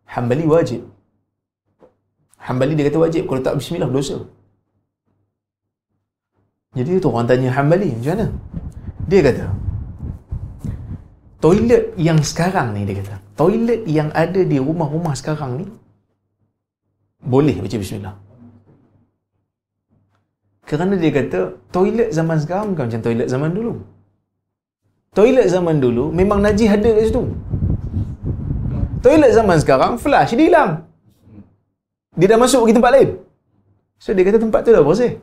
Hambali 0.05 0.45
wajib. 0.45 0.85
Hambali 2.39 2.77
dia 2.77 2.87
kata 2.89 2.99
wajib. 3.01 3.23
Kalau 3.25 3.41
tak 3.41 3.57
bismillah 3.57 3.89
dosa. 3.89 4.21
Jadi 6.75 6.99
tu 6.99 7.09
orang 7.09 7.31
tanya 7.31 7.55
Hambali 7.55 7.95
macam 7.95 8.13
mana? 8.13 8.27
Dia 9.07 9.21
kata 9.21 9.47
toilet 11.45 11.93
yang 12.01 12.19
sekarang 12.25 12.73
ni 12.73 12.89
dia 12.89 13.05
kata 13.05 13.21
toilet 13.37 13.85
yang 13.85 14.09
ada 14.17 14.41
di 14.41 14.57
rumah-rumah 14.57 15.13
sekarang 15.13 15.61
ni 15.61 15.67
boleh 17.25 17.57
baca 17.57 17.77
bismillah. 17.81 18.15
Kerana 20.65 20.97
dia 20.97 21.13
kata 21.13 21.41
toilet 21.69 22.09
zaman 22.13 22.37
sekarang 22.41 22.73
bukan 22.73 22.85
macam 22.89 23.03
toilet 23.05 23.29
zaman 23.29 23.51
dulu. 23.53 23.73
Toilet 25.17 25.47
zaman 25.49 25.77
dulu 25.81 26.11
memang 26.11 26.41
najis 26.41 26.69
ada 26.69 26.89
kat 26.89 27.05
situ. 27.09 27.23
Toilet 29.05 29.33
zaman 29.37 29.57
sekarang 29.61 29.93
flush 30.01 30.33
dia 30.37 30.47
hilang. 30.49 30.71
Dia 32.17 32.33
dah 32.33 32.39
masuk 32.41 32.65
pergi 32.65 32.77
tempat 32.81 32.93
lain. 32.97 33.11
So 34.01 34.17
dia 34.17 34.25
kata 34.25 34.39
tempat 34.41 34.61
tu 34.65 34.71
dah 34.73 34.85
bersih. 34.85 35.21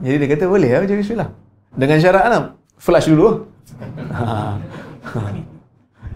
Jadi 0.00 0.16
dia 0.16 0.28
kata 0.32 0.44
boleh 0.48 0.70
lah 0.70 0.80
baca 0.86 0.94
bismillah. 0.96 1.30
Dengan 1.74 1.98
syarat 1.98 2.24
lah. 2.30 2.42
Flush 2.80 3.12
dulu 3.12 3.44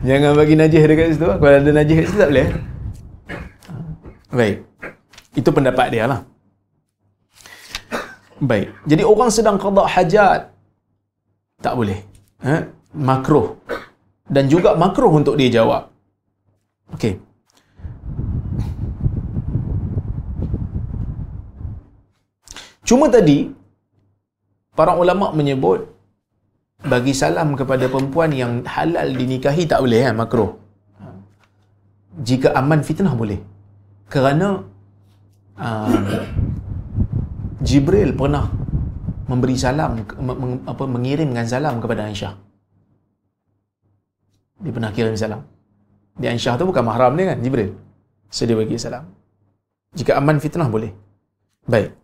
Jangan 0.05 0.36
bagi 0.36 0.55
najis 0.55 0.84
dekat 0.84 1.07
situ. 1.16 1.24
Kalau 1.24 1.48
ada 1.48 1.70
najis 1.72 1.96
kat 1.96 2.07
situ 2.12 2.18
tak 2.20 2.30
boleh. 2.30 2.48
Baik. 4.28 4.57
Itu 5.32 5.48
pendapat 5.48 5.86
dia 5.88 6.05
lah. 6.05 6.20
Baik. 8.36 8.68
Jadi 8.84 9.02
orang 9.02 9.30
sedang 9.32 9.57
qada 9.57 9.88
hajat. 9.88 10.52
Tak 11.64 11.72
boleh. 11.72 12.05
Ha? 12.44 12.68
Makruh. 12.92 13.57
Dan 14.28 14.52
juga 14.52 14.76
makruh 14.76 15.09
untuk 15.09 15.40
dia 15.40 15.48
jawab. 15.48 15.88
Okey. 16.92 17.16
Cuma 22.84 23.09
tadi 23.09 23.48
para 24.76 24.92
ulama 25.00 25.32
menyebut 25.32 25.88
bagi 26.93 27.12
salam 27.16 27.57
kepada 27.61 27.89
perempuan 27.93 28.30
yang 28.43 28.53
halal 28.68 29.09
dinikahi 29.20 29.64
tak 29.64 29.80
boleh 29.85 30.01
kan 30.05 30.14
makruh. 30.20 30.51
Jika 32.28 32.55
aman 32.61 32.80
fitnah 32.89 33.14
boleh. 33.22 33.41
Kerana 34.12 34.62
uh, 35.59 36.22
Jibril 37.66 38.12
pernah 38.20 38.47
memberi 39.30 39.57
salam 39.57 40.05
apa 40.72 40.85
mengirimkan 40.85 41.49
salam 41.49 41.80
kepada 41.82 42.07
Aisyah. 42.07 42.35
Dia 44.62 44.72
pernah 44.76 44.93
kirim 44.97 45.16
salam. 45.16 45.43
Di 46.20 46.26
Aisyah 46.30 46.55
tu 46.61 46.68
bukan 46.68 46.85
mahram 46.85 47.16
dia 47.18 47.32
kan 47.32 47.39
Jibril. 47.45 47.72
So 48.28 48.45
dia 48.47 48.55
bagi 48.61 48.76
salam. 48.76 49.09
Jika 49.97 50.20
aman 50.20 50.39
fitnah 50.45 50.68
boleh. 50.68 50.93
Baik. 51.64 52.03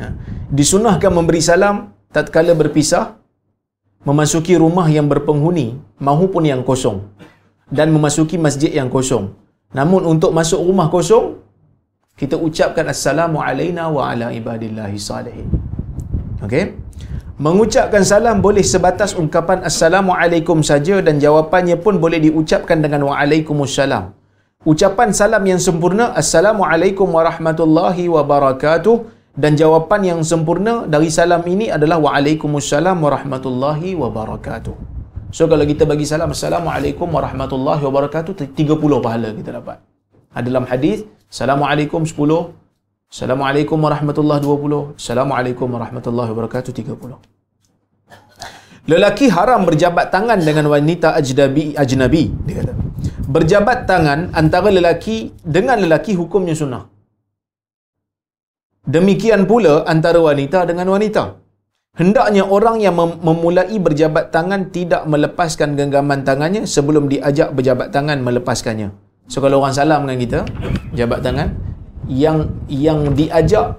Ya. 0.00 0.08
Disunahkan 0.58 1.12
memberi 1.18 1.42
salam 1.44 1.76
tatkala 2.16 2.52
berpisah 2.62 3.04
memasuki 4.08 4.54
rumah 4.64 4.86
yang 4.96 5.06
berpenghuni 5.12 5.66
mahupun 6.08 6.44
yang 6.52 6.62
kosong 6.68 6.98
dan 7.78 7.88
memasuki 7.94 8.36
masjid 8.46 8.72
yang 8.78 8.90
kosong 8.96 9.32
namun 9.78 10.04
untuk 10.12 10.30
masuk 10.38 10.60
rumah 10.68 10.88
kosong 10.92 11.26
kita 12.20 12.36
ucapkan 12.36 12.86
assalamu 12.94 13.38
alaina 13.40 13.84
wa 13.96 14.10
ala 14.12 14.28
ibadillahi 14.40 14.98
salihin 15.08 15.48
okey 16.44 16.64
Mengucapkan 17.42 18.04
salam 18.06 18.38
boleh 18.44 18.62
sebatas 18.72 19.18
ungkapan 19.20 19.64
Assalamualaikum 19.68 20.58
saja 20.68 20.96
dan 21.06 21.16
jawapannya 21.24 21.76
pun 21.84 21.98
boleh 21.98 22.20
diucapkan 22.22 22.78
dengan 22.84 23.02
Waalaikumsalam. 23.08 24.14
Ucapan 24.62 25.08
salam 25.20 25.42
yang 25.50 25.58
sempurna 25.58 26.06
Assalamualaikum 26.22 27.08
warahmatullahi 27.16 28.04
wabarakatuh 28.06 28.96
dan 29.32 29.56
jawapan 29.56 30.00
yang 30.04 30.20
sempurna 30.20 30.84
dari 30.84 31.08
salam 31.08 31.40
ini 31.48 31.72
adalah 31.72 31.96
Waalaikumsalam 31.96 33.00
warahmatullahi 33.00 33.96
wabarakatuh. 33.96 34.76
So 35.32 35.48
kalau 35.48 35.64
kita 35.64 35.88
bagi 35.88 36.04
salam 36.04 36.36
Assalamualaikum 36.36 37.08
warahmatullahi 37.08 37.80
wabarakatuh 37.80 38.52
30 38.52 38.52
pahala 39.00 39.32
kita 39.32 39.56
dapat. 39.56 39.80
Dalam 40.36 40.68
hadis 40.68 41.08
Assalamualaikum 41.32 42.04
10 42.04 42.12
Assalamualaikum 43.08 43.80
warahmatullahi 43.80 44.44
wabarakatuh. 44.44 45.00
Assalamualaikum 45.00 45.68
warahmatullahi 45.72 46.28
wabarakatuh 46.36 46.72
30. 46.76 47.32
Lelaki 48.92 49.32
haram 49.32 49.64
berjabat 49.64 50.12
tangan 50.12 50.44
dengan 50.44 50.68
wanita 50.68 51.16
ajnabi 51.16 51.72
ajnabi 51.72 52.28
dia 52.44 52.60
kata. 52.60 52.76
Berjabat 53.32 53.88
tangan 53.88 54.28
antara 54.36 54.68
lelaki 54.68 55.32
dengan 55.40 55.80
lelaki 55.80 56.12
hukumnya 56.12 56.52
sunnah. 56.52 56.91
Demikian 58.82 59.46
pula 59.46 59.86
antara 59.86 60.18
wanita 60.18 60.66
dengan 60.66 60.90
wanita. 60.90 61.38
Hendaknya 61.94 62.42
orang 62.42 62.82
yang 62.82 62.98
mem- 62.98 63.20
memulai 63.22 63.76
berjabat 63.78 64.34
tangan 64.34 64.74
tidak 64.74 65.06
melepaskan 65.06 65.78
genggaman 65.78 66.26
tangannya 66.26 66.66
sebelum 66.66 67.06
diajak 67.06 67.54
berjabat 67.54 67.94
tangan 67.94 68.18
melepaskannya. 68.24 68.90
So 69.30 69.38
kalau 69.38 69.62
orang 69.62 69.76
salam 69.76 70.02
dengan 70.02 70.18
kita, 70.18 70.40
jabat 70.98 71.22
tangan, 71.22 71.54
yang 72.10 72.50
yang 72.66 73.14
diajak 73.14 73.78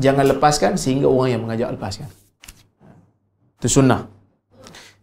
jangan 0.00 0.24
lepaskan 0.32 0.80
sehingga 0.80 1.12
orang 1.12 1.28
yang 1.36 1.42
mengajak 1.44 1.68
lepaskan. 1.76 2.08
Itu 3.60 3.68
sunnah. 3.68 4.08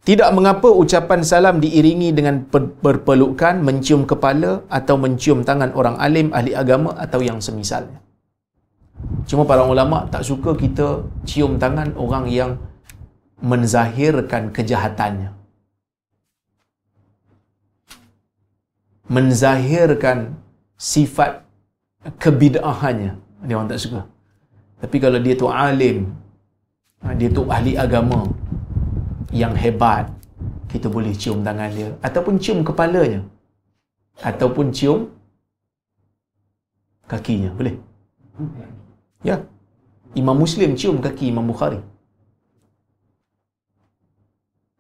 Tidak 0.01 0.31
mengapa 0.33 0.73
ucapan 0.73 1.21
salam 1.21 1.61
diiringi 1.61 2.09
dengan 2.17 2.49
berpelukan, 2.81 3.61
mencium 3.61 4.09
kepala 4.09 4.65
atau 4.73 4.97
mencium 4.97 5.45
tangan 5.45 5.69
orang 5.77 6.01
alim, 6.01 6.33
ahli 6.33 6.57
agama 6.57 6.97
atau 6.97 7.21
yang 7.21 7.37
semisalnya. 7.37 8.08
Cuma 9.29 9.43
para 9.45 9.63
ulama 9.63 10.09
tak 10.13 10.25
suka 10.29 10.51
kita 10.57 11.05
cium 11.29 11.61
tangan 11.61 11.93
orang 11.95 12.25
yang 12.29 12.51
menzahirkan 13.39 14.51
kejahatannya. 14.55 15.29
Menzahirkan 19.09 20.37
sifat 20.77 21.45
kebid'ahannya. 22.23 23.13
Dia 23.47 23.55
orang 23.57 23.71
tak 23.71 23.81
suka. 23.81 24.01
Tapi 24.79 24.97
kalau 25.03 25.19
dia 25.19 25.35
tu 25.35 25.47
alim, 25.47 25.97
dia 27.19 27.29
tu 27.31 27.43
ahli 27.47 27.73
agama 27.75 28.27
yang 29.31 29.53
hebat, 29.55 30.09
kita 30.71 30.87
boleh 30.95 31.13
cium 31.21 31.41
tangan 31.47 31.69
dia 31.73 31.89
ataupun 32.05 32.37
cium 32.37 32.59
kepalanya 32.61 33.21
ataupun 34.21 34.69
cium 34.69 35.09
kakinya, 37.09 37.49
boleh? 37.57 37.75
Ya. 39.23 39.43
Imam 40.15 40.37
Muslim 40.43 40.73
cium 40.79 40.97
kaki 41.05 41.29
Imam 41.29 41.45
Bukhari. 41.45 41.79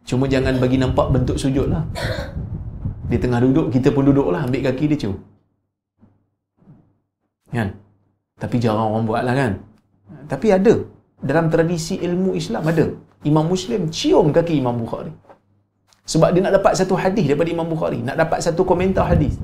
Cuma 0.09 0.25
jangan 0.25 0.57
bagi 0.57 0.81
nampak 0.81 1.13
bentuk 1.13 1.37
sujud 1.37 1.69
lah. 1.69 1.85
Dia 3.09 3.19
tengah 3.21 3.41
duduk, 3.45 3.69
kita 3.73 3.93
pun 3.93 4.09
duduk 4.09 4.29
lah, 4.33 4.41
ambil 4.45 4.61
kaki 4.69 4.89
dia 4.89 4.97
cium. 5.01 5.15
Kan? 7.53 7.77
Tapi 8.41 8.55
jarang 8.63 8.89
orang 8.93 9.05
buat 9.09 9.21
lah 9.27 9.35
kan? 9.37 9.51
Tapi 10.31 10.47
ada. 10.57 10.73
Dalam 11.19 11.51
tradisi 11.53 11.99
ilmu 11.99 12.33
Islam 12.41 12.63
ada. 12.71 12.85
Imam 13.27 13.43
Muslim 13.43 13.91
cium 13.91 14.31
kaki 14.31 14.55
Imam 14.63 14.77
Bukhari. 14.79 15.11
Sebab 16.09 16.33
dia 16.33 16.41
nak 16.41 16.57
dapat 16.57 16.73
satu 16.79 16.95
hadis 16.97 17.29
daripada 17.29 17.49
Imam 17.53 17.67
Bukhari. 17.69 17.99
Nak 18.01 18.17
dapat 18.17 18.39
satu 18.41 18.65
komentar 18.65 19.05
hadis. 19.05 19.35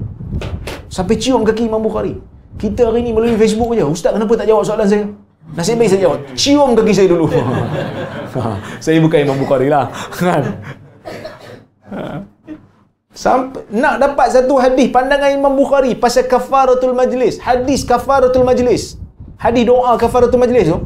Sampai 0.89 1.20
cium 1.22 1.43
kaki 1.46 1.70
Imam 1.70 1.84
Bukhari. 1.84 2.16
Kita 2.56 2.88
hari 2.88 3.03
ni 3.03 3.12
melalui 3.12 3.36
Facebook 3.36 3.76
je. 3.76 3.84
Ustaz 3.84 4.16
kenapa 4.16 4.34
tak 4.39 4.47
jawab 4.47 4.64
soalan 4.64 4.88
saya? 4.88 5.06
Nasib 5.53 5.78
baik 5.78 5.89
saya 5.93 6.01
jawab. 6.10 6.20
Cium 6.34 6.70
kaki 6.74 6.93
saya 6.95 7.08
dulu. 7.12 7.26
saya 8.86 8.97
bukan 8.97 9.20
Imam 9.22 9.38
Bukhari 9.38 9.70
lah. 9.70 9.91
Kan? 10.16 10.43
Sampai, 13.16 13.64
nak 13.72 13.95
dapat 14.03 14.28
satu 14.36 14.60
hadis 14.60 14.91
pandangan 14.91 15.32
Imam 15.32 15.53
Bukhari 15.56 15.95
pasal 15.95 16.28
kafaratul 16.28 16.91
majlis. 16.91 17.39
Hadis 17.39 17.88
kafaratul 17.88 18.43
majlis. 18.43 18.99
Hadis 19.39 19.64
doa 19.64 19.95
kafaratul 19.95 20.41
majlis 20.41 20.68
tu. 20.68 20.80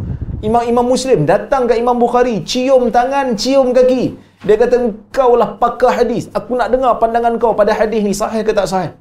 Imam 0.45 0.63
Imam 0.63 0.85
Muslim 0.85 1.25
datang 1.25 1.67
ke 1.67 1.75
Imam 1.75 1.97
Bukhari, 1.97 2.45
cium 2.45 2.93
tangan, 2.93 3.33
cium 3.33 3.73
kaki. 3.73 4.15
Dia 4.45 4.55
kata 4.55 4.75
engkau 4.79 5.35
lah 5.35 5.59
pakar 5.59 5.91
hadis. 5.99 6.31
Aku 6.31 6.55
nak 6.55 6.71
dengar 6.71 6.95
pandangan 7.01 7.35
kau 7.41 7.51
pada 7.57 7.75
hadis 7.75 7.99
ni 8.05 8.13
sahih 8.15 8.45
ke 8.45 8.53
tak 8.55 8.69
sahih. 8.71 8.95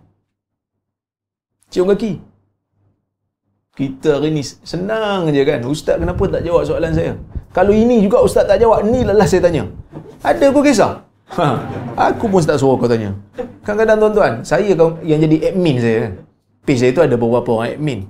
Cium 1.71 1.87
kaki. 1.93 2.19
Kita 3.79 4.19
hari 4.19 4.35
ni 4.35 4.43
senang 4.43 5.31
je 5.31 5.39
kan. 5.47 5.63
Ustaz 5.63 6.03
kenapa 6.03 6.27
tak 6.27 6.43
jawab 6.43 6.67
soalan 6.67 6.91
saya? 6.91 7.15
Kalau 7.55 7.71
ini 7.71 8.03
juga 8.03 8.27
ustaz 8.27 8.43
tak 8.51 8.59
jawab, 8.59 8.83
ni 8.83 9.07
lah 9.07 9.15
saya 9.23 9.39
tanya. 9.39 9.71
Ada 10.19 10.51
kau 10.51 10.67
kisah? 10.67 10.99
Ha, 11.39 11.47
aku 11.95 12.27
pun 12.27 12.43
tak 12.43 12.59
suruh 12.59 12.75
kau 12.75 12.91
tanya. 12.91 13.15
Kadang-kadang 13.63 14.03
tuan-tuan, 14.03 14.33
saya 14.43 14.75
yang 15.07 15.23
jadi 15.23 15.55
admin 15.55 15.79
saya 15.79 15.97
kan. 16.03 16.13
Page 16.67 16.81
saya 16.83 16.91
tu 16.91 17.07
ada 17.07 17.15
beberapa 17.15 17.55
orang 17.55 17.79
admin. 17.79 18.01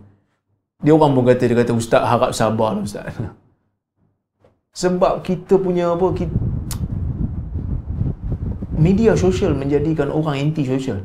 Dia 0.80 0.96
orang 0.96 1.12
pun 1.12 1.22
kata, 1.28 1.44
dia 1.44 1.56
kata, 1.60 1.72
Ustaz 1.76 2.00
harap 2.00 2.32
sabar 2.32 2.72
lah 2.72 2.82
Ustaz. 2.88 3.12
Sebab 4.72 5.20
kita 5.20 5.60
punya 5.60 5.92
apa, 5.92 6.16
kita, 6.16 6.32
media 8.78 9.12
sosial 9.18 9.52
menjadikan 9.52 10.08
orang 10.08 10.48
anti 10.48 10.64
sosial. 10.64 11.04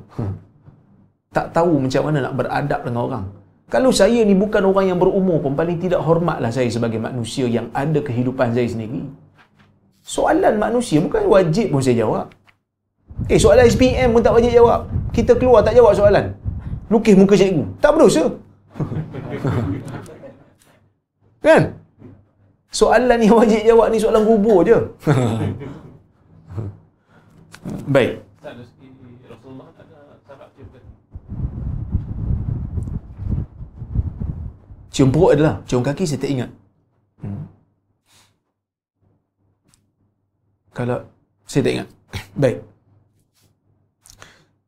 Tak 1.34 1.52
tahu 1.52 1.84
macam 1.84 2.02
mana 2.08 2.32
nak 2.32 2.34
beradab 2.38 2.80
dengan 2.88 3.02
orang. 3.04 3.26
Kalau 3.74 3.90
saya 3.90 4.22
ni 4.22 4.38
bukan 4.38 4.70
orang 4.70 4.94
yang 4.94 5.02
berumur 5.02 5.42
pun 5.42 5.58
paling 5.58 5.82
tidak 5.82 6.06
hormatlah 6.06 6.54
saya 6.54 6.70
sebagai 6.70 7.02
manusia 7.02 7.50
yang 7.50 7.74
ada 7.74 8.06
kehidupan 8.06 8.54
saya 8.54 8.70
sendiri. 8.70 9.02
Soalan 10.06 10.62
manusia 10.62 11.02
bukan 11.02 11.26
wajib 11.26 11.74
pun 11.74 11.82
saya 11.82 12.06
jawab. 12.06 12.30
Eh 13.34 13.42
soalan 13.42 13.66
SPM 13.66 14.14
pun 14.14 14.22
tak 14.22 14.38
wajib 14.38 14.54
jawab. 14.54 14.86
Kita 15.10 15.34
keluar 15.42 15.66
tak 15.66 15.74
jawab 15.74 15.98
soalan. 15.98 16.38
Lukis 16.86 17.18
muka 17.18 17.34
cikgu. 17.34 17.66
Tak 17.82 17.98
berdosa. 17.98 18.30
kan? 21.46 21.74
Soalan 22.70 23.18
ni 23.18 23.34
wajib 23.34 23.62
jawab 23.66 23.90
ni 23.90 23.98
soalan 23.98 24.22
kubur 24.22 24.62
je. 24.62 24.78
Baik. 27.90 28.22
Cium 34.94 35.10
perut 35.14 35.32
adalah. 35.36 35.56
Cium 35.68 35.82
kaki 35.88 36.06
saya 36.10 36.22
tak 36.24 36.32
ingat. 36.36 36.50
Hmm. 37.22 37.44
Kalau 40.78 40.98
saya 41.50 41.62
tak 41.66 41.74
ingat. 41.76 41.88
Baik. 42.42 42.58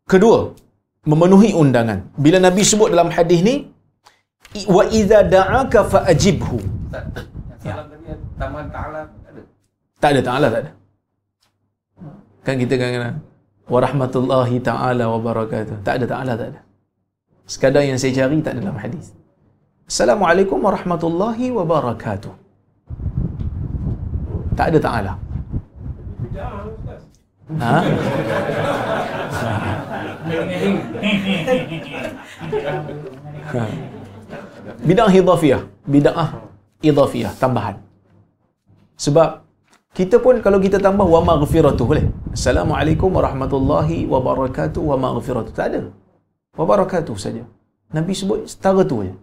Kedua, 0.05 0.37
memenuhi 1.11 1.49
undangan. 1.61 1.99
Bila 2.25 2.37
Nabi 2.41 2.61
sebut 2.65 2.89
dalam 2.93 3.09
hadis 3.13 3.41
ni, 3.45 3.55
wa 4.69 4.83
idza 4.89 5.21
da'aka 5.35 5.79
fa'ajibhu. 5.93 6.57
Ya. 7.65 7.85
Tak 10.01 10.09
ada 10.13 10.21
ta'ala 10.21 10.47
tak 10.53 10.61
ada. 10.63 10.71
Kan 12.45 12.55
kita 12.61 12.73
kan 12.77 12.89
kena 12.93 13.09
wa 13.65 13.79
rahmatullahi 13.81 14.55
ta'ala 14.61 15.09
wa 15.09 15.19
barakatuh. 15.27 15.81
Tak 15.81 15.93
ada 15.97 16.05
ta'ala 16.05 16.33
tak 16.37 16.47
ada. 16.53 16.61
Sekadar 17.49 17.81
yang 17.85 17.97
saya 17.97 18.13
cari 18.13 18.37
tak 18.45 18.57
ada 18.57 18.69
dalam 18.69 18.77
hadis. 18.77 19.13
Assalamualaikum 19.85 20.57
warahmatullahi 20.65 21.53
wabarakatuh. 21.53 22.33
Tak 24.57 24.73
ada 24.73 24.79
ta'ala. 24.81 25.13
Ha? 27.61 27.77
Bid'ah 34.81 35.11
idhafiyah. 35.13 35.61
Bid'ah 35.85 36.29
idhafiyah. 36.81 37.31
Tambahan. 37.37 37.77
Sebab 38.97 39.45
kita 39.93 40.17
pun 40.17 40.41
kalau 40.41 40.57
kita 40.57 40.81
tambah 40.81 41.05
wa 41.05 41.21
maghfiratuh 41.21 41.85
boleh. 41.85 42.09
Assalamualaikum 42.33 43.13
warahmatullahi 43.13 44.09
wabarakatuh 44.09 44.81
wa 44.81 44.97
maghfiratuh. 44.97 45.53
Tak 45.53 45.65
ada. 45.69 45.93
Wabarakatuh 46.57 47.13
saja. 47.21 47.45
Nabi 47.93 48.17
sebut 48.17 48.49
setara 48.49 48.81
tu 48.81 49.05
je. 49.05 49.13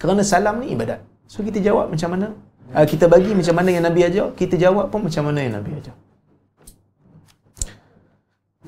Kerana 0.00 0.22
salam 0.32 0.56
ni 0.62 0.66
ibadat. 0.74 1.00
So 1.32 1.44
kita 1.46 1.58
jawab 1.66 1.86
macam 1.92 2.10
mana? 2.14 2.28
Uh, 2.76 2.86
kita 2.92 3.04
bagi 3.14 3.32
macam 3.40 3.54
mana 3.58 3.68
yang 3.74 3.84
Nabi 3.88 4.00
ajar, 4.08 4.26
kita 4.40 4.56
jawab 4.64 4.86
pun 4.92 5.00
macam 5.06 5.22
mana 5.28 5.38
yang 5.44 5.54
Nabi 5.58 5.70
ajar. 5.80 5.94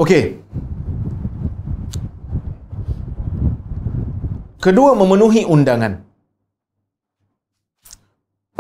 Okey. 0.03 0.25
Kedua 4.65 4.91
memenuhi 5.01 5.43
undangan. 5.55 5.95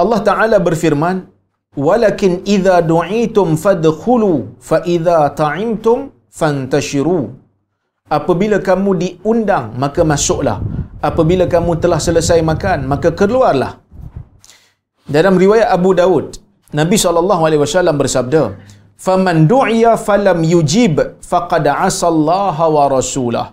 Allah 0.03 0.21
Taala 0.29 0.57
berfirman, 0.67 1.17
walakin 1.87 2.33
idza 2.55 2.77
du'itum 2.93 3.49
fadkhulu 3.65 4.33
fa 4.69 4.79
idza 4.95 5.19
ta'imtum 5.41 5.99
fantashiru 6.41 7.21
apabila 8.17 8.57
kamu 8.69 8.91
diundang 9.03 9.67
maka 9.83 10.03
masuklah 10.13 10.59
apabila 11.09 11.45
kamu 11.55 11.73
telah 11.83 12.01
selesai 12.07 12.39
makan 12.51 12.79
maka 12.93 13.11
keluarlah. 13.21 13.73
Dalam 15.17 15.35
riwayat 15.43 15.69
Abu 15.77 15.91
Daud 16.01 16.27
Nabi 16.79 16.97
SAW 16.97 17.99
bersabda 18.03 18.43
faman 19.07 19.45
du'iya 19.53 19.93
falam 20.07 20.41
yujib 20.53 20.97
faqad 21.31 21.67
asallaha 21.89 22.67
wa 22.77 22.85
rasulah. 22.97 23.47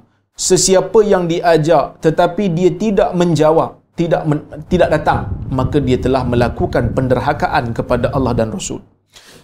Sesiapa 0.48 1.00
yang 1.14 1.24
diajak 1.32 2.00
tetapi 2.06 2.44
dia 2.58 2.72
tidak 2.84 3.10
menjawab 3.20 3.70
tidak 4.00 4.22
men, 4.30 4.40
tidak 4.72 4.90
datang 4.96 5.22
maka 5.60 5.78
dia 5.88 5.98
telah 6.06 6.24
melakukan 6.32 6.84
penderhakaan 6.98 7.76
kepada 7.78 8.10
Allah 8.16 8.34
dan 8.40 8.50
Rasul. 8.58 8.80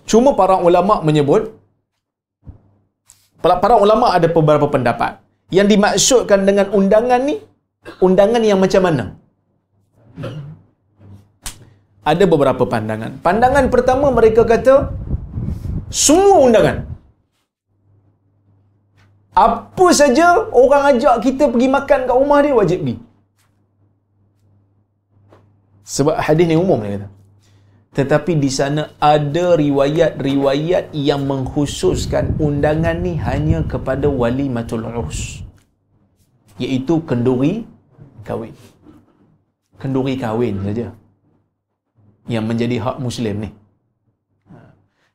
Cuma 0.10 0.32
para 0.40 0.56
ulama 0.68 1.04
menyebut 1.08 1.52
para, 3.44 3.56
para 3.64 3.76
ulama 3.86 4.16
ada 4.18 4.28
beberapa 4.38 4.68
pendapat. 4.76 5.20
Yang 5.58 5.68
dimaksudkan 5.76 6.40
dengan 6.48 6.68
undangan 6.78 7.22
ni 7.30 7.36
undangan 8.08 8.44
yang 8.50 8.60
macam 8.66 8.82
mana 8.88 9.06
ada 12.12 12.26
beberapa 12.34 12.64
pandangan 12.74 13.12
pandangan 13.26 13.66
pertama 13.74 14.08
mereka 14.20 14.44
kata 14.54 14.76
semua 16.04 16.38
undangan 16.48 16.78
apa 19.48 19.88
saja 19.94 20.28
orang 20.64 20.84
ajak 20.92 21.16
kita 21.26 21.44
pergi 21.54 21.68
makan 21.78 22.00
kat 22.10 22.16
rumah 22.22 22.40
dia 22.46 22.58
wajib 22.62 22.80
pergi 22.82 22.96
sebab 25.88 26.16
hadis 26.20 26.46
ni 26.52 26.58
umum 26.60 26.84
dia 26.84 27.00
kata. 27.00 27.08
Tetapi 27.98 28.38
di 28.38 28.52
sana 28.54 28.94
ada 29.02 29.58
riwayat-riwayat 29.58 30.94
yang 30.94 31.26
mengkhususkan 31.26 32.38
undangan 32.38 33.00
ni 33.02 33.18
hanya 33.18 33.66
kepada 33.66 34.06
wali 34.06 34.52
matul 34.54 34.86
urus. 34.86 35.42
Iaitu 36.62 37.02
kenduri 37.10 37.66
kahwin. 38.30 38.54
Kenduri 39.82 40.14
kahwin 40.24 40.56
saja. 40.68 40.88
Yang 42.36 42.46
menjadi 42.50 42.76
hak 42.86 42.98
Muslim 43.06 43.36
ni. 43.46 43.50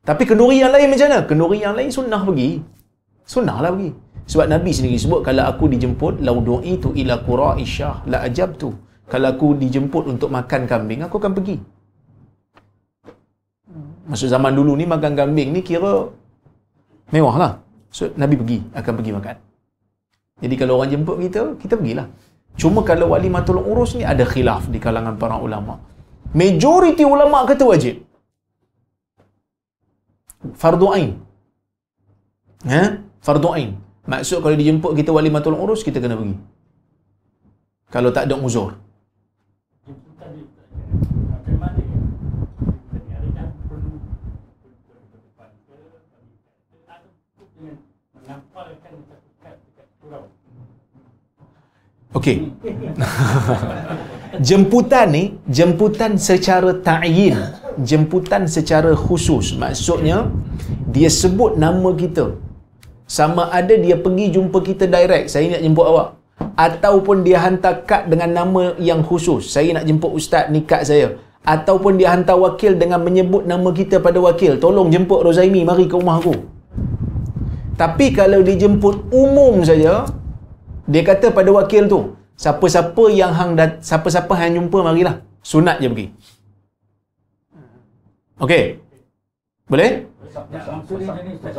Tapi 0.08 0.22
kenduri 0.30 0.56
yang 0.62 0.72
lain 0.74 0.88
macam 0.92 1.06
mana? 1.10 1.20
Kenduri 1.30 1.58
yang 1.64 1.74
lain 1.78 1.90
sunnah 1.96 2.22
pergi. 2.28 2.50
Sunnah 3.34 3.58
lah 3.62 3.70
pergi. 3.74 3.90
Sebab 4.32 4.46
Nabi 4.54 4.70
sendiri 4.76 4.98
sebut 5.04 5.20
kalau 5.28 5.44
aku 5.50 5.64
dijemput 5.74 6.14
laudu'i 6.26 6.74
tu 6.84 6.90
ila 7.02 7.14
qura'isyah 7.26 7.94
la 8.10 8.18
ajab 8.26 8.50
tu 8.62 8.70
kalau 9.12 9.28
aku 9.28 9.46
dijemput 9.60 10.08
untuk 10.08 10.32
makan 10.32 10.64
kambing, 10.64 11.04
aku 11.04 11.20
akan 11.20 11.36
pergi. 11.36 11.56
Maksud 14.08 14.28
zaman 14.32 14.56
dulu 14.56 14.72
ni 14.80 14.88
makan 14.88 15.12
kambing 15.12 15.52
ni 15.52 15.60
kira 15.60 16.08
mewah 17.12 17.36
lah. 17.36 17.52
So, 17.92 18.08
Nabi 18.16 18.40
pergi, 18.40 18.58
akan 18.72 18.92
pergi 18.96 19.12
makan. 19.12 19.36
Jadi 20.42 20.54
kalau 20.56 20.80
orang 20.80 20.90
jemput 20.96 21.20
kita, 21.20 21.60
kita 21.60 21.76
pergilah. 21.76 22.08
Cuma 22.60 22.80
kalau 22.84 23.12
wali 23.12 23.28
matul 23.32 23.58
urus 23.72 23.96
ni 23.98 24.04
ada 24.12 24.24
khilaf 24.32 24.68
di 24.68 24.78
kalangan 24.82 25.16
para 25.22 25.36
ulama. 25.40 25.80
Majoriti 26.36 27.04
ulama 27.04 27.44
kata 27.48 27.64
wajib. 27.64 27.96
Fardu 30.58 30.86
ain. 30.96 31.10
Ha? 32.66 32.82
Fardu 33.22 33.48
ain. 33.56 33.70
Maksud 34.02 34.42
kalau 34.42 34.56
dijemput 34.58 34.92
kita 34.98 35.14
wali 35.14 35.30
matul 35.30 35.54
urus, 35.54 35.86
kita 35.86 36.02
kena 36.02 36.18
pergi. 36.18 36.34
Kalau 37.94 38.10
tak 38.10 38.26
ada 38.26 38.34
uzur. 38.34 38.81
Okey. 52.12 52.36
jemputan 54.48 55.06
ni, 55.16 55.24
jemputan 55.58 56.16
secara 56.28 56.70
ta'yin, 56.76 57.36
jemputan 57.90 58.44
secara 58.44 58.92
khusus. 58.92 59.56
Maksudnya, 59.56 60.28
dia 60.92 61.08
sebut 61.08 61.56
nama 61.56 61.90
kita. 61.96 62.36
Sama 63.08 63.48
ada 63.52 63.74
dia 63.76 63.96
pergi 64.04 64.26
jumpa 64.36 64.58
kita 64.68 64.84
direct, 64.88 65.32
saya 65.32 65.56
nak 65.56 65.62
jemput 65.64 65.86
awak. 65.88 66.08
Ataupun 66.56 67.24
dia 67.24 67.38
hantar 67.44 67.84
kad 67.88 68.08
dengan 68.12 68.30
nama 68.38 68.62
yang 68.76 69.00
khusus. 69.04 69.48
Saya 69.54 69.76
nak 69.76 69.84
jemput 69.88 70.12
ustaz 70.12 70.48
ni 70.52 70.64
kad 70.68 70.84
saya. 70.84 71.16
Ataupun 71.42 71.98
dia 71.98 72.08
hantar 72.14 72.36
wakil 72.38 72.72
dengan 72.78 73.00
menyebut 73.02 73.42
nama 73.52 73.68
kita 73.74 73.98
pada 74.04 74.18
wakil. 74.20 74.60
Tolong 74.62 74.88
jemput 74.94 75.24
Rozaimi 75.26 75.64
mari 75.64 75.88
ke 75.90 75.96
rumah 75.98 76.20
aku. 76.20 76.34
Tapi 77.74 78.14
kalau 78.14 78.40
dijemput 78.46 79.10
umum 79.10 79.64
saja, 79.66 80.06
dia 80.88 81.02
kata 81.06 81.30
pada 81.30 81.50
wakil 81.54 81.86
tu, 81.86 82.18
siapa-siapa 82.34 83.04
yang 83.14 83.32
hang 83.34 83.54
dat, 83.54 83.82
siapa-siapa 83.82 84.32
yang 84.46 84.66
jumpa 84.66 84.78
marilah. 84.82 85.22
Sunat 85.42 85.82
je 85.82 85.90
pergi. 85.90 86.06
Okey. 88.38 88.62
Boleh? 89.66 90.06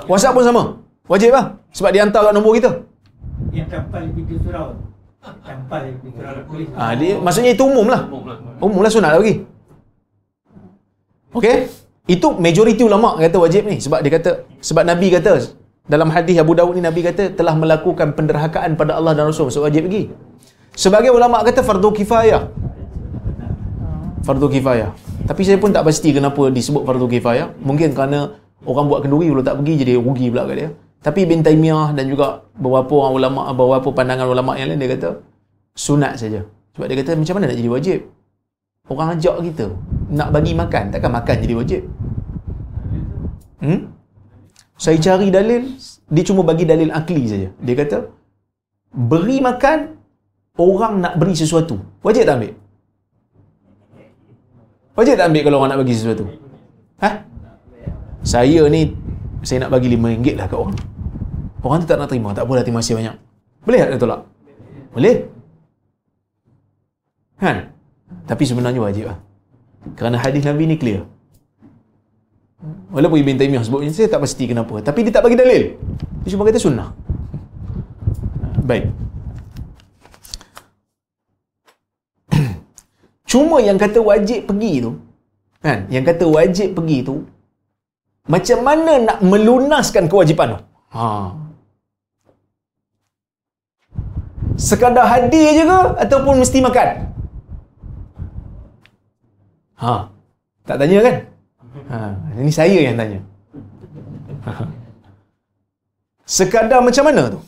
WhatsApp 0.07 0.35
pun 0.35 0.43
sama. 0.43 0.63
Wajib 1.07 1.35
lah. 1.35 1.59
Sebab 1.75 1.89
dia 1.91 2.01
hantar 2.03 2.31
kat 2.31 2.33
nombor 2.35 2.55
kita. 2.55 2.71
Yang 3.51 3.67
kapal 3.75 4.03
pintu 4.15 4.35
surau. 4.39 4.67
Kapal 5.19 5.81
pintu 5.99 6.15
surau 6.15 6.43
polis. 6.47 6.67
Ah, 6.79 6.95
dia, 6.95 7.19
maksudnya 7.19 7.51
itu 7.55 7.63
umum 7.63 7.87
lah. 7.91 8.07
Umum 8.63 8.79
lah 8.79 8.91
sunat 8.91 9.11
lah 9.15 9.19
pergi. 9.19 9.35
Okey? 11.35 11.57
Itu 12.07 12.35
majoriti 12.35 12.83
ulama 12.83 13.15
kata 13.15 13.39
wajib 13.39 13.63
ni 13.63 13.79
sebab 13.79 14.03
dia 14.03 14.11
kata 14.19 14.43
sebab 14.59 14.83
Nabi 14.83 15.07
kata 15.07 15.39
dalam 15.83 16.07
hadis 16.15 16.39
Abu 16.39 16.55
Dawud 16.55 16.79
ni 16.79 16.83
Nabi 16.83 17.03
kata 17.03 17.35
telah 17.35 17.51
melakukan 17.59 18.15
penderhakaan 18.15 18.79
pada 18.79 18.95
Allah 18.95 19.11
dan 19.19 19.27
Rasul. 19.27 19.51
So 19.51 19.67
wajib 19.67 19.91
pergi. 19.91 20.07
Sebagai 20.73 21.11
ulama 21.11 21.43
kata 21.43 21.59
fardu 21.59 21.91
kifayah. 21.91 22.47
Fardu 24.23 24.47
kifayah. 24.47 24.95
Tapi 25.27 25.41
saya 25.43 25.59
pun 25.59 25.75
tak 25.75 25.83
pasti 25.83 26.15
kenapa 26.15 26.47
disebut 26.47 26.87
fardu 26.87 27.05
kifayah. 27.11 27.51
Mungkin 27.59 27.91
kerana 27.91 28.31
orang 28.63 28.87
buat 28.87 29.03
kenduri 29.03 29.27
kalau 29.27 29.43
tak 29.43 29.59
pergi 29.59 29.73
jadi 29.83 29.93
rugi 29.99 30.31
pula 30.31 30.47
kat 30.47 30.55
dia. 30.55 30.69
Tapi 31.03 31.27
Ibn 31.27 31.39
Taymiyah 31.43 31.89
dan 31.99 32.07
juga 32.07 32.47
beberapa 32.55 33.03
orang 33.03 33.13
ulama 33.19 33.41
beberapa 33.51 33.91
pandangan 33.91 34.23
ulama 34.23 34.55
yang 34.55 34.71
lain 34.71 34.79
dia 34.79 34.95
kata 34.95 35.09
sunat 35.75 36.15
saja. 36.15 36.47
Sebab 36.73 36.87
dia 36.87 36.97
kata 37.03 37.19
macam 37.19 37.33
mana 37.37 37.51
nak 37.51 37.59
jadi 37.59 37.69
wajib? 37.69 37.99
Orang 38.87 39.19
ajak 39.19 39.35
kita 39.51 39.67
nak 40.15 40.31
bagi 40.31 40.55
makan 40.55 40.83
takkan 40.95 41.11
makan 41.11 41.35
jadi 41.43 41.55
wajib? 41.59 41.81
Hmm? 43.59 43.92
Saya 44.83 44.99
cari 44.99 45.31
dalil, 45.31 45.79
dia 46.11 46.23
cuma 46.27 46.43
bagi 46.43 46.67
dalil 46.67 46.91
akli 46.91 47.23
saja. 47.31 47.47
Dia 47.55 47.75
kata, 47.79 48.11
beri 48.91 49.39
makan, 49.39 49.95
orang 50.59 50.99
nak 50.99 51.15
beri 51.15 51.39
sesuatu. 51.39 51.79
Wajib 52.03 52.27
tak 52.27 52.35
ambil? 52.35 52.53
Wajib 54.99 55.15
tak 55.15 55.27
ambil 55.31 55.41
kalau 55.47 55.57
orang 55.63 55.71
nak 55.71 55.81
bagi 55.87 55.95
sesuatu? 55.95 56.27
Ha? 56.99 57.09
Saya 58.27 58.67
ni, 58.67 58.91
saya 59.47 59.63
nak 59.63 59.71
bagi 59.71 59.87
RM5 59.87 60.35
lah 60.35 60.51
kat 60.51 60.59
orang. 60.59 60.75
Orang 61.63 61.79
tu 61.79 61.87
tak 61.87 61.97
nak 62.03 62.11
terima. 62.11 62.35
Tak 62.35 62.43
boleh 62.43 62.63
terima 62.67 62.83
kasih 62.83 62.99
banyak. 62.99 63.15
Boleh 63.63 63.79
tak 63.79 63.89
dia 63.95 63.99
tolak? 64.03 64.21
Boleh? 64.91 65.15
Kan? 67.39 67.71
Tapi 68.27 68.43
sebenarnya 68.43 68.83
wajib 68.83 69.07
lah. 69.07 69.17
Kerana 69.95 70.19
hadis 70.19 70.43
Nabi 70.43 70.67
ni 70.67 70.75
clear. 70.75 71.07
Walaupun 72.93 73.17
Ibn 73.25 73.41
Taymiyah 73.41 73.65
sebut 73.65 73.81
saya 73.89 74.05
tak 74.05 74.21
pasti 74.21 74.45
kenapa. 74.45 74.77
Tapi 74.77 75.01
dia 75.01 75.09
tak 75.09 75.25
bagi 75.25 75.33
dalil. 75.33 75.63
Dia 76.21 76.29
cuma 76.37 76.45
kata 76.45 76.61
sunnah. 76.61 76.93
Baik. 78.69 78.85
Cuma 83.33 83.57
yang 83.59 83.81
kata 83.81 83.99
wajib 83.99 84.45
pergi 84.47 84.85
tu, 84.85 84.91
kan? 85.59 85.89
Yang 85.89 86.13
kata 86.13 86.25
wajib 86.29 86.77
pergi 86.77 86.97
tu, 87.03 87.27
macam 88.29 88.59
mana 88.61 88.93
nak 89.03 89.17
melunaskan 89.19 90.07
kewajipan 90.07 90.55
tu? 90.55 90.59
Ha. 90.95 91.35
Sekadar 94.55 95.09
hadir 95.09 95.49
je 95.59 95.63
ke 95.65 95.79
ataupun 96.07 96.39
mesti 96.39 96.61
makan? 96.61 96.87
Ha. 99.81 100.07
Tak 100.63 100.77
tanya 100.79 101.03
kan? 101.03 101.32
Ha, 101.91 102.15
ini 102.39 102.51
saya 102.51 102.79
yang 102.79 102.95
tanya. 102.95 103.19
Sekadar 106.23 106.79
macam 106.79 107.03
mana 107.07 107.23
tu? 107.33 107.39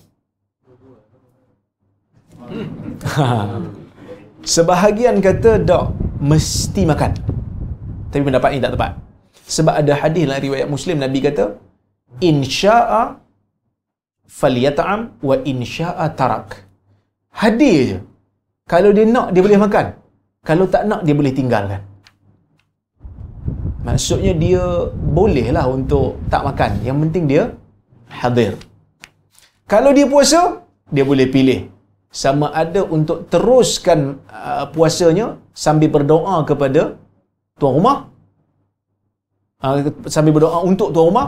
Sebahagian 4.46 5.24
kata 5.24 5.64
tak 5.64 5.84
mesti 6.22 6.82
makan. 6.86 7.12
Tapi 8.12 8.22
pendapat 8.22 8.50
ini 8.54 8.62
tak 8.64 8.74
tepat. 8.78 8.92
Sebab 9.46 9.74
ada 9.82 9.94
hadis 9.98 10.24
dalam 10.26 10.42
riwayat 10.42 10.68
Muslim 10.70 10.98
Nabi 11.02 11.20
kata 11.22 11.58
insya'a 12.22 13.18
falyat'am 14.30 15.18
wa 15.22 15.36
insya'a 15.42 16.06
tarak. 16.14 16.66
Hadir 17.36 17.78
je. 17.90 17.98
Kalau 18.66 18.90
dia 18.96 19.06
nak 19.06 19.34
dia 19.34 19.42
boleh 19.46 19.60
makan. 19.60 19.86
Kalau 20.46 20.66
tak 20.70 20.84
nak 20.90 21.02
dia 21.06 21.14
boleh 21.18 21.34
tinggalkan. 21.34 21.82
Maksudnya 23.86 24.34
dia 24.34 24.64
bolehlah 25.18 25.66
untuk 25.70 26.18
tak 26.34 26.42
makan. 26.48 26.82
Yang 26.82 26.98
penting 27.06 27.24
dia 27.32 27.44
hadir. 28.10 28.58
Kalau 29.70 29.94
dia 29.94 30.10
puasa, 30.10 30.66
dia 30.90 31.06
boleh 31.06 31.30
pilih 31.30 31.60
sama 32.10 32.48
ada 32.64 32.82
untuk 32.98 33.28
teruskan 33.30 34.18
uh, 34.32 34.66
puasanya 34.74 35.36
sambil 35.52 35.92
berdoa 35.92 36.48
kepada 36.50 36.96
tuan 37.60 37.74
rumah 37.76 37.98
uh, 39.60 39.76
sambil 40.08 40.32
berdoa 40.32 40.64
untuk 40.64 40.96
tuan 40.96 41.12
rumah 41.12 41.28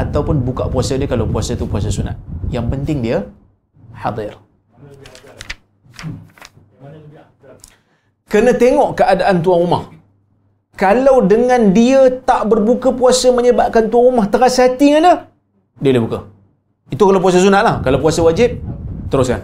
ataupun 0.00 0.40
buka 0.48 0.64
puasa 0.72 0.96
dia 0.96 1.10
kalau 1.10 1.28
puasa 1.28 1.52
tu 1.60 1.68
puasa 1.68 1.92
sunat. 1.92 2.16
Yang 2.48 2.66
penting 2.72 2.98
dia 3.04 3.18
hadir. 3.92 4.32
Kena 8.32 8.52
tengok 8.56 8.96
keadaan 8.96 9.36
tuan 9.44 9.58
rumah. 9.64 9.84
Kalau 10.78 11.26
dengan 11.26 11.74
dia 11.74 12.06
tak 12.22 12.46
berbuka 12.46 12.94
puasa 12.94 13.34
menyebabkan 13.34 13.90
tuan 13.90 14.14
rumah 14.14 14.30
terasa 14.30 14.70
hati 14.70 14.94
dengan 14.94 15.02
dia, 15.02 15.14
dia 15.82 15.90
boleh 15.90 16.04
buka. 16.06 16.18
Itu 16.94 17.02
kalau 17.02 17.18
puasa 17.18 17.38
sunat 17.42 17.62
lah. 17.66 17.76
Kalau 17.82 17.98
puasa 17.98 18.22
wajib, 18.22 18.62
teruskan. 19.10 19.42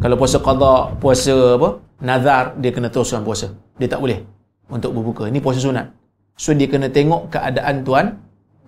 Kalau 0.00 0.16
puasa 0.16 0.40
qada, 0.40 0.96
puasa 0.96 1.60
apa? 1.60 1.68
Nazar, 2.00 2.56
dia 2.56 2.72
kena 2.72 2.88
teruskan 2.88 3.20
puasa. 3.20 3.52
Dia 3.76 3.92
tak 3.92 4.00
boleh 4.00 4.24
untuk 4.72 4.96
berbuka. 4.96 5.28
Ini 5.28 5.44
puasa 5.44 5.60
sunat. 5.60 5.92
So 6.40 6.56
dia 6.56 6.64
kena 6.72 6.88
tengok 6.88 7.28
keadaan 7.28 7.84
tuan 7.84 8.16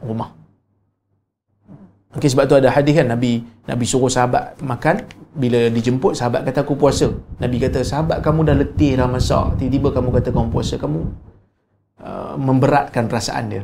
rumah. 0.05 0.37
Okay, 2.13 2.29
sebab 2.29 2.45
tu 2.45 2.53
ada 2.61 2.69
hadis 2.69 2.93
kan 2.93 3.09
Nabi 3.09 3.41
Nabi 3.65 3.85
suruh 3.89 4.13
sahabat 4.13 4.61
makan 4.61 5.01
bila 5.33 5.73
dijemput 5.73 6.13
sahabat 6.13 6.45
kata 6.45 6.61
aku 6.61 6.77
puasa. 6.77 7.09
Nabi 7.41 7.57
kata 7.57 7.81
sahabat 7.81 8.21
kamu 8.21 8.53
dah 8.53 8.57
letih 8.61 9.01
dah 9.01 9.09
masak. 9.09 9.57
Tiba-tiba 9.57 9.97
kamu 9.97 10.09
kata 10.21 10.29
kamu 10.29 10.49
puasa 10.53 10.77
kamu 10.77 11.09
uh, 12.03 12.35
memberatkan 12.37 13.07
perasaan 13.07 13.45
dia. 13.49 13.63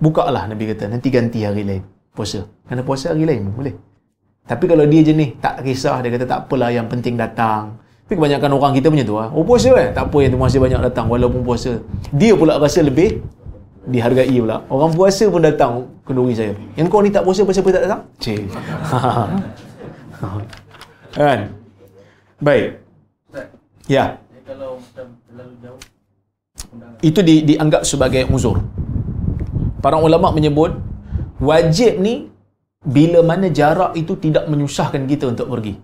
Buka 0.00 0.24
lah 0.32 0.48
Nabi 0.48 0.64
kata 0.72 0.88
nanti 0.88 1.12
ganti 1.12 1.44
hari 1.44 1.60
lain 1.66 1.84
puasa. 2.16 2.48
Kena 2.64 2.80
puasa 2.80 3.12
hari 3.12 3.28
lain 3.28 3.52
boleh. 3.52 3.74
Tapi 4.48 4.64
kalau 4.66 4.88
dia 4.88 5.04
jenis 5.04 5.36
tak 5.38 5.62
kisah 5.62 6.00
dia 6.00 6.10
kata 6.10 6.24
tak 6.24 6.38
apalah 6.48 6.72
yang 6.72 6.88
penting 6.88 7.14
datang. 7.14 7.76
Tapi 8.08 8.18
kebanyakan 8.18 8.50
orang 8.58 8.72
kita 8.74 8.90
punya 8.90 9.04
tu 9.06 9.14
lah. 9.14 9.30
Oh 9.30 9.46
puasa 9.46 9.70
kan? 9.70 9.94
Tak 9.94 10.04
apa 10.10 10.16
yang 10.18 10.30
tu 10.34 10.40
masih 10.40 10.58
banyak 10.58 10.80
datang 10.82 11.06
walaupun 11.06 11.46
puasa. 11.46 11.78
Dia 12.10 12.34
pula 12.34 12.58
rasa 12.58 12.82
lebih 12.82 13.22
dihargai 13.86 14.34
pula. 14.40 14.66
Orang 14.66 14.90
puasa 14.96 15.30
pun 15.30 15.44
datang 15.44 15.86
kenduri 16.02 16.34
saya. 16.34 16.52
Yang 16.74 16.86
kau 16.90 17.04
ni 17.04 17.14
tak 17.14 17.22
puasa 17.22 17.46
pasal 17.46 17.62
apa 17.62 17.70
tak 17.70 17.84
datang? 17.86 18.02
Cik. 18.18 18.42
kan? 21.20 21.40
Baik. 22.42 22.82
Ya. 23.86 24.18
Itu 27.00 27.20
di, 27.24 27.42
dianggap 27.46 27.82
sebagai 27.82 28.28
uzur. 28.28 28.60
Para 29.80 29.96
ulama 29.96 30.28
menyebut 30.30 30.76
wajib 31.40 31.96
ni 31.98 32.28
bila 32.84 33.20
mana 33.24 33.48
jarak 33.48 33.96
itu 33.96 34.16
tidak 34.16 34.44
menyusahkan 34.48 35.04
kita 35.08 35.32
untuk 35.32 35.48
pergi. 35.52 35.76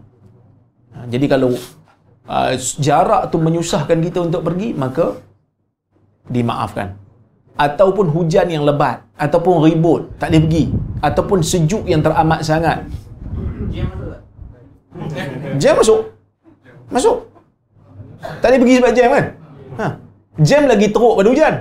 Ha, 0.96 1.04
jadi 1.08 1.26
kalau 1.28 1.52
uh, 2.28 2.52
jarak 2.80 3.28
tu 3.32 3.36
menyusahkan 3.40 3.98
kita 4.00 4.24
untuk 4.24 4.44
pergi, 4.44 4.72
maka 4.72 5.16
dimaafkan. 6.28 6.96
Ataupun 7.56 8.12
hujan 8.12 8.52
yang 8.52 8.68
lebat, 8.68 9.00
ataupun 9.16 9.64
ribut, 9.64 10.12
tak 10.20 10.28
boleh 10.28 10.42
pergi. 10.44 10.64
Ataupun 11.00 11.38
sejuk 11.40 11.88
yang 11.88 12.04
teramat 12.04 12.44
sangat. 12.44 12.84
Jam 13.72 13.88
masuk? 13.92 14.20
Jam 15.56 15.74
masuk. 15.80 16.00
Masuk. 16.92 17.16
Tak 18.40 18.48
boleh 18.48 18.60
pergi 18.60 18.74
sebab 18.80 18.92
jam 18.92 19.08
kan? 19.12 19.24
Ha. 19.80 19.86
Jam 20.40 20.68
lagi 20.68 20.92
teruk 20.92 21.16
pada 21.16 21.28
hujan. 21.32 21.54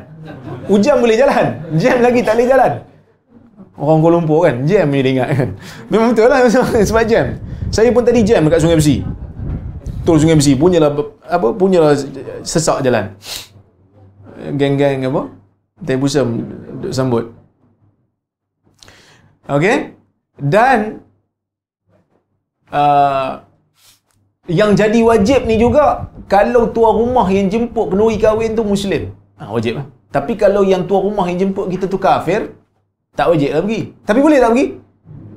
Hujan 0.68 0.96
boleh 1.00 1.16
jalan. 1.16 1.46
Jam 1.80 1.98
lagi 2.04 2.20
tak 2.26 2.36
boleh 2.36 2.48
jalan. 2.50 2.72
Orang 3.76 4.00
Kuala 4.00 4.24
Lumpur 4.24 4.48
kan 4.48 4.64
Jam 4.64 4.88
ni 4.88 5.04
dia 5.04 5.12
ingat 5.12 5.30
kan. 5.36 5.50
Memang 5.92 6.16
betul 6.16 6.28
lah 6.32 6.44
Sebab 6.90 7.04
jam. 7.08 7.40
Saya 7.72 7.92
pun 7.92 8.04
tadi 8.04 8.24
jam 8.24 8.44
dekat 8.44 8.60
Sungai 8.64 8.80
Besi. 8.80 9.04
Tol 10.04 10.20
Sungai 10.20 10.36
Besi. 10.36 10.56
Punyalah 10.56 10.92
Apa 11.28 11.56
Punyalah 11.56 11.96
Sesak 12.44 12.84
jalan. 12.84 13.16
Geng-geng 14.60 15.08
apa? 15.08 15.32
Teh 15.84 15.96
Busam 15.96 16.44
Duk 16.84 16.92
sambut. 16.92 17.32
Okay 19.46 19.96
Dan 20.36 21.00
uh, 22.72 23.46
Yang 24.46 24.72
jadi 24.78 25.00
wajib 25.02 25.40
ni 25.50 25.58
juga 25.58 26.10
Kalau 26.30 26.70
tuan 26.70 26.94
rumah 27.02 27.26
yang 27.34 27.50
jemput 27.50 27.90
Kenduri 27.90 28.22
kahwin 28.22 28.54
tu 28.54 28.62
Muslim 28.62 29.10
ha, 29.42 29.50
Wajib 29.50 29.82
lah 29.82 29.86
Tapi 30.14 30.38
kalau 30.38 30.62
yang 30.62 30.86
tuan 30.86 31.02
rumah 31.02 31.26
yang 31.26 31.50
jemput 31.50 31.66
kita 31.66 31.90
tu 31.90 31.98
kafir 31.98 32.54
tak 33.16 33.32
wajib 33.32 33.50
lah 33.56 33.64
pergi. 33.64 33.82
Tapi 34.04 34.20
boleh 34.20 34.40
tak 34.44 34.52
pergi? 34.52 34.66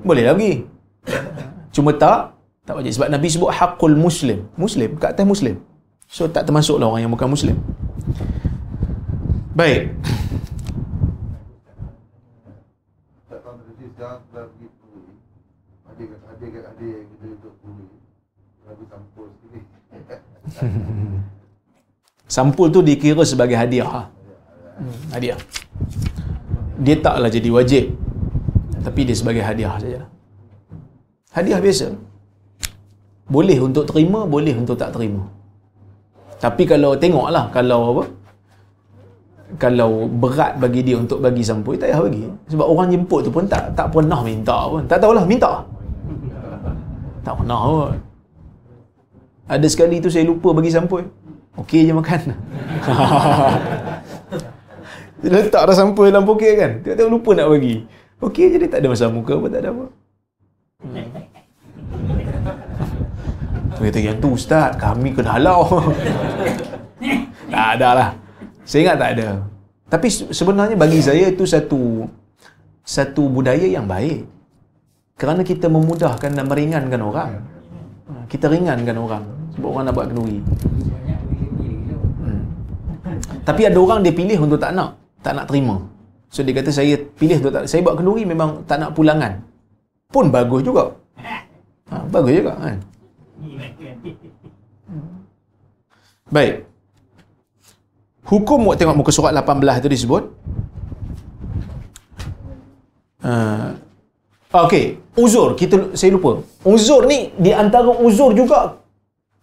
Boleh 0.03 0.23
lah 0.27 0.35
pergi. 0.35 0.55
Cuma 1.75 1.91
tak, 1.95 2.35
tak 2.67 2.75
wajib. 2.75 2.93
Sebab 2.99 3.09
Nabi 3.15 3.29
sebut 3.31 3.51
hakul 3.55 3.95
muslim. 3.95 4.39
Muslim, 4.59 4.99
kat 4.99 5.15
atas 5.15 5.27
muslim. 5.33 5.55
So 6.11 6.27
tak 6.27 6.51
termasuklah 6.51 6.91
orang 6.91 7.07
yang 7.07 7.15
bukan 7.15 7.31
muslim. 7.31 7.57
Baik. 9.55 9.95
Sampul 22.37 22.69
tu 22.69 22.85
dikira 22.85 23.25
sebagai 23.25 23.57
hadiah. 23.57 24.09
Hmm, 24.79 24.99
hadiah. 25.12 25.39
Dia 26.79 26.95
taklah 27.01 27.33
jadi 27.33 27.51
wajib 27.51 27.85
tapi 28.79 29.03
dia 29.03 29.16
sebagai 29.16 29.43
hadiah 29.43 29.75
saja. 29.81 30.07
Hadiah 31.35 31.59
biasa. 31.59 31.93
Boleh 33.29 33.59
untuk 33.61 33.85
terima 33.85 34.25
boleh 34.25 34.55
untuk 34.57 34.79
tak 34.79 34.95
terima. 34.95 35.27
Tapi 36.39 36.62
kalau 36.64 36.95
tengoklah 36.95 37.51
kalau 37.51 37.81
apa 37.93 38.05
kalau 39.57 40.07
berat 40.07 40.61
bagi 40.61 40.85
dia 40.85 41.01
untuk 41.01 41.25
bagi 41.25 41.43
sampul 41.43 41.75
tak 41.77 41.91
payah 41.91 42.01
bagi. 42.05 42.25
Sebab 42.53 42.66
orang 42.69 42.89
jemput 42.95 43.25
tu 43.27 43.33
pun 43.33 43.45
tak 43.49 43.75
tak 43.75 43.91
pernah 43.91 44.21
minta 44.23 44.57
pun. 44.69 44.85
Tak 44.87 45.01
tahulah 45.03 45.25
minta. 45.27 45.64
Tak 47.27 47.35
pernah 47.43 47.61
pun 47.66 48.08
ada 49.49 49.66
sekali 49.66 49.99
tu 50.05 50.12
saya 50.12 50.28
lupa 50.28 50.53
bagi 50.53 50.68
sampul 50.68 51.09
okey 51.59 51.88
je 51.88 51.92
makan 51.96 52.36
Dia 55.18 55.28
letak 55.34 55.66
dah 55.66 55.74
sampul 55.74 56.07
dalam 56.07 56.22
poket 56.22 56.55
kan. 56.55 56.78
Tiba-tiba 56.78 57.11
lupa 57.11 57.34
nak 57.34 57.51
bagi. 57.51 57.82
Okey 58.22 58.55
je 58.55 58.57
dia 58.62 58.70
tak 58.70 58.86
ada 58.86 58.94
masalah 58.94 59.11
muka 59.11 59.34
apa, 59.34 59.46
tak 59.51 59.61
ada 59.66 59.68
apa. 59.74 59.84
Hmm. 60.86 61.07
Tu 63.78 63.86
kata 63.86 63.99
yang 64.03 64.18
tu 64.18 64.34
ustaz, 64.34 64.74
kami 64.74 65.14
kena 65.14 65.38
halau. 65.38 65.62
tak 67.55 67.66
ada 67.78 67.88
lah. 67.94 68.11
Saya 68.66 68.90
ingat 68.90 68.96
tak 68.99 69.11
ada. 69.14 69.28
Tapi 69.86 70.09
sebenarnya 70.34 70.74
bagi 70.74 70.99
saya 70.99 71.30
itu 71.30 71.46
satu 71.46 72.11
satu 72.82 73.30
budaya 73.30 73.62
yang 73.62 73.86
baik. 73.86 74.26
Kerana 75.14 75.46
kita 75.46 75.70
memudahkan 75.70 76.34
dan 76.34 76.46
meringankan 76.46 77.01
orang. 77.03 77.58
Kita 78.29 78.49
ringankan 78.49 78.97
orang. 78.97 79.25
Sebab 79.57 79.69
orang 79.69 79.85
nak 79.89 79.95
buat 79.97 80.07
kenduri. 80.09 80.39
Hmm. 82.25 82.43
Tapi 83.45 83.63
ada 83.69 83.79
orang 83.81 84.01
dia 84.05 84.13
pilih 84.13 84.39
untuk 84.45 84.61
tak 84.61 84.73
nak 84.73 84.97
tak 85.21 85.37
nak 85.37 85.45
terima. 85.51 85.77
So 86.29 86.45
dia 86.45 86.53
kata 86.57 86.71
saya 86.73 86.97
pilih 86.97 87.41
tu 87.41 87.49
tak 87.49 87.69
saya 87.69 87.81
buat 87.81 87.97
kenduri 87.97 88.25
memang 88.29 88.65
tak 88.69 88.81
nak 88.81 88.93
pulangan. 88.97 89.41
Pun 90.09 90.33
bagus 90.33 90.65
juga. 90.65 90.97
Ha, 91.89 92.05
bagus 92.09 92.33
juga 92.33 92.53
kan. 92.57 92.77
Baik. 96.29 96.69
Hukum 98.29 98.61
tengok 98.77 98.97
muka 99.01 99.13
surat 99.13 99.33
18 99.33 99.85
tu 99.85 99.89
disebut. 99.89 100.23
Uh, 103.25 103.73
Okey, 104.49 104.96
uzur 105.12 105.53
kita 105.61 105.92
saya 105.92 106.16
lupa. 106.16 106.40
Uzur 106.64 107.05
ni 107.05 107.28
di 107.36 107.53
antara 107.53 107.92
uzur 107.92 108.32
juga 108.32 108.80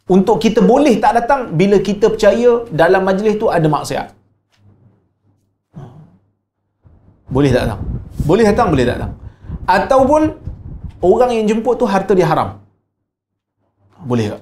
untuk 0.10 0.42
kita 0.42 0.66
boleh 0.66 0.98
tak 0.98 1.14
datang 1.18 1.54
bila 1.54 1.78
kita 1.78 2.10
percaya 2.14 2.66
dalam 2.74 3.06
majlis 3.06 3.38
tu 3.38 3.50
ada 3.54 3.70
maksiat. 3.70 4.08
Boleh 7.30 7.50
tak 7.54 7.62
datang? 7.66 7.82
Boleh 8.26 8.44
datang, 8.50 8.68
boleh 8.74 8.86
tak 8.86 8.96
datang. 8.98 9.14
Ataupun 9.66 10.22
orang 11.02 11.32
yang 11.38 11.46
jemput 11.50 11.78
tu 11.78 11.86
harta 11.86 12.14
dia 12.18 12.26
haram. 12.26 12.50
Boleh 14.10 14.34
tak? 14.34 14.42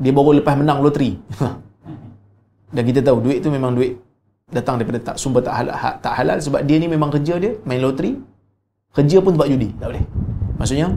Dia 0.00 0.12
baru 0.16 0.32
lepas 0.40 0.56
menang 0.56 0.80
loteri. 0.84 1.16
Dan 2.74 2.82
kita 2.88 3.00
tahu 3.00 3.24
duit 3.24 3.40
tu 3.44 3.48
memang 3.48 3.72
duit 3.72 3.96
datang 4.52 4.76
daripada 4.76 5.00
tak 5.12 5.16
sumber 5.20 5.40
tak 5.44 5.54
halal, 5.58 5.74
ha, 5.74 5.90
tak 6.04 6.12
halal 6.12 6.38
sebab 6.38 6.60
dia 6.68 6.76
ni 6.80 6.88
memang 6.88 7.08
kerja 7.12 7.36
dia 7.40 7.52
main 7.68 7.80
loteri. 7.84 8.16
Kerja 8.96 9.20
pun 9.20 9.36
tempat 9.36 9.52
judi. 9.52 9.68
Tak 9.76 9.92
boleh. 9.92 10.00
Maksudnya 10.56 10.88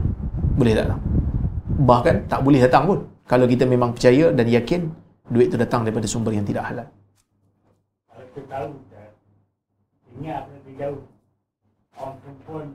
boleh 0.56 0.72
tak. 0.72 0.96
Bahkan 1.84 2.32
tak 2.32 2.40
boleh 2.40 2.64
datang 2.64 2.88
pun. 2.88 3.04
Kalau 3.28 3.44
kita 3.44 3.68
memang 3.68 3.92
percaya 3.92 4.32
dan 4.32 4.48
yakin 4.48 4.88
duit 5.28 5.52
tu 5.52 5.60
datang 5.60 5.84
daripada 5.84 6.08
sumber 6.08 6.32
yang 6.32 6.48
tidak 6.48 6.64
halal. 6.64 6.88
kita 8.32 8.40
tahu. 8.48 8.72
Ingat 10.16 10.48
apa 10.48 10.50
yang 10.64 10.80
jauh. 10.80 11.04
Orang 12.00 12.16
perempuan 12.24 12.72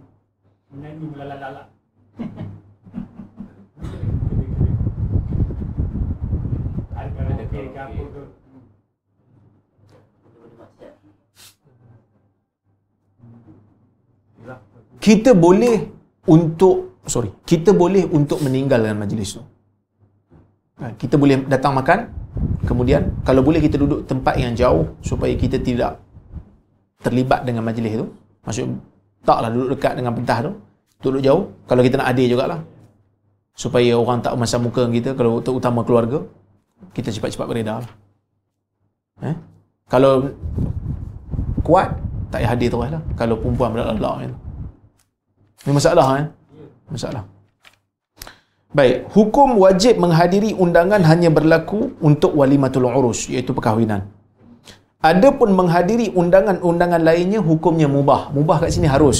menyanyi 0.69 1.05
melalak-lalak. 1.09 1.73
Ada 6.95 7.09
karaoke 7.17 7.61
ke 7.73 7.79
apa 7.81 8.03
tu. 8.13 8.44
Kita 14.99 15.35
boleh 15.35 15.91
untuk 16.25 17.01
sorry, 17.05 17.29
kita 17.45 17.71
boleh 17.71 18.03
untuk 18.09 18.41
meninggalkan 18.41 18.97
majlis 18.97 19.37
tu. 19.37 19.43
Ha, 20.75 20.91
Kita 20.99 21.15
boleh 21.15 21.47
datang 21.47 21.71
makan, 21.71 22.11
kemudian 22.67 23.15
kalau 23.23 23.39
boleh 23.39 23.63
kita 23.63 23.79
duduk 23.79 24.03
tempat 24.03 24.35
yang 24.35 24.51
jauh 24.51 24.83
supaya 24.99 25.31
kita 25.37 25.61
tidak 25.61 26.01
terlibat 26.99 27.47
dengan 27.47 27.63
majlis 27.63 27.95
tu. 27.95 28.07
Maksud 28.43 28.65
taklah 29.23 29.49
duduk 29.53 29.77
dekat 29.77 29.93
dengan 29.95 30.11
pentah 30.11 30.39
tu. 30.49 30.51
Duduk 30.99 31.21
jauh. 31.21 31.43
Kalau 31.69 31.81
kita 31.85 32.01
nak 32.01 32.11
adil 32.11 32.33
jugalah. 32.33 32.59
Supaya 33.55 33.95
orang 33.95 34.19
tak 34.19 34.35
masam 34.35 34.67
muka 34.67 34.83
kita 34.91 35.15
kalau 35.15 35.39
terutama 35.39 35.79
keluarga, 35.87 36.27
kita 36.91 37.07
cepat-cepat 37.07 37.47
beredar 37.47 37.87
lah. 37.87 37.91
Eh? 39.31 39.35
Kalau 39.87 40.27
kuat, 41.63 41.95
tak 42.35 42.43
payah 42.43 42.51
hadir 42.51 42.67
terus 42.67 42.91
lah. 42.91 43.03
Kalau 43.15 43.39
perempuan 43.39 43.71
berlak-lak 43.71 44.13
macam 44.19 44.29
tu. 44.35 44.39
Ini 45.65 45.73
masalah 45.73 46.05
kan? 46.13 46.25
Masalah. 46.93 47.23
Baik, 48.75 48.95
hukum 49.15 49.49
wajib 49.63 49.97
menghadiri 50.03 50.51
undangan 50.63 51.01
hanya 51.09 51.29
berlaku 51.37 51.95
untuk 52.03 52.31
walimatul 52.39 52.85
urus, 52.85 53.31
iaitu 53.33 53.51
perkahwinan. 53.57 54.03
Adapun 54.99 55.49
menghadiri 55.59 56.07
undangan-undangan 56.21 57.01
lainnya 57.09 57.39
hukumnya 57.49 57.87
mubah. 57.95 58.21
Mubah 58.35 58.57
kat 58.61 58.69
sini 58.75 58.87
harus. 58.95 59.19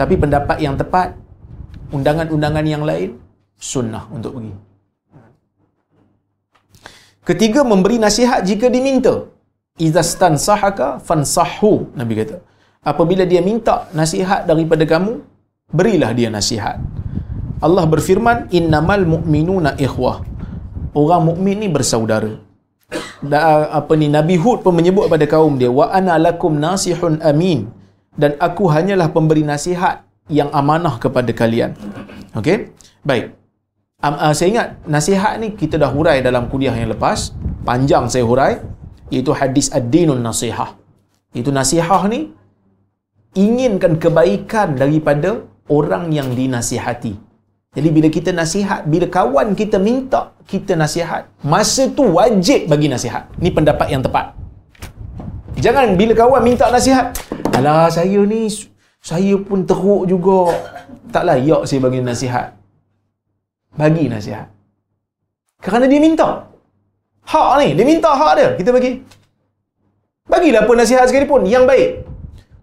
Tapi 0.00 0.14
pendapat 0.22 0.58
yang 0.66 0.76
tepat, 0.80 1.08
undangan-undangan 1.96 2.66
yang 2.66 2.82
lain 2.90 3.18
sunnah 3.58 4.04
untuk 4.16 4.36
pergi. 4.36 4.54
Ketiga, 7.24 7.60
memberi 7.72 7.96
nasihat 8.06 8.44
jika 8.44 8.68
diminta. 8.76 9.14
Iza 9.80 10.02
stansahaka 10.06 10.88
fansahhu, 11.06 11.72
Nabi 11.98 12.14
kata. 12.20 12.36
Apabila 12.84 13.24
dia 13.24 13.40
minta 13.40 13.88
nasihat 13.96 14.44
daripada 14.50 14.84
kamu, 14.84 15.24
berilah 15.78 16.10
dia 16.18 16.30
nasihat. 16.30 16.78
Allah 17.66 17.84
berfirman, 17.94 18.38
"Innamal 18.58 19.02
mu'minuna 19.14 19.74
ikhwah." 19.86 20.22
Orang 20.94 21.22
mukmin 21.28 21.58
ni 21.62 21.68
bersaudara. 21.76 22.32
Da, 23.18 23.66
apa 23.78 23.92
ni 23.98 24.06
Nabi 24.06 24.36
Hud 24.38 24.62
pun 24.62 24.74
menyebut 24.78 25.10
pada 25.12 25.26
kaum 25.26 25.54
dia, 25.60 25.70
"Wa 25.78 25.90
ana 25.98 26.14
lakum 26.26 26.54
nasihun 26.64 27.18
amin." 27.30 27.66
Dan 28.14 28.38
aku 28.46 28.70
hanyalah 28.70 29.10
pemberi 29.10 29.42
nasihat 29.42 30.06
yang 30.30 30.50
amanah 30.54 31.02
kepada 31.02 31.34
kalian. 31.34 31.74
Okey? 32.38 32.70
Baik. 33.02 33.34
Um, 34.04 34.14
uh, 34.20 34.32
saya 34.36 34.48
ingat 34.52 34.68
nasihat 34.84 35.34
ni 35.42 35.48
kita 35.58 35.80
dah 35.82 35.90
hurai 35.90 36.22
dalam 36.22 36.46
kuliah 36.52 36.76
yang 36.76 36.94
lepas. 36.94 37.34
Panjang 37.66 38.06
saya 38.12 38.24
hurai 38.28 38.60
iaitu 39.10 39.32
hadis 39.32 39.72
ad-dinun 39.72 40.20
nasihah. 40.20 40.76
Itu 41.34 41.50
nasihah 41.50 42.02
ni 42.12 42.30
inginkan 43.34 43.98
kebaikan 43.98 44.78
daripada 44.78 45.42
orang 45.68 46.12
yang 46.12 46.32
dinasihati. 46.32 47.14
Jadi 47.74 47.88
bila 47.90 48.06
kita 48.06 48.30
nasihat, 48.30 48.86
bila 48.86 49.10
kawan 49.10 49.58
kita 49.58 49.82
minta 49.82 50.30
kita 50.46 50.78
nasihat, 50.78 51.26
masa 51.42 51.90
tu 51.90 52.06
wajib 52.14 52.70
bagi 52.70 52.86
nasihat. 52.86 53.26
Ni 53.42 53.50
pendapat 53.50 53.90
yang 53.90 54.02
tepat. 54.04 54.30
Jangan 55.58 55.98
bila 55.98 56.14
kawan 56.14 56.42
minta 56.46 56.70
nasihat, 56.70 57.14
alah 57.54 57.90
saya 57.90 58.22
ni 58.22 58.46
saya 59.02 59.34
pun 59.42 59.66
teruk 59.66 60.06
juga. 60.06 60.54
Tak 61.10 61.26
layak 61.26 61.62
saya 61.66 61.78
bagi 61.82 62.00
nasihat. 62.02 62.54
Bagi 63.74 64.06
nasihat. 64.06 64.50
Kerana 65.62 65.90
dia 65.90 65.98
minta. 65.98 66.46
Hak 67.24 67.50
ni, 67.64 67.68
dia 67.74 67.86
minta 67.88 68.10
hak 68.12 68.32
dia. 68.38 68.48
Kita 68.58 68.70
bagi. 68.70 69.00
Bagilah 70.28 70.64
apa 70.64 70.72
nasihat 70.76 71.04
sekalipun 71.08 71.44
yang 71.48 71.64
baik. 71.68 72.13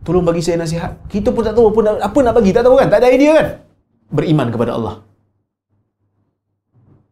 Tolong 0.02 0.26
bagi 0.26 0.41
saya 0.41 0.58
nasihat. 0.58 0.97
Kita 1.06 1.30
pun 1.30 1.45
tak 1.45 1.54
tahu 1.54 1.70
nak, 1.86 2.02
apa 2.02 2.20
nak 2.26 2.34
bagi. 2.34 2.49
Tak 2.49 2.66
tahu 2.66 2.76
kan? 2.82 2.89
Tak 2.89 2.99
ada 3.06 3.08
idea 3.14 3.32
kan? 3.38 3.47
Beriman 4.10 4.49
kepada 4.49 4.74
Allah. 4.74 4.95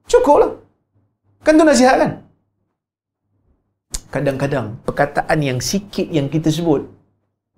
Cukuplah. 0.09 0.57
Kan 1.45 1.53
tu 1.53 1.63
nasihat 1.63 1.95
kan? 2.01 2.11
Kadang-kadang 4.09 4.81
perkataan 4.89 5.37
yang 5.37 5.61
sikit 5.61 6.09
yang 6.09 6.25
kita 6.33 6.49
sebut 6.49 6.81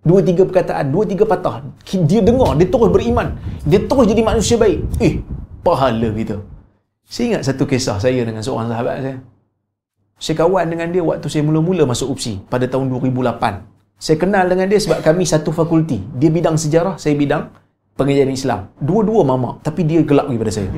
Dua 0.03 0.19
tiga 0.19 0.43
perkataan, 0.43 0.91
dua 0.91 1.07
tiga 1.07 1.23
patah 1.23 1.63
Dia 1.88 2.19
dengar, 2.19 2.59
dia 2.59 2.67
terus 2.67 2.91
beriman 2.91 3.39
Dia 3.63 3.79
terus 3.88 4.03
jadi 4.03 4.19
manusia 4.19 4.59
baik 4.59 4.84
Eh, 4.99 5.23
pahala 5.63 6.11
kita 6.11 6.43
Saya 7.07 7.25
ingat 7.32 7.41
satu 7.47 7.63
kisah 7.63 8.03
saya 8.03 8.19
dengan 8.27 8.43
seorang 8.43 8.67
sahabat 8.67 8.95
saya 8.99 9.17
Saya 10.19 10.36
kawan 10.43 10.65
dengan 10.67 10.91
dia 10.91 10.99
waktu 10.99 11.27
saya 11.32 11.47
mula-mula 11.47 11.88
masuk 11.88 12.19
UPSI 12.19 12.43
Pada 12.51 12.67
tahun 12.67 12.91
2008 12.91 13.70
Saya 14.02 14.18
kenal 14.18 14.49
dengan 14.49 14.66
dia 14.66 14.82
sebab 14.82 15.06
kami 15.06 15.30
satu 15.30 15.54
fakulti 15.54 16.02
Dia 16.18 16.34
bidang 16.34 16.58
sejarah, 16.58 16.97
saya 16.97 17.14
bidang 17.14 17.54
pengajaran 17.93 18.34
Islam 18.34 18.60
Dua-dua 18.82 19.22
mama 19.22 19.62
Tapi 19.62 19.86
dia 19.86 20.02
gelap 20.02 20.26
lagi 20.26 20.41
pada 20.41 20.54
saya 20.58 20.70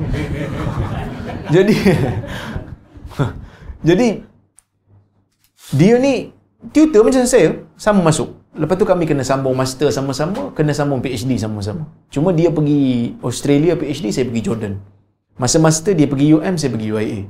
Jadi 1.48 1.74
Jadi 3.88 4.08
Dia 5.72 5.96
ni 5.96 6.28
Tutor 6.68 7.00
macam 7.00 7.24
saya 7.24 7.64
Sama 7.80 8.04
masuk 8.04 8.44
Lepas 8.54 8.78
tu 8.78 8.86
kami 8.86 9.02
kena 9.02 9.26
sambung 9.26 9.50
master 9.58 9.90
sama-sama, 9.90 10.54
kena 10.54 10.70
sambung 10.70 11.02
PhD 11.02 11.34
sama-sama. 11.34 11.90
Cuma 12.06 12.30
dia 12.30 12.54
pergi 12.54 13.10
Australia 13.18 13.74
PhD, 13.74 14.14
saya 14.14 14.30
pergi 14.30 14.46
Jordan. 14.46 14.74
Masa 15.34 15.58
master 15.58 15.90
dia 15.98 16.06
pergi 16.06 16.38
UM, 16.38 16.54
saya 16.54 16.70
pergi 16.70 16.88
UIA. 16.94 17.20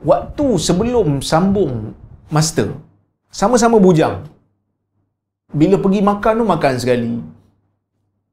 Waktu 0.00 0.46
sebelum 0.56 1.20
sambung 1.20 1.92
master, 2.32 2.72
sama-sama 3.34 3.82
bujang. 3.82 4.22
Bila 5.50 5.74
pergi 5.82 6.00
makan 6.06 6.32
tu 6.38 6.44
makan 6.46 6.72
sekali. 6.78 7.18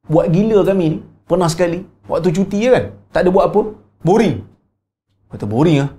Buat 0.06 0.30
gila 0.30 0.62
kami 0.62 0.84
ni, 0.94 0.98
pernah 1.26 1.50
sekali. 1.50 1.82
Waktu 2.06 2.30
cuti 2.30 2.58
je 2.62 2.70
kan, 2.70 2.84
tak 3.10 3.26
ada 3.26 3.30
buat 3.34 3.50
apa. 3.50 3.60
Boring. 4.06 4.46
Kata 5.30 5.46
boring 5.46 5.78
ah. 5.82 5.90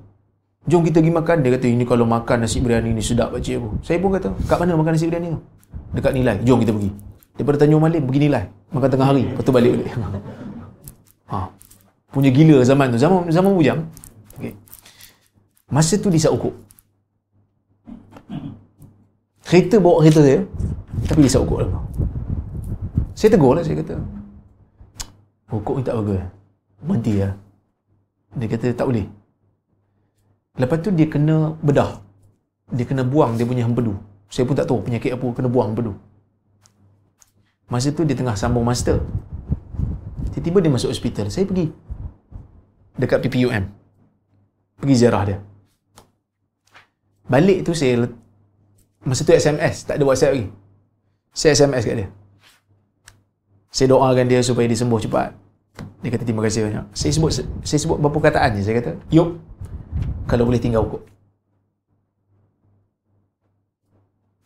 Jom 0.63 0.83
kita 0.87 1.03
pergi 1.03 1.11
makan. 1.19 1.37
Dia 1.43 1.51
kata, 1.59 1.67
ini 1.67 1.83
kalau 1.83 2.07
makan 2.07 2.47
nasi 2.47 2.63
biryani 2.63 2.95
ni 2.95 3.03
sedap 3.03 3.35
pakcik 3.35 3.59
aku. 3.59 3.69
Saya 3.83 3.99
pun 3.99 4.15
kata, 4.15 4.31
kat 4.47 4.57
mana 4.59 4.79
makan 4.79 4.95
nasi 4.95 5.07
biryani 5.11 5.35
tu? 5.35 5.39
Dekat 5.95 6.11
nilai. 6.15 6.39
Jom 6.47 6.59
kita 6.63 6.71
pergi. 6.71 6.91
Daripada 7.35 7.57
Tanjung 7.63 7.83
Malim, 7.83 8.03
pergi 8.07 8.21
nilai. 8.27 8.43
Makan 8.71 8.87
tengah 8.87 9.07
hari. 9.11 9.23
Lepas 9.27 9.43
tu 9.43 9.51
balik 9.51 9.71
balik. 9.75 9.87
ha. 11.31 11.51
Punya 12.11 12.29
gila 12.31 12.63
zaman 12.63 12.95
tu. 12.95 12.97
Zaman 12.99 13.27
zaman 13.31 13.51
bujang. 13.51 13.79
Okay. 14.39 14.55
Masa 15.67 15.99
tu 15.99 16.07
disak 16.07 16.31
ukur. 16.31 16.55
Kereta 19.43 19.75
bawa 19.77 20.01
kereta 20.03 20.21
saya. 20.23 20.41
Tapi 21.03 21.19
disak 21.27 21.43
ukur 21.43 21.67
lah. 21.67 21.71
Saya 23.13 23.29
tegur 23.35 23.53
lah. 23.53 23.63
Saya 23.63 23.75
kata, 23.83 23.95
ukur 25.51 25.77
ni 25.79 25.83
tak 25.83 25.99
bagus. 25.99 26.23
Berhenti 26.83 27.13
lah. 27.19 27.33
Dia 28.33 28.47
kata, 28.49 28.67
tak 28.73 28.87
boleh. 28.87 29.05
Lepas 30.57 30.77
tu 30.81 30.89
dia 30.93 31.07
kena 31.09 31.57
bedah. 31.59 32.01
Dia 32.73 32.85
kena 32.87 33.03
buang 33.05 33.37
dia 33.37 33.45
punya 33.45 33.65
hempedu. 33.65 33.93
Saya 34.29 34.49
pun 34.49 34.57
tak 34.57 34.65
tahu 34.65 34.81
penyakit 34.81 35.13
apa 35.13 35.25
kena 35.33 35.49
buang 35.51 35.73
hempedu. 35.73 35.93
Masa 37.69 37.89
tu 37.93 38.05
dia 38.05 38.17
tengah 38.17 38.37
sambung 38.37 38.65
master. 38.65 39.01
Tiba-tiba 40.33 40.57
dia 40.61 40.71
masuk 40.73 40.89
hospital. 40.89 41.29
Saya 41.29 41.45
pergi. 41.45 41.69
Dekat 42.97 43.21
PPUM. 43.25 43.65
Pergi 44.81 44.95
ziarah 44.97 45.23
dia. 45.25 45.37
Balik 47.29 47.65
tu 47.65 47.73
saya 47.73 48.09
masa 49.03 49.21
tu 49.27 49.35
SMS, 49.35 49.83
tak 49.87 49.99
ada 49.99 50.03
WhatsApp 50.07 50.33
lagi. 50.35 50.47
Saya 51.33 51.51
SMS 51.57 51.83
kat 51.83 51.95
dia. 52.03 52.07
Saya 53.73 53.87
doakan 53.89 54.25
dia 54.29 54.39
supaya 54.45 54.69
dia 54.69 54.77
sembuh 54.77 55.01
cepat. 55.01 55.29
Dia 56.05 56.09
kata 56.13 56.23
terima 56.23 56.45
kasih 56.45 56.69
banyak. 56.69 56.85
Saya 56.93 57.11
sebut 57.11 57.31
saya 57.65 57.79
sebut 57.81 57.97
beberapa 57.97 58.21
perkataan 58.21 58.53
je. 58.53 58.61
Saya 58.61 58.75
kata, 58.77 58.91
"Yuk, 59.09 59.41
kalau 60.29 60.45
boleh 60.45 60.61
tinggal 60.61 60.85
ukur. 60.85 61.01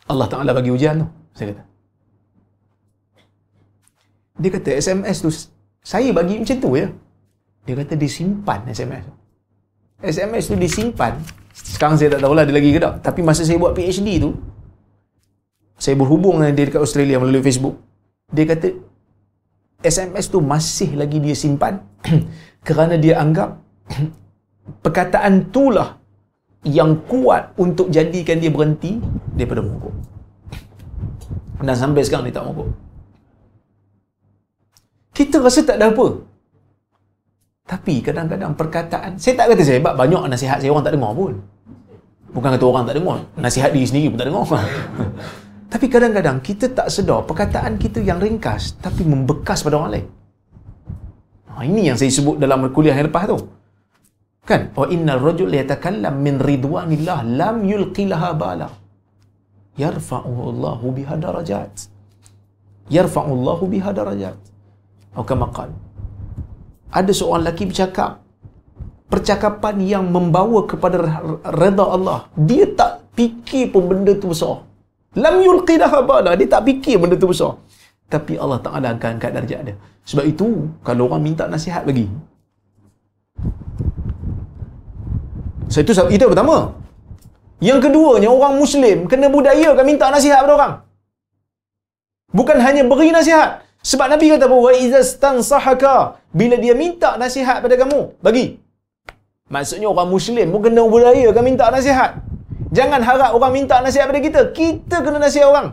Allah 0.07 0.27
Ta'ala 0.31 0.51
bagi 0.55 0.71
ujian 0.71 1.03
tu. 1.03 1.07
Saya 1.35 1.53
kata. 1.53 1.63
Dia 4.37 4.49
kata 4.53 4.69
SMS 4.79 5.17
tu, 5.19 5.29
saya 5.81 6.09
bagi 6.13 6.39
macam 6.39 6.57
tu 6.61 6.69
ya. 6.77 6.87
Dia 7.67 7.75
kata 7.83 7.93
dia 7.99 8.07
simpan 8.07 8.63
SMS. 8.71 9.03
SMS 9.99 10.47
tu 10.47 10.55
disimpan. 10.55 11.19
Sekarang 11.63 11.97
saya 11.97 12.13
tak 12.17 12.21
tahulah 12.21 12.43
dia 12.45 12.55
lagi 12.55 12.69
ke 12.73 12.79
tak. 12.81 13.01
Tapi 13.01 13.19
masa 13.25 13.41
saya 13.41 13.57
buat 13.57 13.73
PhD 13.73 14.21
tu, 14.21 14.37
saya 15.77 15.93
berhubung 15.97 16.41
dengan 16.41 16.53
dia 16.53 16.65
dekat 16.69 16.81
Australia 16.81 17.21
melalui 17.21 17.45
Facebook. 17.45 17.77
Dia 18.33 18.45
kata, 18.49 18.73
SMS 19.81 20.25
tu 20.27 20.41
masih 20.41 20.97
lagi 20.97 21.21
dia 21.21 21.37
simpan 21.37 21.85
kerana 22.67 22.97
dia 22.97 23.21
anggap 23.21 23.61
perkataan 24.83 25.47
itulah 25.47 26.01
yang 26.65 26.97
kuat 27.05 27.53
untuk 27.55 27.87
jadikan 27.93 28.41
dia 28.41 28.51
berhenti 28.51 28.97
daripada 29.37 29.61
merokok. 29.63 29.95
Dan 31.61 31.73
sampai 31.77 32.01
sekarang 32.05 32.25
dia 32.27 32.35
tak 32.35 32.45
merokok. 32.49 32.69
Kita 35.13 35.41
rasa 35.41 35.65
tak 35.65 35.81
ada 35.81 35.89
apa. 35.93 36.36
Tapi 37.67 37.99
kadang-kadang 37.99 38.55
perkataan, 38.55 39.19
saya 39.19 39.35
tak 39.35 39.51
kata 39.51 39.63
saya, 39.67 39.83
banyak 39.83 40.23
nasihat 40.31 40.63
saya 40.63 40.71
orang 40.71 40.87
tak 40.87 40.95
dengar 40.95 41.11
pun. 41.11 41.35
Bukan 42.31 42.49
kata 42.55 42.63
orang 42.63 42.83
tak 42.87 42.95
dengar, 42.95 43.17
nasihat 43.35 43.69
diri 43.75 43.83
sendiri 43.83 44.07
pun 44.07 44.17
tak 44.23 44.27
dengar. 44.31 44.45
tapi 45.73 45.85
kadang-kadang 45.91 46.39
kita 46.39 46.71
tak 46.71 46.87
sedar 46.87 47.27
perkataan 47.27 47.75
kita 47.75 47.99
yang 47.99 48.23
ringkas 48.23 48.79
tapi 48.79 49.03
membekas 49.03 49.67
pada 49.67 49.83
orang 49.83 49.99
lain. 49.99 50.07
Ha, 51.51 51.67
ini 51.67 51.91
yang 51.91 51.99
saya 51.99 52.07
sebut 52.07 52.39
dalam 52.39 52.71
kuliah 52.71 52.95
yang 52.95 53.11
lepas 53.11 53.27
tu. 53.27 53.37
Kan? 54.47 54.71
Wa 54.71 54.87
innal 54.87 55.19
rajul 55.19 55.51
yatakallam 55.51 56.23
min 56.23 56.39
ridwanillah 56.39 57.19
lam 57.27 57.67
yulqilaha 57.67 58.31
bala. 58.31 58.71
Yarfa'u 59.75 60.31
Allahu 60.55 60.95
biha 60.95 61.19
darajat. 61.19 61.91
Yarfa'u 62.87 63.27
Allahu 63.27 63.67
biha 63.67 63.91
darajat. 63.91 64.39
Atau 65.11 65.27
kama 65.27 65.51
qala 65.51 65.86
ada 66.91 67.11
seorang 67.11 67.43
lelaki 67.47 67.67
bercakap. 67.67 68.23
Percakapan 69.07 69.75
yang 69.87 70.03
membawa 70.11 70.67
kepada 70.67 70.99
redha 71.47 71.85
Allah. 71.87 72.27
Dia 72.35 72.67
tak 72.75 73.07
fikir 73.15 73.71
pun 73.71 73.87
benda 73.87 74.11
tu 74.19 74.31
besar. 74.31 74.67
Lam 75.15 75.39
yulqidah 75.39 76.03
bala 76.03 76.35
dia 76.35 76.45
tak 76.45 76.67
fikir 76.67 76.99
benda 76.99 77.15
tu 77.15 77.31
besar. 77.31 77.55
Tapi 78.07 78.39
Allah 78.39 78.59
Taala 78.59 78.95
akan 78.95 79.19
angkat 79.19 79.31
darjat 79.35 79.61
dia. 79.67 79.75
Sebab 80.07 80.23
itu 80.27 80.71
kalau 80.83 81.11
orang 81.11 81.23
minta 81.23 81.47
nasihat 81.47 81.83
bagi. 81.83 82.07
So 85.67 85.83
itu 85.83 85.91
itu 86.11 86.25
pertama. 86.27 86.75
Yang 87.59 87.89
keduanya 87.89 88.29
orang 88.31 88.55
muslim 88.55 89.09
kena 89.11 89.27
budayakan 89.27 89.83
minta 89.83 90.07
nasihat 90.07 90.43
pada 90.45 90.53
orang. 90.55 90.73
Bukan 92.31 92.57
hanya 92.59 92.83
beri 92.87 93.11
nasihat. 93.11 93.65
Sebab 93.83 94.11
Nabi 94.11 94.35
kata? 94.35 94.51
Wa 94.51 94.71
iza 94.75 94.99
stansahaka 94.99 96.19
bila 96.39 96.55
dia 96.63 96.73
minta 96.83 97.09
nasihat 97.23 97.57
pada 97.65 97.75
kamu, 97.81 97.99
bagi. 98.25 98.45
Maksudnya 99.55 99.87
orang 99.93 100.09
muslim 100.15 100.47
pun 100.53 100.61
kena 100.65 100.83
budaya 100.95 101.27
kan 101.35 101.43
minta 101.49 101.65
nasihat. 101.73 102.11
Jangan 102.77 103.01
harap 103.07 103.31
orang 103.37 103.53
minta 103.57 103.75
nasihat 103.85 104.05
pada 104.11 104.21
kita. 104.27 104.41
Kita 104.51 104.97
kena 105.05 105.17
nasihat 105.23 105.47
orang. 105.51 105.67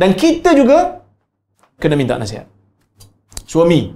Dan 0.00 0.16
kita 0.16 0.56
juga 0.56 1.04
kena 1.76 1.94
minta 2.00 2.16
nasihat. 2.16 2.48
Suami 3.44 3.92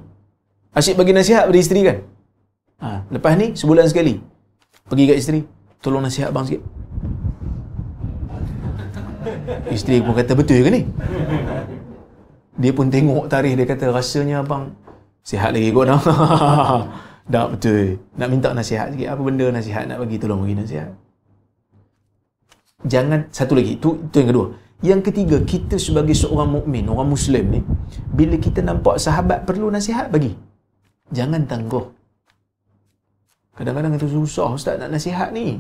asyik 0.77 1.01
bagi 1.01 1.17
nasihat 1.17 1.49
pada 1.49 1.59
isteri 1.65 1.81
kan? 1.89 1.99
Ha, 2.85 2.89
lepas 3.09 3.33
ni 3.41 3.57
sebulan 3.57 3.89
sekali 3.89 4.21
pergi 4.85 5.05
kat 5.09 5.17
isteri, 5.17 5.41
tolong 5.81 6.05
nasihat 6.05 6.29
abang 6.29 6.45
sikit. 6.45 6.61
Isteri 9.73 10.05
pun 10.05 10.13
kata 10.13 10.37
betul 10.37 10.61
ke 10.61 10.69
ni? 10.69 10.83
Dia 12.55 12.71
pun 12.71 12.87
tengok 12.87 13.27
tarikh 13.27 13.59
dia 13.59 13.67
kata 13.67 13.91
rasanya 13.91 14.47
abang 14.47 14.75
sihat 15.27 15.51
lagi 15.51 15.75
kot 15.75 15.91
dah. 15.91 16.01
dah 17.33 17.45
betul. 17.51 17.99
Nak 18.15 18.29
minta 18.31 18.55
nasihat 18.55 18.95
sikit. 18.95 19.09
Apa 19.11 19.21
benda 19.23 19.47
nasihat 19.51 19.85
nak 19.91 19.99
bagi 20.03 20.17
tolong 20.23 20.47
bagi 20.47 20.57
nasihat. 20.59 20.91
Jangan 22.87 23.27
satu 23.35 23.59
lagi. 23.59 23.81
Tu 23.81 23.91
tu 24.13 24.17
yang 24.23 24.31
kedua. 24.31 24.47
Yang 24.85 25.01
ketiga, 25.09 25.41
kita 25.41 25.81
sebagai 25.81 26.13
seorang 26.13 26.61
mukmin, 26.61 26.85
orang 26.93 27.09
muslim 27.09 27.45
ni, 27.49 27.61
bila 28.13 28.37
kita 28.37 28.61
nampak 28.61 29.01
sahabat 29.01 29.49
perlu 29.49 29.73
nasihat 29.73 30.13
bagi. 30.13 30.37
Jangan 31.09 31.49
tangguh. 31.49 31.89
Kadang-kadang 33.57 33.97
itu 33.97 34.13
susah 34.13 34.53
ustaz 34.53 34.77
nak 34.77 34.93
nasihat 34.93 35.33
ni. 35.33 35.57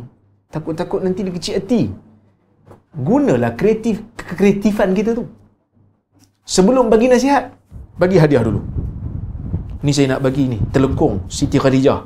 Takut-takut 0.52 1.00
nanti 1.00 1.24
dia 1.24 1.32
kecil 1.32 1.56
hati 1.56 1.82
gunalah 2.94 3.58
kreatif 3.58 4.06
kekreatifan 4.14 4.94
kita 4.94 5.18
tu 5.18 5.26
sebelum 6.44 6.92
bagi 6.92 7.08
nasihat 7.08 7.52
bagi 7.96 8.20
hadiah 8.20 8.44
dulu 8.44 8.60
ni 9.84 9.92
saya 9.92 10.16
nak 10.16 10.20
bagi 10.24 10.48
ni 10.48 10.58
telekong 10.72 11.24
Siti 11.28 11.60
Khadijah 11.60 12.04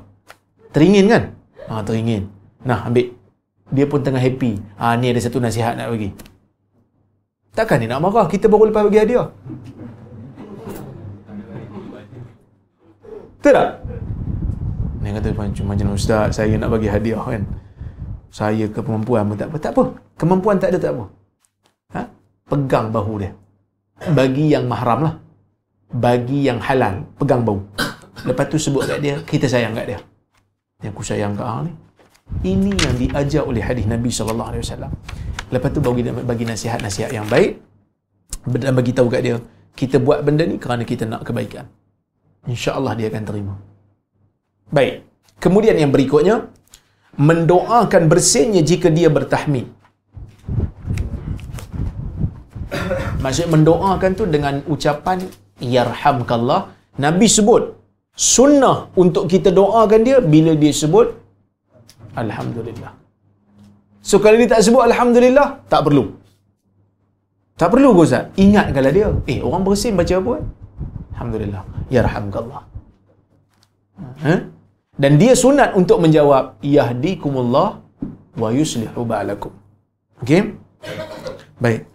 teringin 0.74 1.06
kan 1.10 1.22
ha, 1.70 1.82
teringin 1.82 2.26
nah 2.62 2.86
ambil 2.86 3.14
dia 3.68 3.84
pun 3.84 4.00
tengah 4.00 4.22
happy 4.22 4.58
ha, 4.80 4.96
ni 4.96 5.12
ada 5.12 5.20
satu 5.20 5.38
nasihat 5.38 5.74
nak 5.76 5.90
bagi 5.92 6.10
takkan 7.52 7.82
dia 7.82 7.90
nak 7.90 8.02
marah 8.02 8.26
kita 8.30 8.46
baru 8.46 8.70
lepas 8.70 8.86
bagi 8.86 9.00
hadiah 9.02 9.26
betul 13.38 13.52
tak 13.54 13.70
ni 15.02 15.14
kata 15.14 15.28
macam 15.66 15.94
ustaz 15.94 16.38
saya 16.38 16.54
nak 16.58 16.70
bagi 16.74 16.90
hadiah 16.90 17.22
kan 17.22 17.42
saya 18.28 18.68
ke 18.68 18.84
kemampuan 18.84 19.24
pun 19.24 19.36
tak 19.40 19.48
apa. 19.48 19.56
Tak 19.58 19.72
apa. 19.74 19.84
Kemampuan 20.20 20.56
tak 20.60 20.70
ada 20.76 20.78
tak 20.78 20.92
apa. 20.92 21.04
Ha? 21.96 22.02
Pegang 22.48 22.92
bahu 22.92 23.24
dia. 23.24 23.32
Bagi 24.06 24.54
yang 24.54 24.70
mahram 24.70 25.00
lah. 25.02 25.14
Bagi 25.90 26.46
yang 26.46 26.62
halal. 26.62 27.02
Pegang 27.18 27.42
bahu. 27.42 27.58
Lepas 28.28 28.46
tu 28.50 28.58
sebut 28.58 28.86
kat 28.86 28.98
dia, 29.02 29.18
kita 29.22 29.46
sayang 29.50 29.74
kat 29.74 29.94
dia. 29.94 29.98
Yang 30.82 30.92
aku 30.94 31.02
sayang 31.02 31.34
kat 31.34 31.46
hang 31.46 31.62
ni. 31.66 31.72
Ini 32.44 32.70
yang 32.76 32.94
diajar 33.00 33.42
oleh 33.48 33.62
hadis 33.64 33.88
Nabi 33.88 34.10
SAW. 34.12 34.52
Lepas 35.48 35.70
tu 35.72 35.80
bagi, 35.80 36.02
bagi 36.04 36.44
nasihat-nasihat 36.44 37.10
yang 37.10 37.26
baik. 37.26 37.56
Dan 38.46 38.76
bagi 38.76 38.92
tahu 38.92 39.08
kat 39.08 39.22
dia, 39.24 39.36
kita 39.72 39.96
buat 40.02 40.22
benda 40.26 40.44
ni 40.44 40.60
kerana 40.60 40.82
kita 40.84 41.08
nak 41.08 41.24
kebaikan. 41.24 41.66
InsyaAllah 42.46 42.94
dia 42.98 43.06
akan 43.10 43.24
terima. 43.24 43.54
Baik. 44.68 45.08
Kemudian 45.38 45.78
yang 45.78 45.94
berikutnya, 45.94 46.50
mendoakan 47.18 48.06
bersihnya 48.12 48.62
jika 48.62 48.92
dia 48.92 49.08
bertahmid. 49.08 49.66
Maksud 53.24 53.46
mendoakan 53.54 54.10
tu 54.18 54.24
dengan 54.34 54.54
ucapan 54.74 55.18
yarhamkallah. 55.76 56.60
Nabi 57.04 57.26
sebut 57.36 57.62
sunnah 58.34 58.76
untuk 59.02 59.24
kita 59.32 59.50
doakan 59.58 60.00
dia 60.06 60.18
bila 60.34 60.52
dia 60.62 60.74
sebut 60.82 61.08
alhamdulillah. 62.22 62.92
So 64.08 64.16
kalau 64.22 64.36
dia 64.40 64.48
tak 64.54 64.62
sebut 64.66 64.82
alhamdulillah, 64.90 65.48
tak 65.72 65.82
perlu. 65.86 66.04
Tak 67.60 67.68
perlu 67.74 67.90
ke 67.96 68.00
Ustaz? 68.06 68.24
Ingatkanlah 68.44 68.92
dia. 68.94 69.08
Eh, 69.32 69.38
orang 69.46 69.62
bersin 69.66 69.98
baca 69.98 70.14
apa? 70.22 70.34
Alhamdulillah. 71.14 71.62
Yarhamkallah. 71.96 72.62
Ha? 74.24 74.34
Dan 75.02 75.12
dia 75.18 75.34
sunat 75.34 75.74
untuk 75.80 75.98
menjawab 76.04 76.58
yahdikumullah 76.62 77.82
wa 78.38 78.48
yuslihu 78.54 79.02
ba'lakum. 79.02 79.50
Okey? 80.22 80.54
Baik. 81.58 81.87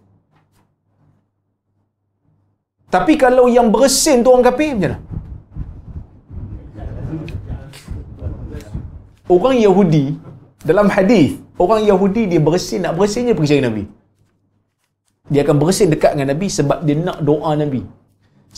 Tapi 2.94 3.14
kalau 3.24 3.46
yang 3.58 3.68
bersin 3.76 4.22
tu 4.24 4.30
orang 4.34 4.46
kafir 4.50 4.70
macam 4.78 4.82
mana? 4.86 4.98
Orang 9.36 9.56
Yahudi 9.66 10.06
dalam 10.70 10.88
hadis, 10.96 11.30
orang 11.64 11.82
Yahudi 11.89 12.24
dia 12.32 12.41
bersin 12.48 12.86
nak 12.86 12.94
bersinnya 13.00 13.34
pergi 13.38 13.50
cari 13.52 13.64
Nabi. 13.66 13.84
Dia 15.34 15.41
akan 15.46 15.58
bersin 15.64 15.88
dekat 15.94 16.12
dengan 16.14 16.30
Nabi 16.34 16.48
sebab 16.58 16.78
dia 16.86 16.96
nak 17.08 17.20
doa 17.30 17.52
Nabi. 17.64 17.82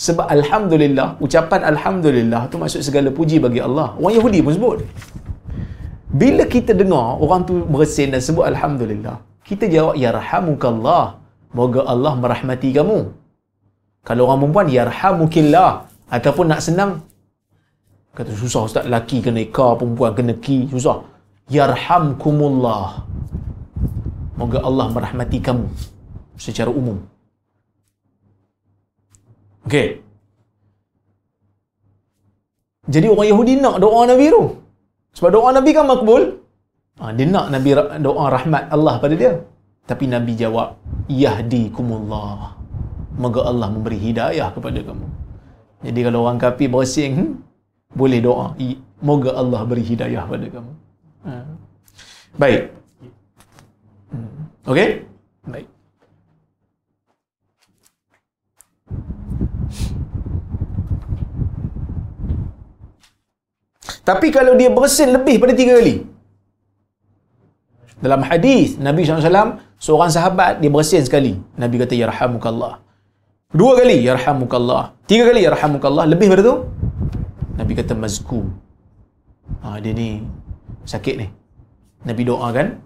Sebab 0.06 0.28
Alhamdulillah, 0.38 1.08
ucapan 1.26 1.62
Alhamdulillah 1.72 2.42
tu 2.52 2.60
maksud 2.60 2.82
segala 2.88 3.10
puji 3.18 3.38
bagi 3.46 3.64
Allah. 3.68 3.96
Orang 3.96 4.16
Yahudi 4.20 4.40
pun 4.44 4.54
sebut. 4.58 4.78
Bila 6.22 6.44
kita 6.56 6.76
dengar 6.82 7.08
orang 7.24 7.48
tu 7.48 7.64
bersin 7.76 8.12
dan 8.12 8.20
sebut 8.28 8.44
Alhamdulillah, 8.52 9.18
kita 9.48 9.72
jawab, 9.72 9.96
Ya 9.96 10.12
Rahamukallah. 10.12 11.24
Moga 11.56 11.88
Allah 11.94 12.14
merahmati 12.20 12.76
kamu. 12.76 13.00
Kalau 14.06 14.30
orang 14.30 14.46
perempuan, 14.46 14.68
Ya 14.70 14.86
Rahamukillah. 14.86 15.90
Ataupun 16.06 16.46
nak 16.54 16.62
senang, 16.62 17.02
kata 18.14 18.30
susah 18.38 18.70
ustaz, 18.70 18.86
laki 18.86 19.26
kena 19.26 19.42
ikar, 19.42 19.82
perempuan 19.82 20.14
kena 20.14 20.38
ki, 20.38 20.70
susah. 20.70 21.02
Yarhamkumullah. 21.50 23.02
Moga 24.38 24.60
Allah 24.62 24.88
merahmati 24.94 25.42
kamu 25.42 25.66
secara 26.38 26.70
umum. 26.70 27.02
Okey. 29.66 30.06
Jadi 32.86 33.08
orang 33.10 33.28
Yahudi 33.34 33.54
nak 33.58 33.82
doa 33.82 34.06
Nabi 34.06 34.30
tu. 34.30 34.44
Sebab 35.18 35.30
doa 35.34 35.50
Nabi 35.50 35.70
kan 35.74 35.90
makbul. 35.90 36.38
Ha, 37.02 37.12
dia 37.18 37.26
nak 37.26 37.50
Nabi 37.50 37.70
doa 38.06 38.26
rahmat 38.30 38.70
Allah 38.70 38.96
pada 39.02 39.16
dia. 39.18 39.34
Tapi 39.90 40.06
Nabi 40.10 40.38
jawab, 40.38 40.78
Yahdikumullah. 41.10 42.55
Moga 43.16 43.42
Allah 43.48 43.68
memberi 43.72 43.96
hidayah 43.96 44.52
kepada 44.52 44.80
kamu. 44.84 45.08
Jadi 45.86 46.00
kalau 46.04 46.20
orang 46.26 46.40
kafir 46.42 46.68
bersing, 46.68 47.12
hmm, 47.16 47.32
boleh 47.96 48.20
doa. 48.20 48.48
Moga 49.00 49.32
Allah 49.42 49.62
beri 49.70 49.84
hidayah 49.84 50.24
pada 50.28 50.48
kamu. 50.50 50.74
Ha. 51.28 51.34
Baik. 52.36 52.62
Hmm. 54.12 54.38
Okey? 54.68 54.90
Baik. 55.48 55.68
Tapi 64.06 64.28
kalau 64.30 64.54
dia 64.54 64.70
bersin 64.70 65.10
lebih 65.18 65.42
pada 65.42 65.54
tiga 65.58 65.82
kali. 65.82 66.06
Dalam 67.98 68.22
hadis 68.22 68.78
Nabi 68.78 69.02
SAW, 69.02 69.58
seorang 69.82 70.12
sahabat 70.14 70.62
dia 70.62 70.70
bersin 70.70 71.02
sekali. 71.02 71.42
Nabi 71.58 71.82
kata, 71.82 71.98
Yarhamukallah. 71.98 72.85
Dua 73.54 73.78
kali, 73.78 74.02
Yarhamukallah. 74.02 74.98
Tiga 75.06 75.30
kali, 75.30 75.46
Yarhamukallah. 75.46 76.10
Lebih 76.10 76.28
pada 76.34 76.42
tu, 76.42 76.56
Nabi 77.60 77.72
kata, 77.78 77.94
Mazku. 77.94 78.42
Ha, 79.62 79.78
dia 79.84 79.94
ni 79.94 80.26
sakit 80.86 81.16
ni. 81.22 81.28
Nabi 82.06 82.22
doakan 82.26 82.82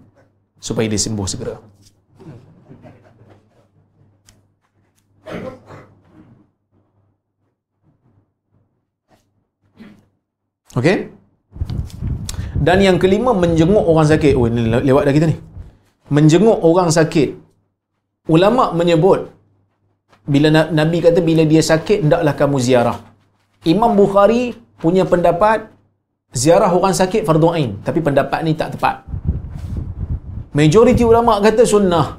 supaya 0.60 0.86
dia 0.88 1.00
sembuh 1.00 1.26
segera. 1.28 1.56
Okey? 10.78 10.96
Dan 12.60 12.78
yang 12.84 12.96
kelima 13.02 13.32
menjenguk 13.34 13.84
orang 13.90 14.06
sakit. 14.06 14.32
Oh 14.38 14.46
ini 14.46 14.68
lewat 14.88 15.02
dah 15.08 15.14
kita 15.16 15.26
ni. 15.32 15.36
Menjenguk 16.14 16.58
orang 16.62 16.92
sakit. 16.92 17.34
Ulama 18.30 18.70
menyebut 18.76 19.32
bila 20.24 20.48
Nabi 20.52 20.98
kata 21.00 21.20
bila 21.24 21.42
dia 21.48 21.62
sakit 21.64 22.04
hendaklah 22.06 22.34
kamu 22.36 22.56
ziarah. 22.60 22.98
Imam 23.64 23.92
Bukhari 23.92 24.56
punya 24.80 25.04
pendapat 25.04 25.68
ziarah 26.32 26.70
orang 26.72 26.96
sakit 26.96 27.22
fardu 27.28 27.52
ain, 27.52 27.76
tapi 27.86 28.00
pendapat 28.00 28.40
ni 28.44 28.52
tak 28.56 28.76
tepat. 28.76 29.04
Majoriti 30.50 31.06
ulama 31.06 31.38
kata 31.38 31.62
sunnah. 31.62 32.18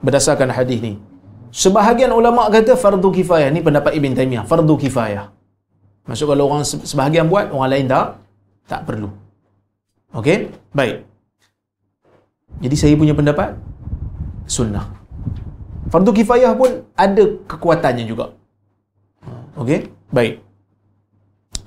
Berdasarkan 0.00 0.52
hadis 0.52 0.80
ni. 0.84 0.92
Sebahagian 1.50 2.12
ulama 2.12 2.46
kata 2.52 2.76
fardu 2.76 3.08
kifayah. 3.10 3.48
Ni 3.48 3.64
pendapat 3.64 3.96
Ibn 3.96 4.12
Taymiyah. 4.16 4.44
Fardu 4.44 4.76
kifayah. 4.76 5.32
Maksud 6.04 6.26
kalau 6.28 6.50
orang 6.52 6.64
sebahagian 6.64 7.26
buat, 7.28 7.52
orang 7.52 7.70
lain 7.72 7.86
tak 7.88 8.20
tak 8.68 8.80
perlu. 8.86 9.08
Okey? 10.14 10.50
Baik. 10.76 11.06
Jadi 12.60 12.76
saya 12.76 12.94
punya 13.00 13.14
pendapat 13.16 13.56
sunnah. 14.44 14.99
Fardu 15.92 16.10
kifayah 16.18 16.52
pun 16.60 16.70
ada 17.04 17.24
kekuatannya 17.50 18.04
juga. 18.10 18.26
Okey? 19.60 19.80
Baik. 20.16 20.34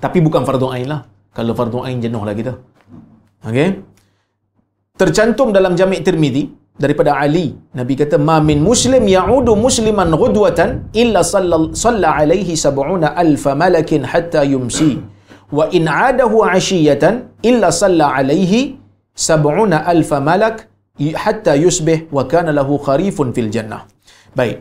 Tapi 0.03 0.17
bukan 0.25 0.43
fardu 0.47 0.67
ain 0.75 0.87
lah. 0.93 1.01
Kalau 1.37 1.53
fardu 1.59 1.79
ain 1.87 1.99
jenuhlah 2.05 2.35
kita. 2.39 2.53
Okey? 3.49 3.67
Tercantum 5.01 5.49
dalam 5.57 5.73
Jami' 5.79 6.01
Tirmizi 6.07 6.43
daripada 6.83 7.11
Ali 7.23 7.45
Nabi 7.79 7.93
kata 8.01 8.17
ma 8.27 8.35
min 8.49 8.59
muslim 8.69 9.03
ya'udu 9.15 9.53
musliman 9.65 10.09
ghudwatan 10.21 10.69
illa 11.01 11.21
salla 11.25 12.09
alaihi 12.19 12.57
sab'una 12.65 13.13
alf 13.23 13.45
malakin 13.61 14.03
hatta 14.13 14.41
yumsi 14.53 14.91
wa 15.57 15.65
in 15.77 15.85
'adahu 15.85 16.37
'ashiyatan 16.49 17.15
illa 17.49 17.69
salla 17.81 18.07
alaihi 18.17 18.61
sab'una 19.27 19.85
alf 19.93 20.11
malak 20.29 20.57
hatta 21.25 21.53
yusbih 21.65 21.99
wa 22.17 22.25
kana 22.33 22.51
lahu 22.59 22.81
kharifun 22.87 23.29
fil 23.37 23.51
jannah 23.55 23.81
baik. 24.37 24.57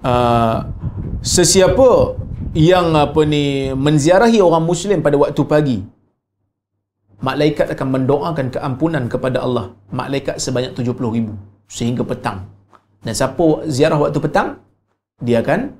Uh, 0.00 0.64
sesiapa 1.20 2.16
yang 2.56 2.96
apa 2.96 3.20
ni 3.28 3.70
menziarahi 3.76 4.40
orang 4.40 4.64
muslim 4.64 5.04
pada 5.04 5.16
waktu 5.20 5.42
pagi 5.44 5.78
malaikat 7.20 7.68
akan 7.76 7.88
mendoakan 8.00 8.46
keampunan 8.54 9.04
kepada 9.06 9.44
Allah. 9.44 9.76
Malaikat 9.92 10.40
sebanyak 10.40 10.72
70 10.72 11.16
ribu 11.16 11.32
sehingga 11.68 12.02
petang. 12.02 12.48
Dan 13.04 13.12
siapa 13.16 13.64
ziarah 13.68 14.00
waktu 14.00 14.18
petang 14.20 14.60
dia 15.20 15.44
akan 15.44 15.76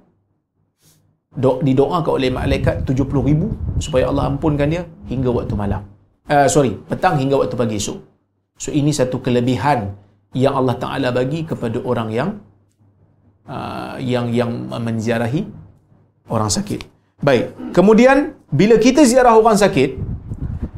do, 1.37 1.61
didoakan 1.65 2.13
oleh 2.17 2.31
malaikat 2.33 2.85
70 2.85 3.29
ribu 3.29 3.57
supaya 3.81 4.09
Allah 4.13 4.29
ampunkan 4.31 4.69
dia 4.69 4.85
hingga 5.09 5.33
waktu 5.33 5.57
malam. 5.57 5.83
Uh, 6.31 6.47
sorry 6.47 6.77
petang 6.87 7.19
hingga 7.19 7.41
waktu 7.41 7.57
pagi 7.57 7.77
esok. 7.81 7.99
So 8.61 8.69
ini 8.71 8.93
satu 8.93 9.25
kelebihan 9.25 9.97
yang 10.35 10.55
Allah 10.61 10.77
Ta'ala 10.79 11.09
bagi 11.11 11.43
kepada 11.51 11.79
orang 11.83 12.09
yang 12.19 12.31
uh, 13.51 13.97
yang 13.99 14.31
yang 14.31 14.51
menziarahi 14.71 15.43
orang 16.31 16.51
sakit 16.57 16.81
baik 17.21 17.75
kemudian 17.77 18.39
bila 18.51 18.79
kita 18.79 19.03
ziarah 19.07 19.35
orang 19.35 19.59
sakit 19.59 20.11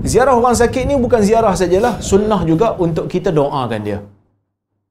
Ziarah 0.02 0.34
orang 0.34 0.56
sakit 0.58 0.82
ni 0.90 0.94
bukan 0.98 1.22
ziarah 1.22 1.54
sajalah, 1.54 2.02
sunnah 2.02 2.40
juga 2.42 2.74
untuk 2.84 3.06
kita 3.06 3.30
doakan 3.30 3.80
dia. 3.86 3.98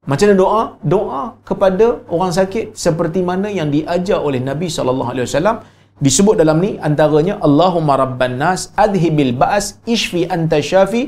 Macam 0.08 0.26
mana 0.32 0.36
doa? 0.40 0.62
Doa 0.94 1.24
kepada 1.50 1.88
orang 2.16 2.32
sakit 2.32 2.66
seperti 2.84 3.20
mana 3.30 3.52
yang 3.52 3.68
diajar 3.76 4.24
oleh 4.28 4.40
Nabi 4.40 4.72
sallallahu 4.72 5.12
alaihi 5.14 5.28
wasallam 5.28 5.58
disebut 6.06 6.36
dalam 6.42 6.58
ni 6.64 6.72
antaranya 6.80 7.36
Allahumma 7.48 8.00
rabban 8.04 8.40
nas 8.40 8.62
adhibil 8.86 9.36
ba's 9.42 9.84
ishfi 9.96 10.24
anta 10.36 10.64
syafi 10.70 11.02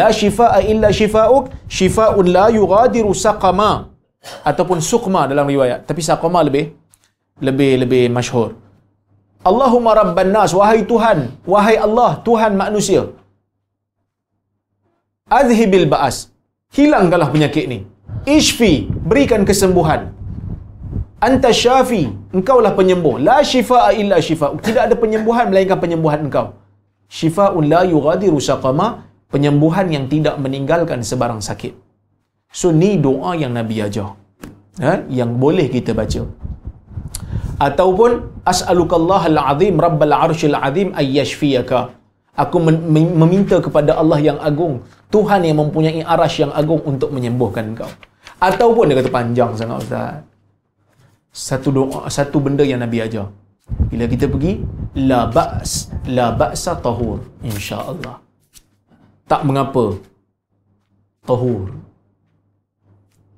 la 0.00 0.08
shifaa 0.20 0.60
illa 0.72 0.90
shifauk 1.00 1.44
shifaun 1.80 2.26
la 2.36 2.46
yughadiru 2.58 3.12
saqama 3.24 3.70
ataupun 4.50 4.80
suqma 4.90 5.22
dalam 5.30 5.46
riwayat 5.54 5.86
tapi 5.90 6.02
saqama 6.10 6.42
lebih 6.48 6.66
lebih 7.48 7.72
lebih 7.84 8.04
masyhur 8.18 8.50
Allahumma 9.50 9.90
rabban 10.00 10.30
nas 10.36 10.52
wahai 10.58 10.80
Tuhan 10.92 11.18
wahai 11.52 11.76
Allah 11.86 12.10
Tuhan 12.26 12.52
manusia 12.62 13.02
Azhibil 15.28 15.84
ba'as. 15.92 16.32
Hilangkanlah 16.76 17.28
penyakit 17.34 17.64
ni. 17.72 17.78
Ishfi. 18.36 18.88
Berikan 19.10 19.44
kesembuhan. 19.48 20.00
Anta 21.26 21.50
syafi. 21.62 22.02
Engkaulah 22.36 22.72
penyembuh. 22.78 23.20
La 23.28 23.38
shifa'a 23.50 23.92
illa 24.00 24.18
shifa' 24.28 24.56
Tidak 24.66 24.82
ada 24.88 24.96
penyembuhan 25.02 25.52
melainkan 25.52 25.76
penyembuhan 25.84 26.24
engkau. 26.26 26.46
Shifa'un 27.18 27.68
la 27.72 27.84
yughadiru 27.92 28.40
saqama. 28.48 28.88
Penyembuhan 29.32 29.86
yang 29.94 30.04
tidak 30.12 30.36
meninggalkan 30.44 31.00
sebarang 31.10 31.40
sakit. 31.48 31.74
So, 32.48 32.72
ni 32.80 32.96
doa 33.06 33.36
yang 33.42 33.52
Nabi 33.58 33.84
ajar. 33.86 34.16
Ha? 34.80 35.04
Yang 35.18 35.30
boleh 35.42 35.66
kita 35.68 35.92
baca. 35.92 36.22
Ataupun, 37.68 38.10
As'alukallah 38.52 39.22
al-azim 39.32 39.76
rabbal 39.76 40.14
arshil 40.16 40.56
azim 40.56 40.96
ayyashfiyaka. 40.96 41.80
Aku 42.42 42.56
meminta 42.62 43.58
kepada 43.58 43.98
Allah 44.00 44.18
yang 44.22 44.38
agung 44.48 44.74
Tuhan 45.08 45.40
yang 45.48 45.58
mempunyai 45.64 46.04
arash 46.04 46.44
yang 46.44 46.52
agung 46.52 46.80
untuk 46.84 47.10
menyembuhkan 47.16 47.72
engkau. 47.72 47.88
Ataupun 48.38 48.92
dia 48.92 48.96
kata 49.00 49.10
panjang 49.10 49.50
sangat 49.56 49.76
Ustaz. 49.84 50.20
Satu 51.32 51.68
doa, 51.72 52.00
satu 52.12 52.36
benda 52.44 52.62
yang 52.62 52.80
Nabi 52.84 53.00
ajar. 53.00 53.26
Bila 53.88 54.04
kita 54.08 54.28
pergi, 54.32 54.64
la 54.96 55.28
ba's, 55.28 55.92
la 56.08 56.32
ba'sa 56.32 56.76
tahur, 56.76 57.20
insya-Allah. 57.44 58.16
Tak 59.28 59.44
mengapa. 59.44 60.00
Tahur. 61.28 61.68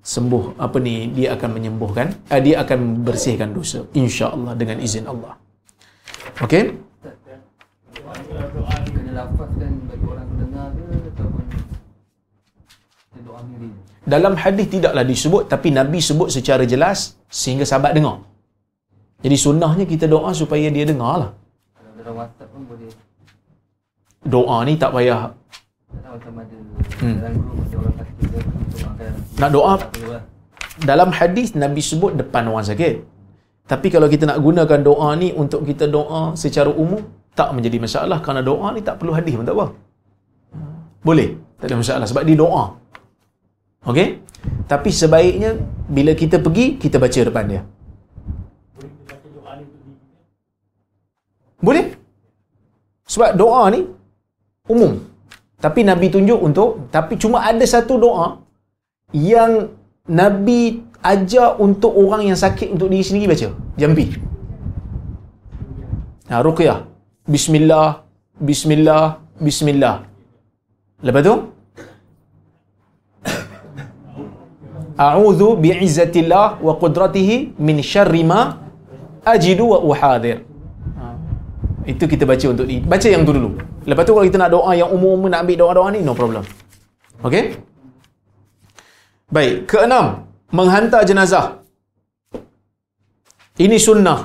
Sembuh 0.00 0.44
apa 0.56 0.78
ni 0.80 1.10
dia 1.16 1.36
akan 1.36 1.50
menyembuhkan, 1.58 2.06
eh, 2.32 2.40
dia 2.40 2.62
akan 2.62 3.04
bersihkan 3.06 3.50
dosa 3.52 3.84
insya-Allah 3.92 4.54
dengan 4.56 4.78
izin 4.80 5.04
Allah. 5.12 5.34
Okey? 6.40 6.64
Dalam 14.10 14.34
hadis 14.42 14.66
tidaklah 14.74 15.04
disebut 15.06 15.42
tapi 15.52 15.68
Nabi 15.70 15.98
sebut 16.02 16.28
secara 16.34 16.64
jelas 16.72 17.14
sehingga 17.30 17.68
sahabat 17.68 17.92
dengar. 17.98 18.24
Jadi 19.20 19.36
sunnahnya 19.36 19.84
kita 19.84 20.08
doa 20.08 20.30
supaya 20.32 20.66
dia 20.72 20.88
dengar 20.88 21.14
lah. 21.22 21.30
Doa 24.24 24.56
ni 24.66 24.74
tak 24.80 24.90
payah. 24.96 25.36
Hmm. 27.00 27.16
Nak 29.40 29.50
doa 29.50 29.74
dalam 30.90 31.10
hadis 31.10 31.54
Nabi 31.58 31.82
sebut 31.82 32.14
depan 32.20 32.46
orang 32.50 32.66
sakit. 32.66 32.94
Tapi 33.70 33.86
kalau 33.94 34.10
kita 34.10 34.26
nak 34.26 34.38
gunakan 34.42 34.80
doa 34.82 35.08
ni 35.14 35.30
untuk 35.30 35.62
kita 35.62 35.86
doa 35.86 36.34
secara 36.34 36.70
umum 36.70 37.02
tak 37.38 37.54
menjadi 37.54 37.78
masalah 37.78 38.18
kerana 38.18 38.42
doa 38.42 38.66
ni 38.74 38.82
tak 38.82 38.98
perlu 38.98 39.14
hadis 39.14 39.34
pun 39.38 39.46
tak 39.46 39.56
apa. 39.58 39.66
Boleh, 41.06 41.28
tak 41.58 41.66
ada 41.70 41.76
masalah 41.78 42.06
sebab 42.10 42.22
dia 42.28 42.36
doa. 42.36 42.64
Okey? 43.90 44.08
Tapi 44.68 44.90
sebaiknya 44.92 45.56
bila 45.88 46.12
kita 46.12 46.36
pergi, 46.42 46.76
kita 46.82 46.96
baca 47.00 47.20
depan 47.28 47.44
dia. 47.48 47.62
Boleh? 51.60 51.86
Sebab 53.06 53.30
doa 53.36 53.62
ni 53.74 53.80
umum. 54.70 55.09
Tapi 55.60 55.80
Nabi 55.84 56.08
tunjuk 56.08 56.40
untuk, 56.40 56.88
tapi 56.88 57.20
cuma 57.20 57.44
ada 57.44 57.64
satu 57.68 58.00
doa 58.00 58.40
yang 59.12 59.68
Nabi 60.08 60.80
ajar 61.04 61.60
untuk 61.60 61.92
orang 61.92 62.32
yang 62.32 62.38
sakit 62.38 62.72
untuk 62.74 62.88
diri 62.92 63.04
sendiri 63.04 63.26
baca. 63.28 63.48
Jampi. 63.76 64.04
Ha, 66.32 66.40
Ruqyah. 66.40 66.88
Bismillah, 67.28 68.02
Bismillah, 68.40 69.20
Bismillah. 69.36 69.96
Lepas 71.04 71.22
tu, 71.28 71.34
a'udzu 75.00 75.48
bi'izzatillah 75.64 76.60
wa 76.60 76.72
qudratihi 76.82 77.56
min 77.56 77.80
syarri 77.80 78.24
ma 78.24 78.40
ajidu 79.24 79.64
wa 79.72 79.78
uhadir. 79.90 80.44
Itu 81.86 82.04
kita 82.04 82.24
baca 82.28 82.46
untuk 82.52 82.66
ni. 82.68 82.76
Baca 82.92 83.08
yang 83.08 83.22
tu 83.28 83.32
dulu. 83.32 83.50
Lepas 83.88 84.04
tu 84.04 84.12
kalau 84.12 84.26
kita 84.28 84.38
nak 84.42 84.52
doa 84.52 84.72
yang 84.76 84.90
umum 84.92 85.28
nak 85.32 85.40
ambil 85.44 85.56
doa-doa 85.62 85.88
ni, 85.96 86.00
no 86.04 86.12
problem. 86.12 86.44
Okey? 87.24 87.56
Baik, 89.30 89.70
keenam, 89.70 90.26
menghantar 90.52 91.02
jenazah. 91.08 91.46
Ini 93.64 93.76
sunnah. 93.78 94.20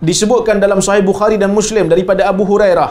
Disebutkan 0.00 0.56
dalam 0.64 0.80
Sahih 0.80 1.04
Bukhari 1.04 1.36
dan 1.36 1.52
Muslim 1.52 1.88
daripada 1.92 2.24
Abu 2.32 2.44
Hurairah. 2.48 2.90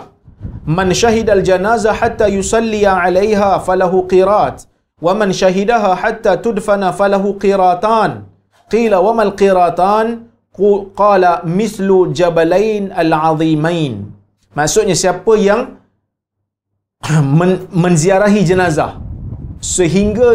Man 0.78 0.94
syahidal 0.94 1.42
janazah 1.42 1.94
hatta 1.98 2.30
yusalliya 2.30 2.92
'alaiha 3.02 3.58
falahu 3.66 4.06
qirat 4.12 4.70
wa 5.02 5.14
man 5.18 5.34
syahidaha 5.34 5.98
hatta 5.98 6.38
tudfana 6.38 6.94
falahu 7.00 7.38
qiratan. 7.42 8.30
Qila 8.70 9.02
wa 9.02 9.12
mal 9.18 9.34
qiratan? 9.34 10.29
Qala 11.00 11.34
mislu 11.46 12.12
jabalain 12.20 12.92
al-'azimain. 13.02 13.94
Maksudnya 14.58 14.96
siapa 15.02 15.34
yang 15.38 15.62
men- 17.40 17.68
menziarahi 17.84 18.42
jenazah 18.50 18.92
sehingga 19.76 20.30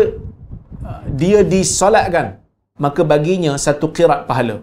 uh, 0.85 1.03
dia 1.21 1.41
disolatkan 1.45 2.41
maka 2.85 3.03
baginya 3.13 3.53
satu 3.67 3.89
qirat 3.97 4.25
pahala. 4.31 4.57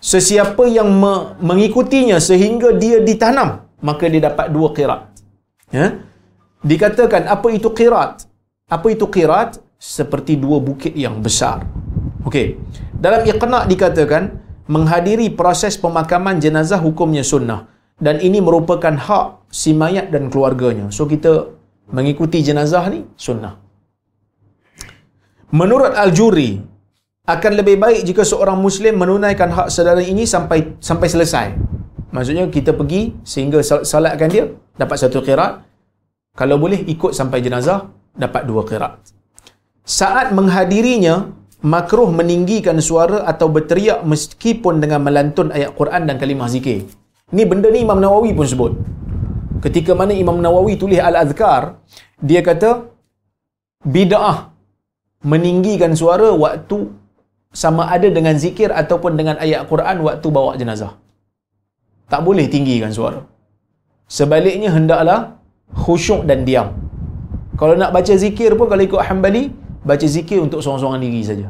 Sesiapa 0.00 0.64
yang 0.68 0.88
me- 1.02 1.36
mengikutinya 1.48 2.16
sehingga 2.28 2.72
dia 2.82 2.98
ditanam 3.08 3.50
maka 3.88 4.08
dia 4.12 4.22
dapat 4.28 4.46
dua 4.56 4.68
qirat 4.76 5.02
ya? 5.72 5.86
Dikatakan 6.64 7.28
apa 7.34 7.48
itu 7.58 7.68
qirat 7.78 8.24
apa 8.76 8.86
itu 8.94 9.06
qirat 9.16 9.60
seperti 9.76 10.34
dua 10.40 10.58
bukit 10.58 10.96
yang 10.96 11.20
besar. 11.20 11.68
Okey. 12.26 12.56
Dalam 12.96 13.22
iqna 13.28 13.68
dikatakan 13.68 14.45
menghadiri 14.74 15.28
proses 15.40 15.74
pemakaman 15.84 16.42
jenazah 16.44 16.80
hukumnya 16.86 17.24
sunnah 17.32 17.60
dan 18.06 18.18
ini 18.28 18.38
merupakan 18.46 18.94
hak 19.06 19.26
si 19.60 19.72
mayat 19.82 20.08
dan 20.14 20.28
keluarganya 20.32 20.86
so 20.96 21.06
kita 21.06 21.32
mengikuti 21.96 22.38
jenazah 22.48 22.84
ni 22.92 23.00
sunnah 23.26 23.54
menurut 25.60 25.94
al-juri 25.94 26.50
akan 27.26 27.52
lebih 27.58 27.76
baik 27.82 28.00
jika 28.06 28.22
seorang 28.22 28.58
muslim 28.62 28.94
menunaikan 29.02 29.50
hak 29.50 29.68
saudara 29.74 29.98
ini 29.98 30.22
sampai 30.22 30.78
sampai 30.78 31.08
selesai. 31.10 31.46
Maksudnya 32.14 32.46
kita 32.46 32.70
pergi 32.70 33.18
sehingga 33.26 33.58
salatkan 33.66 34.30
dia 34.30 34.46
dapat 34.78 34.96
satu 35.02 35.20
qirat. 35.26 35.66
Kalau 36.38 36.56
boleh 36.62 36.86
ikut 36.86 37.12
sampai 37.18 37.42
jenazah 37.42 37.90
dapat 38.14 38.46
dua 38.46 38.62
qirat. 38.62 39.02
Saat 39.82 40.30
menghadirinya 40.38 41.34
makruh 41.62 42.08
meninggikan 42.12 42.78
suara 42.82 43.24
atau 43.24 43.48
berteriak 43.48 44.04
meskipun 44.04 44.82
dengan 44.82 45.00
melantun 45.06 45.48
ayat 45.56 45.72
Quran 45.78 46.04
dan 46.08 46.16
kalimah 46.20 46.48
zikir. 46.52 46.84
Ni 47.32 47.42
benda 47.48 47.68
ni 47.72 47.80
Imam 47.86 47.98
Nawawi 47.98 48.30
pun 48.36 48.46
sebut. 48.46 48.72
Ketika 49.64 49.96
mana 49.98 50.12
Imam 50.14 50.38
Nawawi 50.38 50.76
tulis 50.78 51.00
Al-Azkar, 51.00 51.80
dia 52.22 52.40
kata 52.44 52.86
bid'ah 53.82 54.52
meninggikan 55.24 55.96
suara 55.96 56.30
waktu 56.44 56.92
sama 57.50 57.88
ada 57.88 58.08
dengan 58.12 58.36
zikir 58.36 58.68
ataupun 58.70 59.16
dengan 59.18 59.40
ayat 59.40 59.64
Quran 59.70 60.04
waktu 60.06 60.26
bawa 60.28 60.54
jenazah. 60.60 60.92
Tak 62.12 62.20
boleh 62.22 62.46
tinggikan 62.52 62.92
suara. 62.94 63.24
Sebaliknya 64.06 64.70
hendaklah 64.70 65.40
khusyuk 65.74 66.22
dan 66.30 66.46
diam. 66.46 66.68
Kalau 67.58 67.74
nak 67.74 67.90
baca 67.96 68.14
zikir 68.14 68.54
pun 68.54 68.68
kalau 68.70 68.84
ikut 68.86 69.02
Hanbali, 69.02 69.50
baca 69.86 70.06
zikir 70.06 70.42
untuk 70.42 70.58
seorang-seorang 70.58 70.98
diri 70.98 71.22
saja. 71.22 71.48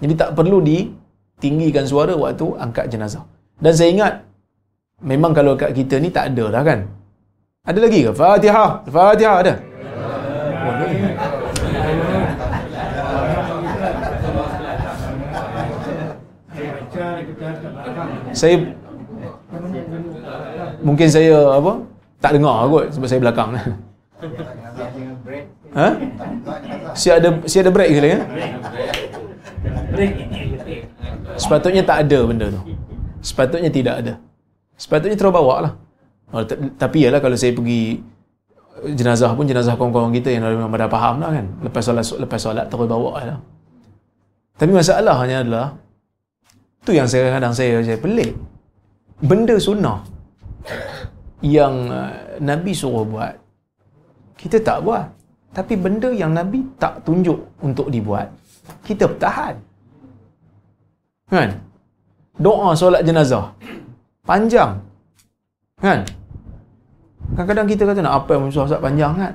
Jadi 0.00 0.14
tak 0.16 0.32
perlu 0.32 0.64
ditinggikan 0.64 1.84
suara 1.84 2.16
waktu 2.16 2.46
angkat 2.56 2.88
jenazah. 2.88 3.28
Dan 3.60 3.72
saya 3.76 3.88
ingat 3.92 4.12
memang 5.04 5.36
kalau 5.36 5.52
kat 5.60 5.76
kita 5.76 6.00
ni 6.00 6.08
tak 6.08 6.32
ada 6.32 6.48
dah 6.48 6.62
kan. 6.64 6.80
Ada 7.68 7.78
lagi 7.84 8.00
ke? 8.08 8.12
Fatihah. 8.16 8.70
Fatihah 8.88 9.36
ada. 9.44 9.54
Oh, 10.66 10.74
saya 18.36 18.56
mungkin 20.84 21.08
saya 21.08 21.56
apa 21.56 21.72
tak 22.20 22.36
dengar 22.36 22.68
kot 22.68 22.84
sebab 22.92 23.06
saya 23.08 23.20
belakang 23.20 23.50
ha? 25.76 25.88
Si 26.96 27.08
ada 27.12 27.28
si 27.44 27.56
ada 27.60 27.70
break 27.70 27.90
ke 27.92 28.00
ya 28.04 28.20
sepatutnya 31.36 31.82
tak 31.84 32.08
ada 32.08 32.18
benda 32.26 32.46
tu. 32.52 32.60
Sepatutnya 33.20 33.70
tidak 33.72 33.94
ada. 34.04 34.14
Sepatutnya 34.76 35.16
terus 35.16 35.32
bawa 35.32 35.54
lah. 35.68 35.72
Oh, 36.34 36.42
tapi 36.76 37.06
yalah 37.06 37.22
kalau 37.22 37.38
saya 37.38 37.54
pergi 37.54 38.02
jenazah 38.92 39.32
pun 39.32 39.46
jenazah 39.48 39.78
kawan-kawan 39.78 40.12
kita 40.12 40.36
yang 40.36 40.44
memang 40.44 40.68
dah 40.74 40.90
faham 40.90 41.22
lah 41.22 41.30
kan. 41.32 41.46
Lepas 41.64 41.82
solat 41.86 42.04
lepas 42.04 42.40
solat 42.40 42.66
terus 42.68 42.86
bawa 42.86 43.12
lah. 43.24 43.38
Tapi 44.56 44.72
masalahnya 44.72 45.44
adalah 45.44 45.66
tu 46.82 46.96
yang 46.96 47.08
saya 47.08 47.32
kadang 47.32 47.52
saya 47.52 47.80
saya 47.84 47.98
pelik. 48.00 48.36
Benda 49.16 49.56
sunnah 49.56 50.04
yang 51.40 51.88
uh, 51.88 52.12
Nabi 52.36 52.76
suruh 52.76 53.04
buat 53.08 53.32
kita 54.40 54.60
tak 54.60 54.84
buat. 54.84 55.08
Tapi 55.56 55.74
benda 55.76 56.12
yang 56.12 56.36
Nabi 56.36 56.64
tak 56.76 57.00
tunjuk 57.08 57.40
untuk 57.64 57.88
dibuat 57.88 58.28
kita 58.82 59.06
bertahan. 59.10 59.54
Kan? 61.30 61.50
Doa 62.38 62.74
solat 62.78 63.02
jenazah. 63.06 63.54
Panjang. 64.26 64.82
Kan? 65.78 66.06
Kadang-kadang 67.34 67.66
kita 67.66 67.82
kata 67.88 68.00
nak 68.02 68.14
apa 68.22 68.30
yang 68.38 68.50
solat 68.54 68.80
panjang 68.82 69.12
kan? 69.18 69.34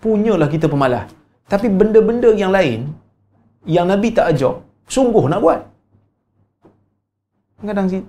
Punyalah 0.00 0.48
kita 0.48 0.66
pemalas. 0.68 1.08
Tapi 1.44 1.68
benda-benda 1.68 2.32
yang 2.32 2.54
lain 2.54 2.88
yang 3.68 3.84
Nabi 3.84 4.08
tak 4.16 4.32
ajar 4.32 4.64
sungguh 4.88 5.28
nak 5.28 5.40
buat. 5.44 5.60
Kadang 7.60 7.92
si 7.92 8.00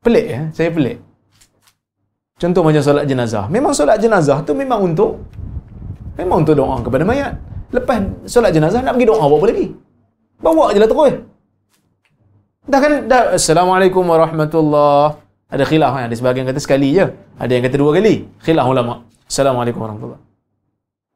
pelik 0.00 0.26
ya 0.32 0.40
saya 0.56 0.72
pelik 0.72 0.96
contoh 2.44 2.60
macam 2.60 2.82
solat 2.84 3.04
jenazah. 3.08 3.48
Memang 3.48 3.72
solat 3.72 3.96
jenazah 3.96 4.44
tu 4.44 4.52
memang 4.52 4.84
untuk 4.84 5.24
memang 6.20 6.44
untuk 6.44 6.54
doa 6.60 6.76
kepada 6.84 7.02
mayat. 7.08 7.40
Lepas 7.72 8.28
solat 8.28 8.52
jenazah 8.52 8.84
nak 8.84 9.00
pergi 9.00 9.08
doa 9.08 9.24
apa 9.24 9.46
lagi? 9.48 9.66
Bawa 10.44 10.76
je 10.76 10.78
lah 10.84 10.88
terus. 10.92 11.14
Dah 12.68 12.80
kan? 12.80 12.92
Dah. 13.08 13.24
Assalamualaikum 13.36 14.04
warahmatullahi 14.04 15.24
ada 15.48 15.64
khilaf 15.64 15.90
kan 15.94 16.02
ada 16.10 16.14
sebahagian 16.16 16.44
kata 16.44 16.60
sekali 16.60 16.92
je. 16.92 17.08
Ada 17.40 17.50
yang 17.56 17.64
kata 17.64 17.76
dua 17.80 17.90
kali. 17.96 18.28
Khilaf 18.44 18.66
ulama. 18.68 19.08
Assalamualaikum 19.24 19.80
warahmatullahi 19.80 20.22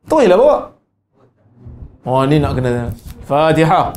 terus 0.08 0.26
lah 0.26 0.38
bawa. 0.40 0.56
Oh 2.08 2.24
ni 2.24 2.40
nak 2.40 2.56
kena 2.56 2.88
Fatihah. 3.28 3.92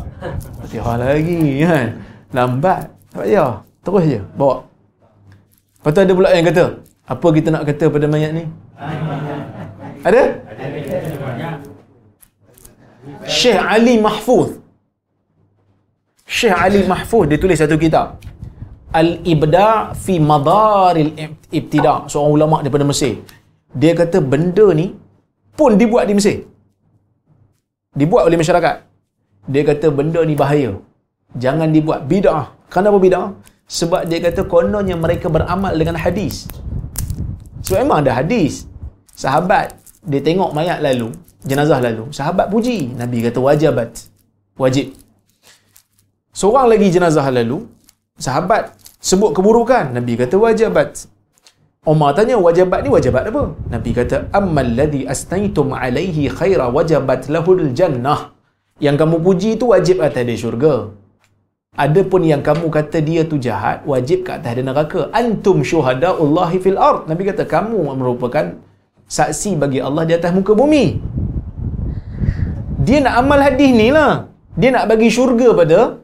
Fatihah 0.59 0.95
lagi 0.99 1.63
kan? 1.63 1.87
Lambat. 2.35 2.91
Tak 3.15 3.23
payah. 3.23 3.63
Terus 3.81 4.03
je, 4.05 4.19
bawa. 4.37 4.67
Lepas 5.81 5.91
tu 5.97 5.99
ada 6.03 6.13
pula 6.13 6.29
yang 6.29 6.45
kata, 6.45 6.63
apa 7.07 7.27
kita 7.33 7.49
nak 7.53 7.63
kata 7.69 7.85
pada 7.93 8.05
mayat 8.05 8.31
ni? 8.37 8.45
Ada? 10.05 10.23
Syekh 13.25 13.59
Ali 13.73 13.95
Mahfuz. 14.05 14.57
Syekh 16.25 16.55
Ali 16.55 16.81
Mahfuz 16.91 17.25
dia 17.29 17.37
tulis 17.41 17.57
satu 17.61 17.77
kitab. 17.77 18.21
Al-Ibda' 18.91 19.95
fi 19.95 20.19
Madaril 20.19 21.11
Ibtida' 21.47 22.11
seorang 22.11 22.33
ulama 22.37 22.57
daripada 22.63 22.83
Mesir. 22.83 23.23
Dia 23.71 23.95
kata 23.95 24.19
benda 24.19 24.67
ni 24.75 24.91
pun 25.55 25.79
dibuat 25.81 26.05
di 26.11 26.15
Mesir. 26.19 26.37
Dibuat 27.95 28.27
oleh 28.27 28.39
masyarakat. 28.39 28.75
Dia 29.51 29.63
kata 29.69 29.87
benda 29.91 30.21
ni 30.27 30.35
bahaya. 30.41 30.71
Jangan 31.43 31.71
dibuat 31.75 32.07
bid'ah. 32.11 32.51
Kenapa 32.73 32.99
bid'ah? 33.05 33.27
Sebab 33.77 34.01
dia 34.11 34.19
kata 34.19 34.43
kononnya 34.53 34.95
mereka 34.99 35.27
beramal 35.31 35.73
dengan 35.79 35.95
hadis. 36.03 36.35
So 37.61 37.77
memang 37.77 38.03
ada 38.05 38.17
hadis. 38.19 38.65
Sahabat 39.13 39.77
dia 40.01 40.21
tengok 40.21 40.49
mayat 40.57 40.81
lalu, 40.81 41.13
jenazah 41.45 41.77
lalu. 41.77 42.09
Sahabat 42.09 42.49
puji. 42.49 42.93
Nabi 42.97 43.21
kata 43.25 43.37
wajibat. 43.37 44.09
Wajib. 44.57 44.97
Seorang 46.33 46.67
lagi 46.71 46.87
jenazah 46.89 47.27
lalu, 47.29 47.69
sahabat 48.17 48.73
sebut 48.97 49.31
keburukan. 49.37 49.93
Nabi 49.93 50.17
kata 50.17 50.35
wajibat. 50.41 51.05
Umar 51.81 52.13
tanya 52.13 52.37
wajibat 52.37 52.85
ni 52.85 52.89
wajibat 52.93 53.25
apa? 53.29 53.57
Nabi 53.73 53.89
kata 53.89 54.29
ammal 54.37 54.69
ladhi 54.79 55.01
astaitum 55.09 55.73
alaihi 55.73 56.29
khaira 56.29 56.69
wajibat 56.69 57.25
lahul 57.33 57.73
jannah. 57.73 58.37
Yang 58.77 58.95
kamu 59.01 59.17
puji 59.25 59.49
tu 59.61 59.73
wajib 59.73 59.97
atas 60.01 60.25
dia 60.25 60.37
syurga. 60.37 60.93
Ada 61.71 62.03
pun 62.03 62.19
yang 62.27 62.43
kamu 62.43 62.67
kata 62.67 62.99
dia 62.99 63.23
tu 63.23 63.39
jahat, 63.39 63.87
wajib 63.87 64.27
kat 64.27 64.43
atas 64.43 64.59
neraka. 64.59 65.07
Antum 65.15 65.63
syuhada'ullahi 65.63 66.59
fil 66.59 66.75
ard. 66.75 67.07
Nabi 67.07 67.23
kata 67.31 67.47
kamu 67.47 67.95
merupakan 67.95 68.59
saksi 69.07 69.55
bagi 69.55 69.79
Allah 69.79 70.03
di 70.03 70.11
atas 70.11 70.35
muka 70.35 70.51
bumi. 70.51 70.99
Dia 72.83 72.99
nak 72.99 73.23
amal 73.23 73.39
hadis 73.39 73.71
ni 73.71 73.87
lah. 73.87 74.27
Dia 74.59 74.75
nak 74.75 74.91
bagi 74.91 75.07
syurga 75.07 75.55
pada 75.55 76.01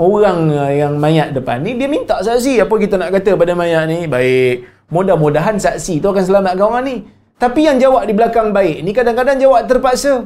orang 0.00 0.38
uh, 0.50 0.72
yang 0.74 0.96
mayat 0.96 1.36
depan 1.36 1.60
ni 1.60 1.76
dia 1.76 1.84
minta 1.84 2.16
saksi 2.24 2.64
apa 2.64 2.72
kita 2.72 2.96
nak 2.96 3.12
kata 3.20 3.36
pada 3.36 3.52
mayat 3.52 3.84
ni 3.84 4.08
baik 4.08 4.64
mudah-mudahan 4.88 5.60
saksi 5.60 6.00
tu 6.00 6.08
akan 6.08 6.24
selamatkan 6.24 6.64
orang 6.64 6.84
ni 6.88 6.96
tapi 7.36 7.68
yang 7.68 7.76
jawab 7.76 8.08
di 8.08 8.16
belakang 8.16 8.48
baik 8.56 8.80
ni 8.80 8.96
kadang-kadang 8.96 9.36
jawab 9.36 9.68
terpaksa 9.68 10.24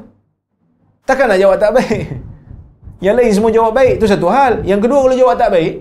takkan 1.03 1.27
nak 1.27 1.43
jawab 1.43 1.59
tak 1.59 1.75
baik 1.75 2.07
yang 3.05 3.15
lain 3.21 3.31
semua 3.37 3.53
jawab 3.53 3.77
baik 3.77 4.01
tu 4.01 4.09
satu 4.09 4.33
hal 4.33 4.65
yang 4.65 4.81
kedua 4.81 5.05
kalau 5.05 5.17
jawab 5.21 5.37
tak 5.37 5.53
baik 5.53 5.73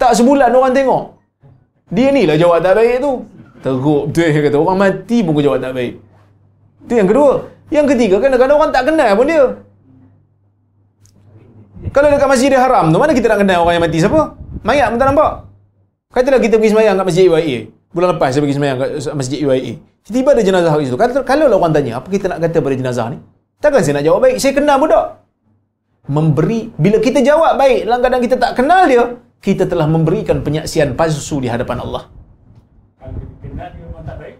tak 0.00 0.12
sebulan 0.16 0.48
orang 0.48 0.72
tengok 0.72 1.02
dia 1.92 2.08
ni 2.08 2.24
lah 2.24 2.40
jawab 2.40 2.64
tak 2.64 2.80
baik 2.80 3.04
tu 3.04 3.12
teruk 3.60 4.02
betul 4.08 4.28
dia 4.32 4.40
kata 4.48 4.56
orang 4.56 4.78
mati 4.80 5.18
pun 5.20 5.30
kau 5.36 5.44
jawab 5.44 5.60
tak 5.60 5.72
baik 5.76 5.92
tu 6.88 6.94
yang 6.96 7.08
kedua 7.08 7.30
yang 7.68 7.86
ketiga 7.88 8.16
kadang-kadang 8.16 8.56
orang 8.56 8.72
tak 8.72 8.84
kenal 8.88 9.10
pun 9.12 9.26
dia 9.28 9.44
kalau 11.92 12.08
dekat 12.08 12.28
masjid 12.30 12.48
haram 12.54 12.88
tu, 12.88 12.96
mana 12.96 13.12
kita 13.12 13.26
nak 13.26 13.42
kenal 13.42 13.66
orang 13.66 13.74
yang 13.76 13.84
mati 13.84 13.98
siapa? 13.98 14.38
Mayat 14.62 14.94
pun 14.94 14.98
tak 15.02 15.08
nampak. 15.12 15.32
Katalah 16.14 16.40
kita 16.40 16.54
pergi 16.56 16.70
semayang 16.72 16.94
kat 16.94 17.06
masjid 17.08 17.24
UIA. 17.26 17.58
Bulan 17.92 18.08
lepas 18.14 18.30
saya 18.30 18.40
pergi 18.44 18.56
semayang 18.56 18.76
kat 18.78 18.88
masjid 19.12 19.38
UIA. 19.42 19.72
Tiba-tiba 20.06 20.30
ada 20.32 20.42
jenazah 20.42 20.70
kat 20.72 20.86
situ. 20.86 20.98
Kalau, 21.00 21.12
kalau 21.26 21.44
orang 21.58 21.72
tanya, 21.74 21.98
apa 21.98 22.08
kita 22.08 22.30
nak 22.30 22.38
kata 22.38 22.58
pada 22.62 22.74
jenazah 22.78 23.06
ni? 23.10 23.18
Takkan 23.62 23.80
saya 23.86 24.02
nak 24.02 24.04
jawab 24.10 24.20
baik. 24.26 24.36
Saya 24.42 24.52
kenal 24.58 24.76
budak. 24.82 25.22
Memberi, 26.10 26.74
bila 26.74 26.98
kita 26.98 27.22
jawab 27.22 27.54
baik, 27.54 27.86
dalam 27.86 28.02
keadaan 28.02 28.22
kita 28.26 28.34
tak 28.34 28.52
kenal 28.58 28.82
dia, 28.90 29.22
kita 29.38 29.70
telah 29.70 29.86
memberikan 29.86 30.42
penyaksian 30.42 30.98
palsu 30.98 31.38
di 31.38 31.46
hadapan 31.46 31.78
Allah. 31.78 32.10
Kalau 32.98 33.14
kita 33.22 33.46
kenal 33.46 33.66
dia 33.70 33.82
memang 33.86 34.02
tak 34.02 34.16
baik. 34.18 34.36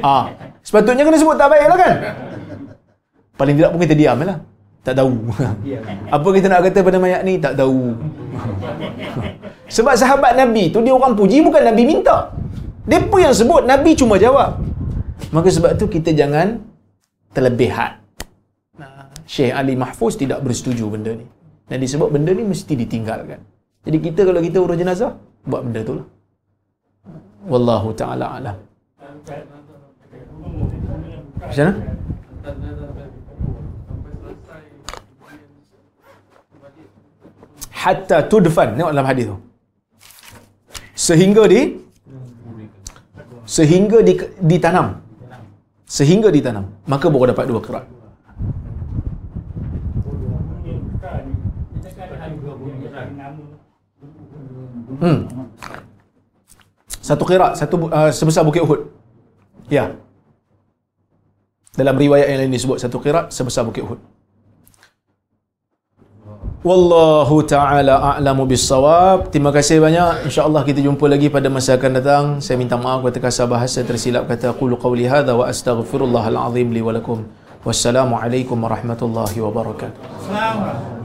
Ah, 0.00 0.32
sepatutnya 0.64 1.04
kena 1.04 1.20
sebut 1.20 1.36
tak 1.36 1.52
baik 1.52 1.66
lah 1.68 1.76
kan? 1.76 1.94
Paling 3.36 3.54
tidak 3.60 3.70
pun 3.76 3.80
kita 3.84 3.94
diam 4.00 4.16
lah. 4.24 4.40
Tak 4.80 4.94
tahu. 4.98 5.12
Apa 6.16 6.28
kita 6.32 6.46
nak 6.48 6.64
kata 6.66 6.78
pada 6.80 6.98
mayat 6.98 7.20
ni? 7.22 7.36
Tak 7.36 7.54
tahu. 7.60 7.92
Sebab 9.68 9.94
sahabat 9.94 10.40
Nabi 10.40 10.72
tu 10.72 10.80
dia 10.80 10.96
orang 10.96 11.12
puji 11.12 11.44
bukan 11.44 11.68
Nabi 11.68 11.84
minta. 11.84 12.32
Dia 12.88 12.98
pun 13.04 13.20
yang 13.20 13.36
sebut, 13.36 13.62
Nabi 13.62 13.92
cuma 13.92 14.16
jawab. 14.16 14.58
Maka 15.30 15.48
sebab 15.52 15.76
tu 15.76 15.86
kita 15.86 16.16
jangan 16.16 16.71
terlebihat. 17.36 18.00
Syekh 19.26 19.52
Ali 19.60 19.74
Mahfuz 19.82 20.14
tidak 20.20 20.44
bersetuju 20.44 20.84
benda 20.92 21.12
ni. 21.16 21.26
Dan 21.68 21.80
disebut 21.80 22.08
benda 22.12 22.32
ni 22.36 22.44
mesti 22.44 22.72
ditinggalkan. 22.76 23.40
Jadi 23.82 23.98
kita 23.98 24.20
kalau 24.28 24.40
kita 24.44 24.58
urus 24.62 24.78
jenazah, 24.78 25.16
buat 25.48 25.62
benda 25.66 25.80
tu 25.82 25.94
lah. 25.98 26.06
Wallahu 27.48 27.90
ta'ala 28.00 28.26
alam. 28.38 28.56
Macam 31.42 31.64
mana? 31.66 31.80
Hatta 37.82 38.18
tudfan. 38.30 38.78
Tengok 38.78 38.92
dalam 38.94 39.08
hadis 39.10 39.26
tu. 39.26 39.36
Sehingga 40.94 41.50
di 41.50 41.60
sehingga 43.42 43.98
di, 44.06 44.14
ditanam. 44.38 45.01
Sehingga 45.92 46.32
ditanam. 46.32 46.72
Maka 46.88 47.12
baru 47.12 47.36
dapat 47.36 47.44
dua 47.52 47.60
kerat. 47.60 47.84
Hmm. 55.02 55.28
Satu 57.02 57.28
kirat, 57.28 57.60
satu 57.60 57.92
uh, 57.92 58.08
sebesar 58.08 58.40
bukit 58.40 58.64
Uhud. 58.64 58.88
Ya. 59.68 59.92
Dalam 61.76 62.00
riwayat 62.00 62.30
yang 62.32 62.40
lain 62.46 62.56
disebut 62.56 62.80
satu 62.80 62.96
kirat 62.96 63.28
sebesar 63.28 63.68
bukit 63.68 63.84
Uhud. 63.84 64.00
Wallahu 66.62 67.42
ta'ala 67.42 67.98
a'lamu 68.14 68.46
bissawab. 68.46 69.34
Terima 69.34 69.50
kasih 69.50 69.82
banyak. 69.82 70.30
InsyaAllah 70.30 70.62
kita 70.62 70.78
jumpa 70.78 71.10
lagi 71.10 71.26
pada 71.26 71.50
masa 71.50 71.74
akan 71.74 71.90
datang. 71.98 72.24
Saya 72.38 72.54
minta 72.54 72.78
maaf 72.78 73.02
kata 73.02 73.18
kasar 73.18 73.50
bahasa 73.50 73.82
tersilap 73.82 74.30
kata 74.30 74.54
qulu 74.54 74.78
qawli 74.78 75.10
hadha 75.10 75.34
wa 75.34 75.50
astaghfirullahal 75.50 76.38
azim 76.38 76.70
li 76.70 76.78
wa 76.78 76.94
lakum. 76.94 77.26
Wassalamualaikum 77.66 78.54
warahmatullahi 78.54 79.42
wabarakatuh. 79.42 79.98
Selamat. 80.22 81.01